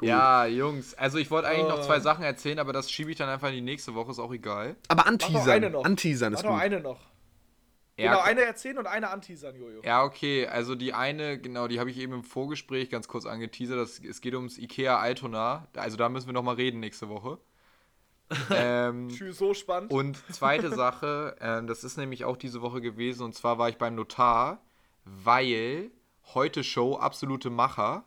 Gut. 0.00 0.08
Ja, 0.08 0.46
Jungs, 0.46 0.94
also 0.94 1.18
ich 1.18 1.30
wollte 1.30 1.48
eigentlich 1.48 1.68
noch 1.68 1.80
Oh. 1.80 1.82
zwei 1.82 2.00
Sachen 2.00 2.24
erzählen, 2.24 2.58
aber 2.58 2.72
das 2.72 2.90
schiebe 2.90 3.10
ich 3.10 3.18
dann 3.18 3.28
einfach 3.28 3.48
in 3.48 3.54
die 3.54 3.60
nächste 3.60 3.94
Woche, 3.94 4.10
ist 4.10 4.18
auch 4.18 4.32
egal. 4.32 4.76
Aber 4.88 5.04
Mach 5.04 5.12
noch 5.12 5.28
eine 5.28 5.34
anteasern. 5.34 5.72
noch. 5.72 5.84
Anteasern 5.84 6.32
Mach 6.32 6.38
ist 6.40 6.44
noch 6.44 6.52
gut. 6.52 6.60
eine 6.62 6.80
noch. 6.80 7.00
Ja, 7.98 8.12
genau, 8.12 8.22
eine 8.24 8.40
erzählen 8.42 8.78
und 8.78 8.86
eine 8.86 9.10
anteasern, 9.10 9.54
Jojo. 9.56 9.82
Ja, 9.84 10.04
okay, 10.04 10.46
also 10.46 10.74
die 10.74 10.94
eine, 10.94 11.38
genau, 11.38 11.68
die 11.68 11.78
habe 11.78 11.90
ich 11.90 11.98
eben 11.98 12.14
im 12.14 12.24
Vorgespräch 12.24 12.88
ganz 12.88 13.08
kurz 13.08 13.26
angeteasert. 13.26 13.78
Das, 13.78 13.98
es 14.00 14.22
geht 14.22 14.34
ums 14.34 14.56
Ikea 14.56 14.98
Altona. 14.98 15.68
Also 15.76 15.98
da 15.98 16.08
müssen 16.08 16.26
wir 16.26 16.32
nochmal 16.32 16.54
reden 16.54 16.80
nächste 16.80 17.10
Woche. 17.10 17.36
ähm, 18.54 19.08
Tschüss, 19.10 19.36
so 19.38 19.52
spannend. 19.52 19.90
und 19.92 20.16
zweite 20.32 20.70
Sache, 20.74 21.36
ähm, 21.40 21.66
das 21.66 21.84
ist 21.84 21.98
nämlich 21.98 22.24
auch 22.24 22.38
diese 22.38 22.62
Woche 22.62 22.80
gewesen, 22.80 23.22
und 23.24 23.34
zwar 23.34 23.58
war 23.58 23.68
ich 23.68 23.76
beim 23.76 23.96
Notar, 23.96 24.62
weil 25.04 25.90
heute 26.32 26.64
Show 26.64 26.96
absolute 26.96 27.50
Macher. 27.50 28.04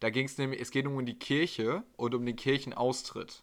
Da 0.00 0.10
ging 0.10 0.26
es 0.26 0.38
nämlich, 0.38 0.60
es 0.60 0.70
geht 0.70 0.86
um 0.86 1.04
die 1.06 1.18
Kirche 1.18 1.82
und 1.96 2.14
um 2.14 2.24
den 2.26 2.36
Kirchenaustritt. 2.36 3.42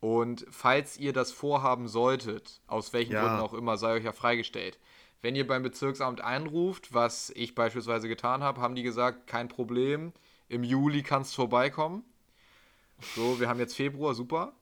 Und 0.00 0.46
falls 0.50 0.96
ihr 0.98 1.12
das 1.12 1.32
vorhaben 1.32 1.88
solltet, 1.88 2.60
aus 2.66 2.92
welchen 2.92 3.12
Ja. 3.14 3.22
Gründen 3.22 3.40
auch 3.40 3.54
immer, 3.54 3.76
sei 3.76 3.94
euch 3.94 4.04
ja 4.04 4.12
freigestellt. 4.12 4.78
Wenn 5.20 5.34
ihr 5.34 5.46
beim 5.46 5.62
Bezirksamt 5.64 6.20
einruft, 6.20 6.94
was 6.94 7.30
ich 7.34 7.54
beispielsweise 7.54 8.06
getan 8.08 8.42
habe, 8.44 8.60
haben 8.60 8.76
die 8.76 8.84
gesagt, 8.84 9.26
kein 9.26 9.48
Problem, 9.48 10.12
im 10.48 10.62
Juli 10.62 11.02
kannst 11.02 11.32
du 11.32 11.36
vorbeikommen. 11.42 12.04
So, 13.16 13.40
wir 13.40 13.48
haben 13.48 13.58
jetzt 13.58 13.74
Februar, 13.74 14.14
super. 14.14 14.52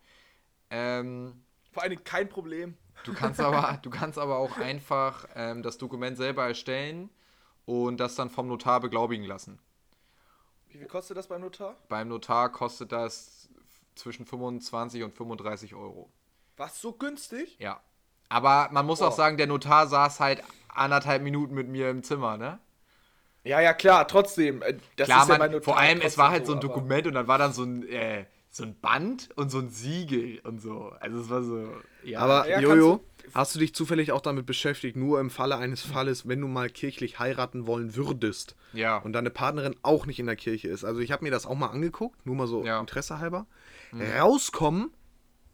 Ähm, 0.71 1.43
Vor 1.73 1.83
allem 1.83 2.03
kein 2.05 2.29
Problem. 2.29 2.77
Du 3.05 3.13
kannst 3.13 3.41
aber, 3.41 3.79
du 3.83 3.91
kannst 3.91 4.19
aber 4.19 4.39
auch 4.39 4.57
einfach 4.57 5.27
ähm, 5.35 5.63
das 5.63 5.77
Dokument 5.79 6.17
selber 6.17 6.47
erstellen 6.47 7.11
und 7.67 7.99
das 7.99 8.15
dann 8.15 8.31
vom 8.31 8.49
Notar 8.49 8.81
beglaubigen 8.81 9.25
lassen. 9.27 9.59
Wie 10.77 10.81
viel 10.81 10.89
kostet 10.89 11.17
das 11.17 11.27
beim 11.27 11.41
Notar? 11.41 11.75
Beim 11.89 12.09
Notar 12.09 12.53
kostet 12.53 12.93
das 12.93 13.49
zwischen 13.95 14.27
25 14.27 15.05
und 15.05 15.17
35 15.17 15.75
Euro. 15.75 16.13
Was, 16.59 16.83
so 16.83 16.93
günstig? 16.93 17.57
Ja. 17.59 17.81
Aber 18.29 18.69
man 18.73 18.85
muss 18.85 19.01
auch 19.01 19.09
Boah. 19.09 19.17
sagen, 19.17 19.39
der 19.39 19.47
Notar 19.47 19.87
saß 19.87 20.21
halt 20.21 20.43
anderthalb 20.69 21.23
Minuten 21.23 21.55
mit 21.55 21.67
mir 21.67 21.89
im 21.89 22.03
Zimmer, 22.03 22.37
ne? 22.37 22.59
Ja, 23.43 23.61
ja, 23.61 23.73
klar, 23.73 24.07
trotzdem. 24.07 24.61
äh, 24.61 24.77
Das 24.97 25.07
Klar, 25.07 25.23
ist 25.23 25.29
ja 25.29 25.35
man, 25.39 25.39
bei 25.39 25.49
Notar 25.49 25.63
vor 25.65 25.79
allem, 25.79 26.03
es 26.03 26.19
war 26.19 26.31
halt 26.31 26.45
so 26.45 26.53
ein 26.53 26.61
Dokument 26.61 27.07
und 27.07 27.15
dann 27.15 27.27
war 27.27 27.39
dann 27.39 27.55
so 27.55 27.63
ein, 27.63 27.83
äh, 27.89 28.27
so 28.51 28.63
ein 28.65 28.79
Band 28.79 29.31
und 29.37 29.49
so 29.49 29.61
ein 29.61 29.71
Siegel 29.71 30.41
und 30.41 30.61
so. 30.61 30.93
Also 31.01 31.21
es 31.21 31.31
war 31.31 31.43
so, 31.43 31.73
ja. 32.03 32.19
Aber 32.21 32.47
Ja, 32.51 32.61
Jojo, 32.61 32.99
kannst 32.99 33.16
hast 33.35 33.55
du 33.55 33.59
dich 33.59 33.75
zufällig 33.75 34.13
auch 34.13 34.21
damit 34.21 34.47
beschäftigt, 34.47 34.97
nur 34.97 35.21
im 35.21 35.31
Falle 35.31 35.57
eines 35.57 35.83
Falles, 35.83 36.27
wenn 36.29 36.41
du 36.41 36.49
mal 36.49 36.69
kirchlich 36.71 37.19
heiraten 37.19 37.67
wollen 37.67 37.97
würdest 37.97 38.57
ja. 38.73 38.99
und 38.99 39.13
deine 39.13 39.31
Partnerin 39.31 39.77
auch 39.83 40.07
nicht 40.07 40.19
in 40.19 40.27
der 40.27 40.37
Kirche 40.37 40.69
ist? 40.69 40.85
Also 40.85 41.01
ich 41.01 41.13
habe 41.13 41.25
mir 41.25 41.31
das 41.31 41.47
auch 41.47 41.55
mal 41.55 41.69
angeguckt, 41.69 42.25
nur 42.27 42.37
mal 42.37 42.47
so 42.47 42.65
Ja. 42.65 42.81
Interesse 42.81 43.19
halber. 43.19 43.47
Rauskommen, 44.19 44.91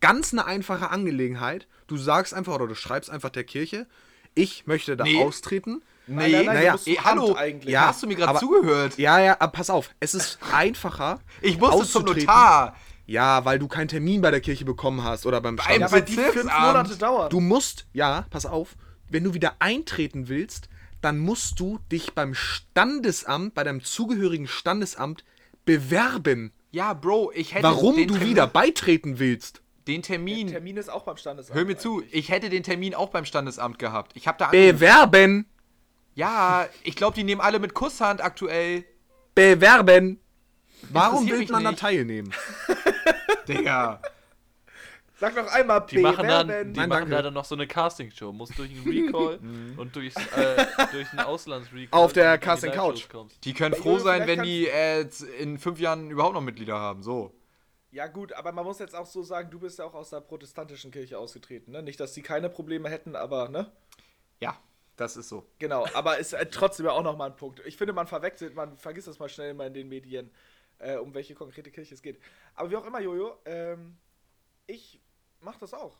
ganz 0.01 0.33
eine 0.33 0.45
einfache 0.47 0.91
Angelegenheit. 0.91 1.67
Du 1.87 1.97
sagst 1.97 2.35
einfach 2.35 2.55
oder 2.55 2.67
du 2.67 2.75
schreibst 2.75 3.11
einfach 3.11 3.31
der 3.31 3.45
Kirche, 3.45 3.87
ich 4.35 4.67
möchte 4.67 4.97
da 4.97 5.05
Nee. 5.05 5.23
austreten. 5.23 5.83
Nein, 6.07 6.33
nein, 6.33 6.47
nein, 6.47 6.55
Naja, 6.57 6.73
musst 6.73 6.89
eh, 6.89 6.97
hallo, 6.97 7.35
eigentlich. 7.37 7.73
Ja. 7.73 7.87
Hast 7.89 8.03
du 8.03 8.07
mir 8.09 8.17
gerade 8.17 8.39
zugehört? 8.39 8.99
Ja, 8.99 9.21
ja, 9.21 9.37
aber 9.39 9.53
pass 9.53 9.71
auf, 9.71 9.91
es 10.01 10.15
ist 10.15 10.39
einfacher. 10.53 11.21
Ich 11.41 11.59
musste 11.59 11.87
zum. 11.87 12.05
Notar. 12.05 12.77
Ja, 13.13 13.45
weil 13.45 13.59
du 13.59 13.69
keinen 13.69 13.89
Termin 13.89 14.23
bei 14.23 14.31
der 14.31 14.41
Kirche 14.41 14.65
bekommen 14.65 15.05
hast 15.05 15.27
oder 15.27 15.41
beim 15.43 15.57
Beim 15.57 15.81
Ja, 15.81 15.89
Standesamt. 15.89 15.93
weil 15.93 16.03
die 16.33 16.39
fünf. 16.39 16.45
Monate 16.45 16.97
dauern. 16.97 17.29
Du 17.31 17.41
musst, 17.41 17.87
ja, 17.93 18.25
pass 18.31 18.47
auf, 18.47 18.71
wenn 19.11 19.23
du 19.25 19.35
wieder 19.35 19.57
eintreten 19.59 20.29
willst, 20.29 20.69
dann 21.03 21.19
musst 21.19 21.61
du 21.61 21.79
dich 21.91 22.15
beim 22.15 22.33
Standesamt, 22.35 23.55
bei 23.55 23.65
deinem 23.65 23.85
zugehörigen 23.85 24.47
Standesamt 24.49 25.25
bewerben. 25.67 26.53
Ja, 26.71 26.95
Bro, 26.95 27.33
ich 27.35 27.53
hätte 27.55 27.65
Warum 27.65 27.97
den 27.97 28.09
du 28.09 28.15
Termin, 28.15 28.31
wieder 28.31 28.47
beitreten 28.47 29.19
willst. 29.19 29.61
den 29.87 30.01
Termin, 30.03 30.47
Termin 30.49 30.77
ist 30.79 30.89
auch 30.91 31.03
beim 31.03 31.17
Standesamt. 31.19 31.55
hör 31.59 31.65
mir 31.67 31.77
zu, 31.77 31.99
eigentlich. 31.99 32.15
ich 32.15 32.29
hätte 32.31 32.49
den 32.49 32.63
Termin 32.63 32.95
auch 32.95 33.11
beim 33.11 33.25
Standesamt 33.27 33.79
gehabt. 33.79 34.13
Ich 34.17 34.27
habe 34.27 34.39
da 34.39 34.49
Bewerben! 34.49 35.47
Ja, 36.15 36.67
ich 36.83 36.97
glaube, 36.97 37.15
die 37.15 37.25
nehmen 37.25 37.41
alle 37.43 37.59
mit 37.59 37.75
Kusshand 37.75 38.23
aktuell. 38.23 38.85
bewerben. 39.35 40.19
Warum 40.91 41.29
will 41.29 41.39
mich 41.39 41.51
man 41.51 41.65
da 41.65 41.71
nicht. 41.71 41.81
teilnehmen? 41.81 42.33
Digga. 43.49 44.01
Sag 45.19 45.37
noch 45.37 45.47
einmal 45.53 45.87
Die 45.89 45.99
machen 45.99 46.27
dann, 46.27 46.49
die 46.73 46.81
Nein, 46.81 46.89
machen 46.89 47.09
da 47.09 47.23
dann 47.23 47.35
noch 47.35 47.45
so 47.45 47.55
eine 47.55 47.69
Castingshow. 47.69 48.33
Musst 48.33 48.59
durch 48.59 48.71
einen 48.73 48.83
Recall 48.85 49.39
und 49.77 49.95
durchs, 49.95 50.17
äh, 50.17 50.67
durch 50.91 51.11
einen 51.13 51.21
Auslandsrecall. 51.21 51.89
Auf 51.93 52.13
der 52.13 52.39
Casting 52.39 52.73
Couch. 52.73 53.09
kommst. 53.09 53.45
Die 53.45 53.55
können 53.55 53.75
froh 53.77 53.99
sein, 53.99 54.27
wenn 54.27 54.43
die 54.43 54.67
äh, 54.67 55.07
in 55.39 55.59
fünf 55.61 55.79
Jahren 55.79 56.11
überhaupt 56.11 56.35
noch 56.35 56.41
Mitglieder 56.41 56.77
haben. 56.77 57.05
So. 57.05 57.33
Ja 57.93 58.09
gut, 58.09 58.33
aber 58.33 58.51
man 58.53 58.65
muss 58.65 58.79
jetzt 58.81 58.97
auch 58.97 59.07
so 59.07 59.23
sagen, 59.23 59.51
du 59.51 59.61
bist 59.61 59.79
ja 59.79 59.85
auch 59.85 59.95
aus 59.95 60.11
der 60.11 60.23
protestantischen 60.23 60.91
Kirche 60.91 61.19
ausgetreten, 61.19 61.73
ne? 61.73 61.83
Nicht, 61.83 62.01
dass 62.01 62.15
die 62.15 62.23
keine 62.23 62.49
Probleme 62.49 62.89
hätten, 62.89 63.15
aber, 63.15 63.49
ne? 63.49 63.71
Ja, 64.41 64.57
das 64.97 65.17
ist 65.17 65.29
so. 65.29 65.47
Genau, 65.59 65.87
aber 65.95 66.19
ist 66.19 66.33
äh, 66.33 66.47
trotzdem 66.47 66.87
ja 66.87 66.93
auch 66.93 67.03
nochmal 67.03 67.31
ein 67.31 67.37
Punkt. 67.37 67.61
Ich 67.67 67.77
finde, 67.77 67.93
man 67.93 68.07
verwechselt, 68.07 68.55
man 68.55 68.77
vergisst 68.77 69.09
das 69.09 69.19
mal 69.19 69.29
schnell 69.29 69.51
immer 69.51 69.67
in 69.67 69.75
den 69.75 69.89
Medien, 69.89 70.31
äh, 70.79 70.97
um 70.97 71.15
welche 71.15 71.35
konkrete 71.35 71.71
Kirche 71.71 71.95
es 71.95 72.03
geht. 72.03 72.21
Aber 72.55 72.71
wie 72.71 72.77
auch 72.77 72.87
immer, 72.87 73.01
Jojo, 73.01 73.37
ähm, 73.45 73.97
ich 74.67 75.01
mach 75.41 75.59
das 75.59 75.75
auch. 75.75 75.97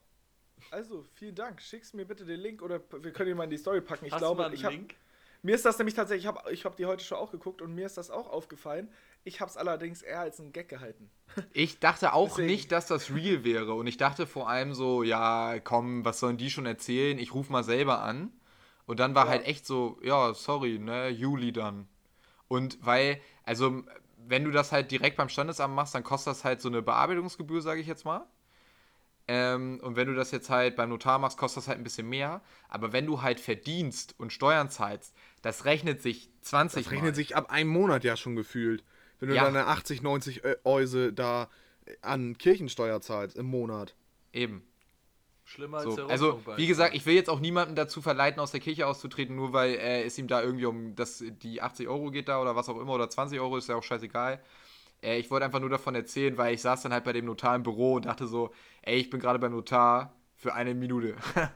Also, 0.71 1.05
vielen 1.15 1.35
Dank. 1.35 1.61
Schickst 1.61 1.95
mir 1.95 2.05
bitte 2.05 2.25
den 2.25 2.41
Link 2.41 2.63
oder 2.63 2.81
wir 3.03 3.13
können 3.13 3.31
ihn 3.31 3.37
mal 3.37 3.45
in 3.45 3.51
die 3.51 3.57
Story 3.59 3.81
packen. 3.81 4.07
Ich 4.07 4.13
Hast 4.13 4.21
glaube, 4.21 4.37
du 4.37 4.43
mal 4.43 4.47
einen 4.47 4.55
ich 4.55 4.65
hab, 4.65 4.73
Link? 4.73 4.95
mir 5.43 5.55
ist 5.57 5.65
das 5.65 5.77
nämlich 5.79 5.95
tatsächlich, 5.95 6.25
ich 6.25 6.29
habe 6.29 6.53
ich 6.53 6.65
hab 6.65 6.77
die 6.77 6.87
heute 6.87 7.05
schon 7.05 7.19
auch 7.19 7.33
geguckt 7.33 7.63
und 7.63 7.75
mir 7.75 7.87
ist 7.87 7.97
das 7.97 8.11
auch 8.11 8.29
aufgefallen. 8.31 8.89
Ich 9.25 9.41
habe 9.41 9.51
es 9.51 9.57
allerdings 9.57 10.03
eher 10.03 10.21
als 10.21 10.39
einen 10.41 10.53
Gag 10.53 10.69
gehalten. 10.69 11.11
Ich 11.53 11.79
dachte 11.81 12.13
auch 12.13 12.29
Deswegen. 12.29 12.47
nicht, 12.49 12.71
dass 12.73 12.87
das 12.87 13.11
real 13.11 13.43
wäre. 13.45 13.75
Und 13.75 13.87
ich 13.87 13.97
dachte 13.97 14.27
vor 14.27 14.49
allem 14.49 14.75
so, 14.75 15.03
ja, 15.03 15.59
komm, 15.61 16.05
was 16.05 16.21
sollen 16.21 16.37
die 16.37 16.51
schon 16.51 16.67
erzählen? 16.67 17.19
Ich 17.19 17.35
rufe 17.35 17.51
mal 17.53 17.65
selber 17.65 18.03
an. 18.03 18.31
Und 18.87 19.01
dann 19.01 19.15
war 19.15 19.25
Ja. 19.27 19.31
halt 19.33 19.47
echt 19.47 19.67
so, 19.67 19.99
ja, 20.03 20.35
sorry, 20.35 20.79
ne, 20.79 21.09
Juli 21.09 21.53
dann. 21.53 21.89
Und 22.49 22.79
weil, 22.85 23.21
also, 23.45 23.83
wenn 24.27 24.45
du 24.45 24.51
das 24.51 24.73
halt 24.73 24.91
direkt 24.91 25.17
beim 25.17 25.29
Standesamt 25.29 25.75
machst, 25.75 25.95
dann 25.95 26.05
kostet 26.05 26.33
das 26.33 26.45
halt 26.45 26.61
so 26.61 26.69
eine 26.69 26.83
Bearbeitungsgebühr, 26.83 27.63
sage 27.63 27.81
ich 27.81 27.87
jetzt 27.87 28.05
mal. 28.05 28.27
Ähm, 29.29 29.79
und 29.83 29.95
wenn 29.97 30.09
du 30.09 30.15
das 30.15 30.33
jetzt 30.33 30.51
halt 30.51 30.75
beim 30.77 30.89
Notar 30.89 31.19
machst, 31.19 31.39
kostet 31.39 31.63
das 31.63 31.69
halt 31.69 31.79
ein 31.79 31.85
bisschen 31.85 32.09
mehr. 32.09 32.43
Aber 32.69 32.93
wenn 32.93 33.07
du 33.07 33.23
halt 33.23 33.39
verdienst 33.41 34.15
und 34.19 34.33
Steuern 34.33 34.69
zahlst, 34.69 35.15
das 35.43 35.65
rechnet 35.65 36.03
sich 36.03 36.31
20 36.43 36.85
Das 36.85 36.93
rechnet 36.93 37.11
Mal. 37.11 37.15
sich 37.15 37.37
ab 37.37 37.51
einem 37.51 37.71
Monat 37.71 38.05
ja 38.05 38.17
schon 38.17 38.35
gefühlt. 38.37 38.85
Wenn 39.21 39.29
du 39.29 39.37
Ja. 39.37 39.45
deine 39.45 39.67
80, 39.67 40.03
90 40.03 40.45
Ö- 40.45 40.57
Euse 40.65 41.13
da 41.13 41.49
an 42.01 42.37
Kirchensteuer 42.37 43.01
zahlst 43.01 43.37
im 43.37 43.47
Monat. 43.47 43.95
Eben. 44.33 44.65
Schlimmer 45.53 45.79
als 45.79 45.85
So, 45.85 45.97
der 45.97 46.09
also, 46.09 46.41
wie 46.57 46.67
gesagt, 46.67 46.95
ich 46.95 47.05
will 47.07 47.15
jetzt 47.15 47.29
auch 47.29 47.41
niemanden 47.41 47.75
dazu 47.75 48.01
verleiten, 48.01 48.41
aus 48.41 48.51
der 48.51 48.61
Kirche 48.61 48.87
auszutreten, 48.87 49.37
nur 49.37 49.53
weil 49.53 49.75
äh, 49.75 50.03
es 50.03 50.17
ihm 50.19 50.27
da 50.27 50.43
irgendwie 50.43 50.67
um 50.67 50.95
das, 50.95 51.23
die 51.43 51.61
80 51.61 51.89
Euro 51.89 52.11
geht 52.11 52.29
da 52.29 52.41
oder 52.41 52.57
was 52.57 52.69
auch 52.69 52.81
immer 52.81 52.93
oder 52.95 53.11
20 53.11 53.39
Euro, 53.39 53.57
ist 53.59 53.69
ja 53.69 53.77
auch 53.77 53.83
scheißegal. 53.83 54.43
Äh, 55.03 55.19
ich 55.19 55.31
wollte 55.31 55.45
einfach 55.45 55.61
nur 55.61 55.71
davon 55.71 55.95
erzählen, 55.95 56.37
weil 56.39 56.55
ich 56.55 56.63
saß 56.63 56.83
dann 56.83 56.93
halt 56.93 57.05
bei 57.05 57.13
dem 57.13 57.27
Notar 57.27 57.55
im 57.55 57.63
Büro 57.63 57.95
und 57.95 58.07
dachte 58.07 58.27
so, 58.27 58.53
ey, 58.83 58.97
ich 58.97 59.11
bin 59.11 59.21
gerade 59.21 59.39
beim 59.39 59.53
Notar 59.53 60.15
für 60.37 60.55
eine 60.55 60.75
Minute. 60.75 61.17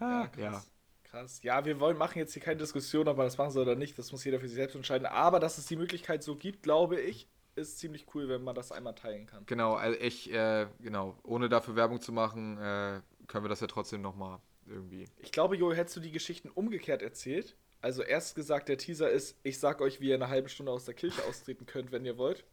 Ja, 0.00 0.30
ja. 0.36 0.62
Krass. 1.02 1.40
Ja, 1.42 1.64
wir 1.64 1.80
wollen 1.80 1.96
machen 1.96 2.18
jetzt 2.18 2.34
hier 2.34 2.42
keine 2.42 2.58
Diskussion, 2.58 3.08
ob 3.08 3.16
man 3.16 3.26
das 3.26 3.38
machen 3.38 3.50
soll 3.50 3.62
oder 3.62 3.74
nicht. 3.74 3.98
Das 3.98 4.12
muss 4.12 4.24
jeder 4.24 4.38
für 4.38 4.46
sich 4.46 4.54
selbst 4.54 4.76
entscheiden. 4.76 5.06
Aber 5.06 5.40
dass 5.40 5.58
es 5.58 5.66
die 5.66 5.74
Möglichkeit 5.76 6.22
so 6.22 6.36
gibt, 6.36 6.62
glaube 6.62 7.00
ich, 7.00 7.28
ist 7.58 7.78
ziemlich 7.78 8.06
cool, 8.14 8.28
wenn 8.28 8.42
man 8.42 8.54
das 8.54 8.72
einmal 8.72 8.94
teilen 8.94 9.26
kann. 9.26 9.44
Genau, 9.46 9.74
also 9.74 9.98
ich, 10.00 10.32
äh, 10.32 10.66
genau, 10.80 11.18
ohne 11.22 11.48
dafür 11.48 11.76
Werbung 11.76 12.00
zu 12.00 12.12
machen, 12.12 12.58
äh, 12.58 13.00
können 13.26 13.44
wir 13.44 13.48
das 13.48 13.60
ja 13.60 13.66
trotzdem 13.66 14.00
nochmal 14.00 14.38
irgendwie. 14.66 15.08
Ich 15.18 15.32
glaube, 15.32 15.56
Jo, 15.56 15.72
hättest 15.72 15.96
du 15.96 16.00
die 16.00 16.12
Geschichten 16.12 16.48
umgekehrt 16.48 17.02
erzählt. 17.02 17.56
Also 17.80 18.02
erst 18.02 18.34
gesagt, 18.34 18.68
der 18.68 18.78
Teaser 18.78 19.10
ist, 19.10 19.38
ich 19.42 19.58
sag 19.58 19.80
euch, 19.80 20.00
wie 20.00 20.08
ihr 20.08 20.16
eine 20.16 20.28
halbe 20.28 20.48
Stunde 20.48 20.72
aus 20.72 20.84
der 20.84 20.94
Kirche 20.94 21.24
austreten 21.24 21.66
könnt, 21.66 21.92
wenn 21.92 22.04
ihr 22.04 22.18
wollt. 22.18 22.44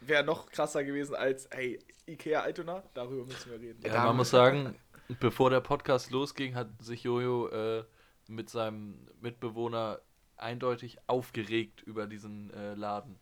Wäre 0.00 0.24
noch 0.24 0.50
krasser 0.50 0.84
gewesen 0.84 1.14
als, 1.14 1.48
hey, 1.50 1.78
Ikea 2.06 2.40
Altona, 2.40 2.82
darüber 2.94 3.24
müssen 3.26 3.50
wir 3.50 3.60
reden. 3.60 3.82
Ja, 3.84 4.04
man 4.06 4.16
muss 4.16 4.30
sagen, 4.30 4.74
bevor 5.20 5.50
der 5.50 5.60
Podcast 5.60 6.10
losging, 6.10 6.54
hat 6.54 6.68
sich 6.82 7.02
Jojo 7.02 7.48
äh, 7.48 7.84
mit 8.26 8.48
seinem 8.48 9.06
Mitbewohner 9.20 10.00
eindeutig 10.36 10.98
aufgeregt 11.06 11.82
über 11.82 12.06
diesen 12.06 12.50
äh, 12.52 12.74
Laden. 12.74 13.18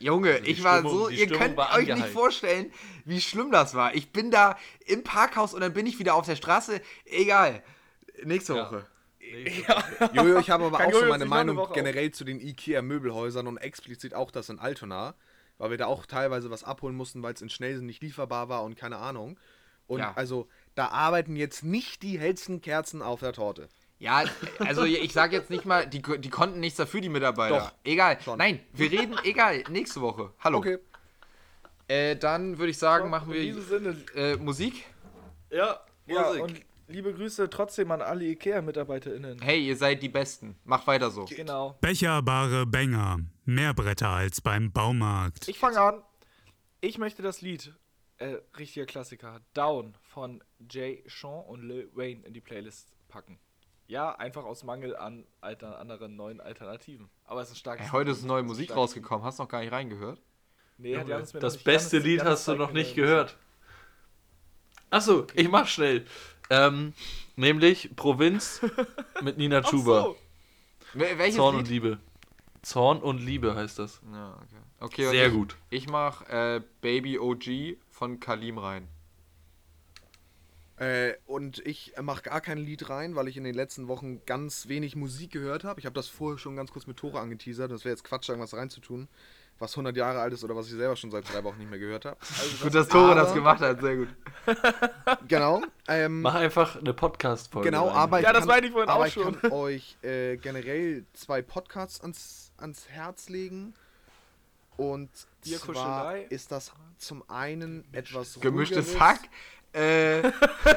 Junge, 0.00 0.32
Also 0.32 0.44
ich 0.44 0.62
war 0.64 0.78
Stimmung- 0.80 0.98
so, 0.98 1.08
die 1.08 1.14
ihr 1.16 1.24
Stimmung 1.26 1.40
könnt 1.42 1.56
war 1.56 1.72
euch 1.74 1.80
nicht 1.82 1.92
angeheizt. 1.92 2.12
vorstellen, 2.14 2.72
wie 3.04 3.20
schlimm 3.20 3.50
das 3.50 3.74
war. 3.74 3.94
Ich 3.94 4.10
bin 4.12 4.30
da 4.30 4.56
im 4.86 5.02
Parkhaus 5.04 5.54
und 5.54 5.60
dann 5.60 5.72
bin 5.72 5.86
ich 5.86 5.98
wieder 5.98 6.14
auf 6.14 6.26
der 6.26 6.36
Straße. 6.36 6.80
Egal. 7.06 7.62
Nächste 8.24 8.54
Ja. 8.54 8.64
Woche. 8.66 8.86
Jojo, 10.12 10.38
ich 10.38 10.50
habe 10.50 10.64
aber 10.64 10.78
Kann 10.78 10.88
auch 10.88 10.92
so 10.92 10.98
Jojo 11.00 11.08
meine 11.10 11.24
sich 11.24 11.30
noch 11.30 11.36
eine 11.38 11.52
Meinung 11.54 11.72
generell 11.72 12.10
zu 12.10 12.24
den 12.24 12.40
IKEA-Möbelhäusern 12.40 13.46
und 13.46 13.56
explizit 13.56 14.14
auch 14.14 14.30
das 14.30 14.48
in 14.50 14.58
Altona, 14.58 15.14
weil 15.58 15.70
wir 15.70 15.78
da 15.78 15.86
auch 15.86 16.04
teilweise 16.06 16.50
was 16.50 16.64
abholen 16.64 16.94
mussten, 16.94 17.22
weil 17.22 17.32
es 17.34 17.40
in 17.42 17.48
Schnellsinn 17.48 17.86
nicht 17.86 18.02
lieferbar 18.02 18.48
war 18.48 18.62
und 18.64 18.76
keine 18.76 18.98
Ahnung. 18.98 19.38
Und 19.86 20.00
Ja. 20.00 20.12
also, 20.14 20.48
da 20.74 20.88
arbeiten 20.88 21.36
jetzt 21.36 21.62
nicht 21.62 22.02
die 22.02 22.18
hellsten 22.18 22.60
Kerzen 22.60 23.00
auf 23.02 23.20
der 23.20 23.32
Torte. 23.32 23.68
Ja, 23.98 24.24
also 24.58 24.84
ich 24.84 25.12
sag 25.12 25.32
jetzt 25.32 25.50
nicht 25.50 25.64
mal, 25.64 25.86
die, 25.86 26.02
die 26.02 26.30
konnten 26.30 26.60
nichts 26.60 26.76
dafür, 26.76 27.00
die 27.00 27.08
Mitarbeiter. 27.08 27.58
Doch, 27.58 27.72
Egal. 27.84 28.20
schon. 28.20 28.38
Nein, 28.38 28.60
wir 28.72 28.90
reden, 28.90 29.16
egal, 29.24 29.62
nächste 29.70 30.00
Woche. 30.00 30.32
Hallo. 30.40 30.58
Okay. 30.58 30.78
Äh, 31.86 32.16
dann 32.16 32.58
würde 32.58 32.70
ich 32.70 32.78
sagen, 32.78 33.10
machen 33.10 33.32
In 33.32 33.42
diesem 33.42 33.70
wir 33.70 33.94
Sinne, 33.94 34.04
äh, 34.14 34.36
Musik. 34.36 34.84
Ja, 35.50 35.80
ja, 36.06 36.30
und 36.30 36.60
liebe 36.88 37.12
Grüße 37.14 37.48
trotzdem 37.50 37.90
an 37.90 38.02
alle 38.02 38.24
Ikea-MitarbeiterInnen. 38.24 39.40
Hey, 39.40 39.66
ihr 39.66 39.76
seid 39.76 40.02
die 40.02 40.08
Besten. 40.08 40.56
Macht 40.64 40.86
weiter 40.86 41.10
so. 41.10 41.26
Genau. 41.26 41.76
Becherbare 41.80 42.66
Bänger. 42.66 43.20
Mehr 43.44 43.74
Bretter 43.74 44.08
als 44.08 44.40
beim 44.40 44.72
Baumarkt. 44.72 45.48
Ich 45.48 45.58
fange 45.58 45.80
an. 45.80 46.02
Ich 46.80 46.98
möchte 46.98 47.22
das 47.22 47.40
Lied, 47.40 47.74
äh, 48.18 48.36
richtiger 48.58 48.86
Klassiker, 48.86 49.40
Down 49.54 49.96
von 50.02 50.42
Jay 50.70 51.04
Sean 51.06 51.44
und 51.46 51.62
Lil 51.62 51.90
Wayne 51.94 52.24
in 52.26 52.34
die 52.34 52.40
Playlist 52.40 52.88
packen. 53.08 53.38
Ja, 53.86 54.12
einfach 54.16 54.44
aus 54.44 54.64
Mangel 54.64 54.96
an 54.96 55.24
alter, 55.40 55.78
anderen 55.78 56.16
neuen 56.16 56.40
Alternativen. 56.40 57.10
Aber 57.26 57.42
es 57.42 57.48
ist 57.48 57.54
ein 57.54 57.58
starkes 57.58 57.84
Hey, 57.86 57.92
heute 57.92 58.10
ist 58.12 58.24
neue 58.24 58.42
Musik 58.42 58.66
starkes 58.66 58.80
rausgekommen. 58.80 59.24
Hast 59.24 59.38
noch 59.38 59.48
gar 59.48 59.60
nicht 59.60 59.72
reingehört? 59.72 60.20
Nee, 60.78 60.96
hat 60.96 61.06
Janis 61.06 61.32
mir 61.34 61.38
noch 61.40 61.42
das 61.46 61.54
nicht- 61.54 61.64
beste 61.64 61.98
Lied 61.98 62.24
hast 62.24 62.48
du 62.48 62.54
noch 62.54 62.72
nicht 62.72 62.94
gehört. 62.94 63.36
Achso, 64.90 65.26
ich 65.34 65.48
mach 65.48 65.66
schnell. 65.66 66.06
Ähm, 66.50 66.92
nämlich 67.36 67.94
Provinz 67.96 68.60
mit 69.22 69.38
Nina 69.38 69.60
Chuba. 69.70 70.02
so. 70.02 70.16
Wel- 70.94 71.18
Welches 71.18 71.36
Zorn 71.36 71.56
und 71.56 71.62
Lied? 71.68 71.82
Liebe. 71.82 71.98
Zorn 72.62 73.02
und 73.02 73.18
Liebe 73.18 73.54
heißt 73.54 73.78
das. 73.78 74.00
Ja, 74.12 74.34
okay. 74.34 74.56
okay 74.80 75.06
und 75.06 75.12
Sehr 75.12 75.26
ich, 75.28 75.32
gut. 75.32 75.56
Ich 75.70 75.88
mach 75.88 76.22
äh, 76.28 76.62
Baby 76.80 77.18
OG 77.18 77.76
von 77.90 78.20
Kalim 78.20 78.58
rein. 78.58 78.88
Äh, 80.76 81.14
und 81.26 81.64
ich 81.66 81.92
mache 82.02 82.22
gar 82.22 82.40
kein 82.40 82.58
Lied 82.58 82.88
rein, 82.90 83.14
weil 83.14 83.28
ich 83.28 83.36
in 83.36 83.44
den 83.44 83.54
letzten 83.54 83.86
Wochen 83.86 84.20
ganz 84.26 84.66
wenig 84.68 84.96
Musik 84.96 85.30
gehört 85.30 85.62
habe. 85.62 85.78
Ich 85.78 85.86
habe 85.86 85.94
das 85.94 86.08
vorher 86.08 86.36
schon 86.38 86.56
ganz 86.56 86.72
kurz 86.72 86.86
mit 86.88 86.96
Tore 86.96 87.20
angeteasert. 87.20 87.70
Das 87.70 87.84
wäre 87.84 87.92
jetzt 87.92 88.02
Quatsch, 88.02 88.28
irgendwas 88.28 88.54
reinzutun, 88.54 89.06
was 89.60 89.70
100 89.74 89.96
Jahre 89.96 90.18
alt 90.20 90.32
ist 90.32 90.42
oder 90.42 90.56
was 90.56 90.66
ich 90.66 90.72
selber 90.72 90.96
schon 90.96 91.12
seit 91.12 91.32
drei 91.32 91.44
Wochen 91.44 91.58
nicht 91.58 91.70
mehr 91.70 91.78
gehört 91.78 92.06
habe. 92.06 92.16
Gut, 92.60 92.74
dass 92.74 92.88
Tore 92.88 93.12
aber- 93.12 93.20
das 93.20 93.34
gemacht 93.34 93.60
hat. 93.60 93.80
Sehr 93.80 93.96
gut. 93.96 94.08
Genau. 95.28 95.62
Ähm, 95.86 96.22
Mach 96.22 96.34
einfach 96.34 96.76
eine 96.76 96.92
Podcast-Folge. 96.92 97.70
Genau, 97.70 97.86
rein. 97.88 97.96
aber 97.96 98.18
ich 98.20 98.24
Ja, 98.24 98.32
das 98.32 98.40
kann, 98.40 98.48
meine 98.48 98.66
ich 98.66 98.72
vorhin 98.72 98.88
aber 98.90 99.02
auch 99.02 99.06
ich 99.06 99.12
schon. 99.14 99.40
kann 99.40 99.52
euch 99.52 99.96
äh, 100.02 100.36
generell 100.38 101.04
zwei 101.14 101.40
Podcasts 101.40 102.00
ans, 102.00 102.50
ans 102.58 102.88
Herz 102.88 103.28
legen. 103.28 103.74
Und 104.76 105.08
zwar 105.42 106.16
ist 106.30 106.50
das 106.50 106.72
zum 106.98 107.22
einen 107.30 107.84
etwas 107.92 108.40
Gemischtes 108.40 108.98
Hack. 108.98 109.20
Äh, 109.74 110.22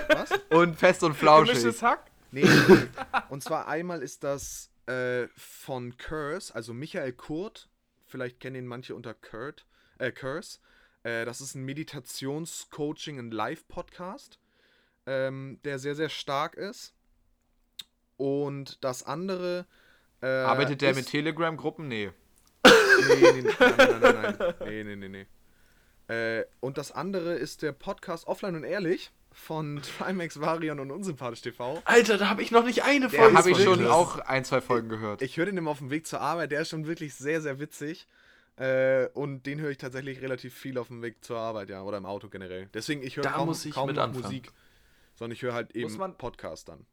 Was? 0.09 0.31
und 0.49 0.75
fest 0.77 1.03
und 1.03 1.13
flauschig. 1.13 1.53
Gemischtes 1.55 1.81
Hack? 1.83 2.09
Nee, 2.31 2.43
nee, 2.43 2.49
nee. 2.75 2.87
Und 3.29 3.43
zwar 3.43 3.67
einmal 3.67 4.01
ist 4.01 4.23
das 4.23 4.69
äh, 4.87 5.27
von 5.35 5.97
Curse, 5.97 6.53
also 6.53 6.73
Michael 6.73 7.13
Kurt. 7.13 7.69
Vielleicht 8.05 8.39
kennen 8.39 8.55
ihn 8.55 8.67
manche 8.67 8.95
unter 8.95 9.13
Kurt, 9.13 9.65
äh, 9.99 10.11
Curse. 10.11 10.59
Äh, 11.03 11.25
das 11.25 11.41
ist 11.41 11.55
ein 11.55 11.63
Meditations-Coaching- 11.63 13.19
und 13.19 13.31
Live-Podcast, 13.31 14.39
ähm, 15.05 15.59
der 15.63 15.77
sehr, 15.79 15.95
sehr 15.95 16.09
stark 16.09 16.55
ist. 16.55 16.93
Und 18.17 18.83
das 18.83 19.03
andere. 19.03 19.67
Äh, 20.21 20.27
Arbeitet 20.27 20.81
der 20.81 20.91
ist- 20.91 20.97
mit 20.97 21.07
Telegram-Gruppen? 21.07 21.87
Nee. 21.87 22.11
Nee, 22.65 23.15
nee, 23.21 23.41
nee, 23.43 23.49
nein, 23.59 23.73
nein, 23.77 23.99
nein, 24.01 24.35
nein. 24.39 24.53
Nee, 24.65 24.83
nee, 24.83 24.95
nee, 24.95 25.07
nee. 25.09 25.27
Äh, 26.07 26.45
und 26.59 26.77
das 26.77 26.91
andere 26.91 27.33
ist 27.35 27.61
der 27.61 27.71
Podcast 27.73 28.27
Offline 28.27 28.55
und 28.55 28.63
Ehrlich 28.63 29.11
von 29.31 29.81
Trimax, 29.99 30.39
Varian 30.39 30.79
und 30.79 30.89
Unsympathisch 30.91 31.41
TV. 31.41 31.81
Alter, 31.85 32.17
da 32.17 32.29
habe 32.29 32.41
ich 32.41 32.51
noch 32.51 32.63
nicht 32.65 32.83
eine 32.83 33.07
Der 33.09 33.19
Folge 33.19 33.37
habe 33.37 33.51
ich 33.51 33.57
schon 33.63 33.79
gehört. 33.79 33.93
auch 33.93 34.17
ein, 34.19 34.45
zwei 34.45 34.61
Folgen 34.61 34.89
gehört. 34.89 35.21
Ich 35.21 35.37
höre 35.37 35.45
den 35.45 35.57
immer 35.57 35.71
auf 35.71 35.79
dem 35.79 35.89
Weg 35.91 36.07
zur 36.07 36.21
Arbeit, 36.21 36.51
der 36.51 36.61
ist 36.61 36.69
schon 36.69 36.87
wirklich 36.87 37.13
sehr, 37.15 37.41
sehr 37.41 37.59
witzig. 37.59 38.07
Äh, 38.55 39.07
und 39.13 39.45
den 39.45 39.59
höre 39.59 39.69
ich 39.69 39.77
tatsächlich 39.77 40.21
relativ 40.21 40.53
viel 40.55 40.79
auf 40.79 40.87
dem 40.87 41.03
Weg 41.03 41.23
zur 41.23 41.37
Arbeit, 41.37 41.69
ja, 41.69 41.83
oder 41.83 41.97
im 41.97 42.07
Auto 42.07 42.27
generell. 42.29 42.67
Deswegen, 42.73 43.03
ich 43.03 43.15
höre 43.17 43.23
kaum, 43.25 43.47
muss 43.47 43.63
ich 43.65 43.73
kaum. 43.75 43.93
Musik, 44.13 44.51
sondern 45.13 45.33
ich 45.35 45.43
höre 45.43 45.53
halt 45.53 45.75
eben 45.75 45.83
Muss 45.89 45.97
man- 45.99 46.17
Podcast 46.17 46.69
dann. 46.69 46.85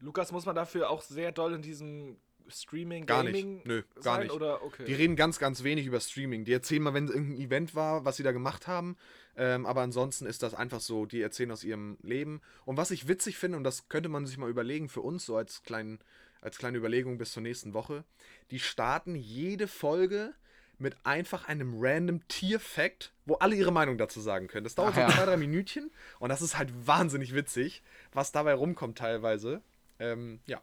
Lukas 0.00 0.32
muss 0.32 0.44
man 0.46 0.54
dafür 0.56 0.90
auch 0.90 1.00
sehr 1.02 1.30
doll 1.32 1.54
in 1.54 1.62
diesem 1.62 2.16
Streaming, 2.50 3.06
Gar 3.06 3.24
nicht. 3.24 3.34
Gaming 3.34 3.62
Nö, 3.64 3.82
gar 3.94 4.02
sein, 4.02 4.22
nicht. 4.24 4.32
Oder? 4.32 4.62
Okay. 4.62 4.84
Die 4.84 4.94
reden 4.94 5.16
ganz, 5.16 5.38
ganz 5.38 5.62
wenig 5.62 5.86
über 5.86 6.00
Streaming. 6.00 6.44
Die 6.44 6.52
erzählen 6.52 6.82
mal, 6.82 6.94
wenn 6.94 7.08
irgendein 7.08 7.40
Event 7.40 7.74
war, 7.74 8.04
was 8.04 8.16
sie 8.16 8.22
da 8.22 8.32
gemacht 8.32 8.66
haben. 8.66 8.96
Ähm, 9.36 9.66
aber 9.66 9.82
ansonsten 9.82 10.26
ist 10.26 10.42
das 10.42 10.54
einfach 10.54 10.80
so, 10.80 11.06
die 11.06 11.22
erzählen 11.22 11.50
aus 11.50 11.64
ihrem 11.64 11.98
Leben. 12.02 12.40
Und 12.64 12.76
was 12.76 12.90
ich 12.90 13.08
witzig 13.08 13.38
finde, 13.38 13.56
und 13.56 13.64
das 13.64 13.88
könnte 13.88 14.08
man 14.08 14.26
sich 14.26 14.38
mal 14.38 14.50
überlegen 14.50 14.88
für 14.88 15.00
uns, 15.00 15.24
so 15.24 15.36
als, 15.36 15.62
kleinen, 15.62 15.98
als 16.40 16.58
kleine 16.58 16.78
Überlegung 16.78 17.18
bis 17.18 17.32
zur 17.32 17.42
nächsten 17.42 17.72
Woche, 17.72 18.04
die 18.50 18.58
starten 18.58 19.14
jede 19.14 19.68
Folge 19.68 20.34
mit 20.80 20.96
einfach 21.04 21.46
einem 21.46 21.74
random 21.78 22.26
Tier-Fact, 22.28 23.12
wo 23.26 23.34
alle 23.34 23.54
ihre 23.54 23.70
Meinung 23.70 23.98
dazu 23.98 24.20
sagen 24.20 24.48
können. 24.48 24.64
Das 24.64 24.74
dauert 24.74 24.94
Ach 24.94 24.98
ja. 24.98 25.10
so 25.10 25.16
zwei, 25.16 25.26
drei 25.26 25.36
Minütchen 25.36 25.90
und 26.18 26.30
das 26.30 26.42
ist 26.42 26.56
halt 26.56 26.70
wahnsinnig 26.86 27.34
witzig, 27.34 27.82
was 28.12 28.32
dabei 28.32 28.54
rumkommt 28.54 28.98
teilweise. 28.98 29.62
Ähm, 29.98 30.40
ja. 30.46 30.60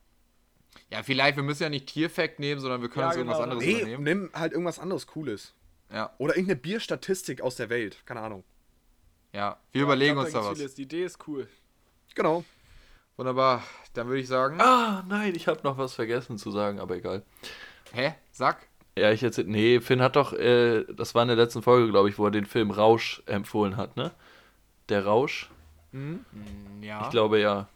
Ja, 0.91 1.03
vielleicht, 1.03 1.35
wir 1.35 1.43
müssen 1.43 1.63
ja 1.63 1.69
nicht 1.69 1.87
Tierfact 1.87 2.39
nehmen, 2.39 2.59
sondern 2.61 2.81
wir 2.81 2.89
können 2.89 3.01
Ja, 3.03 3.07
uns 3.09 3.17
irgendwas 3.17 3.37
genau. 3.39 3.51
anderes 3.51 3.63
Nee, 3.65 3.77
übernehmen. 3.81 4.03
nimm 4.03 4.29
halt 4.33 4.51
irgendwas 4.53 4.79
anderes 4.79 5.07
Cooles. 5.07 5.53
Ja, 5.91 6.13
Oder 6.17 6.33
irgendeine 6.35 6.59
Bierstatistik 6.59 7.41
aus 7.41 7.55
der 7.55 7.69
Welt. 7.69 8.01
Keine 8.05 8.19
Ahnung. 8.21 8.43
ja. 9.33 9.57
Wir 9.71 9.83
überlegen 9.83 10.17
Ich 10.17 10.23
uns 10.25 10.33
da 10.33 10.41
da 10.41 10.45
was. 10.49 10.57
vieles. 10.57 10.75
Die 10.75 10.83
Idee 10.83 11.03
ist 11.05 11.19
cool. 11.27 11.47
Genau. 12.15 12.43
Wunderbar. 13.15 13.63
Dann 13.93 14.07
würde 14.07 14.19
ich 14.21 14.27
sagen. 14.27 14.59
Ah, 14.61 15.03
nein, 15.07 15.33
ich 15.35 15.47
habe 15.47 15.61
noch 15.63 15.77
was 15.77 15.93
vergessen 15.93 16.37
zu 16.37 16.51
sagen, 16.51 16.79
aber 16.79 16.95
egal. 16.97 17.23
Hä? 17.93 18.13
Sag. 18.31 18.67
Ja, 18.97 19.11
ich 19.11 19.21
jetzt. 19.21 19.37
Nee, 19.39 19.79
Finn 19.79 20.01
hat 20.01 20.15
doch, 20.15 20.33
äh, 20.33 20.83
das 20.93 21.15
war 21.15 21.21
in 21.21 21.27
der 21.29 21.37
letzten 21.37 21.61
Folge, 21.61 21.89
glaube 21.89 22.09
ich, 22.09 22.17
wo 22.17 22.25
er 22.25 22.31
den 22.31 22.45
Film 22.45 22.69
Rausch 22.71 23.21
empfohlen 23.27 23.77
hat, 23.77 23.95
ne? 23.95 24.11
Der 24.89 25.05
Rausch? 25.05 25.49
Ja. 26.81 27.01
Ich 27.03 27.09
glaube 27.09 27.39
ja. 27.39 27.67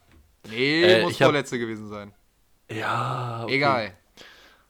nee, 0.50 0.84
Äh, 0.84 1.02
muss 1.04 1.18
vorletzte 1.18 1.58
gewesen 1.60 1.88
sein. 1.90 2.12
Ja. 2.76 3.44
okay. 3.44 3.56
Egal. 3.56 3.94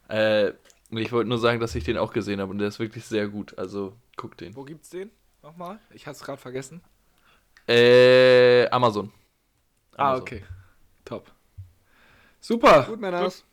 Äh, 0.08 0.52
ich 0.90 1.12
wollte 1.12 1.28
nur 1.28 1.38
sagen, 1.38 1.60
dass 1.60 1.74
ich 1.74 1.84
den 1.84 1.96
auch 1.96 2.12
gesehen 2.12 2.40
habe 2.40 2.50
und 2.50 2.58
der 2.58 2.68
ist 2.68 2.78
wirklich 2.78 3.04
sehr 3.04 3.28
gut. 3.28 3.56
Also 3.58 3.96
guck 4.16 4.36
den. 4.36 4.54
Wo 4.56 4.64
gibt's 4.64 4.90
den? 4.90 5.10
Nochmal? 5.42 5.78
Ich 5.90 6.06
hab's 6.06 6.20
gerade 6.22 6.40
vergessen. 6.40 6.82
Äh, 7.66 8.68
Amazon. 8.70 9.12
Ah, 9.96 10.10
Amazon. 10.10 10.22
okay. 10.22 10.44
Top. 11.04 11.30
Super. 12.40 12.82
Gut, 12.84 13.00
Männers. 13.00 13.44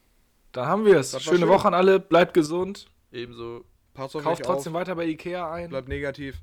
Dann 0.52 0.66
haben 0.68 0.86
wir 0.86 0.98
es. 0.98 1.12
Schöne 1.22 1.40
schön. 1.40 1.48
Woche 1.48 1.68
an 1.68 1.74
alle. 1.74 2.00
Bleibt 2.00 2.34
gesund. 2.34 2.88
Ebenso, 3.12 3.64
Passt 3.94 4.16
auf 4.16 4.24
Kauft 4.24 4.44
trotzdem 4.44 4.76
auf. 4.76 4.82
weiter 4.82 4.96
bei 4.96 5.06
Ikea 5.06 5.52
ein. 5.52 5.70
Bleibt 5.70 5.88
negativ. 5.88 6.38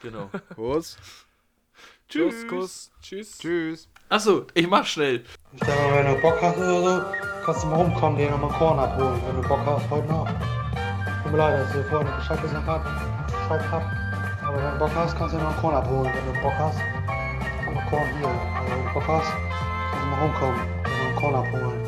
genau. 0.00 0.30
Kuss. 0.54 0.96
Tschüss. 2.08 2.46
Kuss. 2.46 2.90
Tschüss. 3.00 3.38
Tschüss. 3.38 3.88
Achso, 4.10 4.46
ich 4.52 4.68
mach 4.68 4.84
schnell. 4.84 5.24
Ich 5.52 5.60
sag 5.66 5.76
mal, 5.76 6.04
wenn 6.04 6.14
du 6.14 6.20
Bock 6.20 6.36
hast 6.40 6.58
oder 6.58 6.82
so, 6.82 7.02
kannst 7.44 7.64
du 7.64 7.68
mal 7.68 7.76
rumkommen, 7.76 8.18
dir 8.18 8.30
nochmal 8.30 8.50
Korn 8.50 8.78
abholen, 8.78 9.20
wenn 9.26 9.40
du 9.40 9.48
Bock 9.48 9.60
hast, 9.64 9.88
heute 9.90 10.06
noch. 10.08 10.28
Tut 11.22 11.32
mir 11.32 11.38
leid, 11.38 11.60
dass 11.60 11.72
dir 11.72 11.84
vorhin 11.84 12.08
nicht 12.14 12.42
gesagt 12.42 12.66
hab, 12.66 12.84
Bescheid 13.26 13.62
hab. 13.72 13.82
Aber 14.46 14.56
wenn 14.58 14.72
du 14.72 14.78
Bock 14.78 14.90
hast, 14.94 15.16
kannst 15.16 15.34
du 15.34 15.38
dir 15.38 15.44
noch 15.44 15.56
Korn 15.56 15.74
abholen. 15.74 16.12
Wenn 16.14 16.34
du 16.34 16.40
Bock 16.42 16.52
hast, 16.58 16.78
haben 16.78 17.74
wir 17.74 17.82
Korn 17.88 18.08
hier. 18.18 18.28
Also 18.28 18.72
wenn 18.72 18.84
du 18.84 18.92
Bock 18.92 19.08
hast, 19.08 19.32
kannst 19.90 20.04
du 20.04 20.10
mal 20.10 20.20
rumkommen, 20.20 20.60
dir 20.84 21.10
noch 21.10 21.20
Korn 21.20 21.34
abholen. 21.34 21.83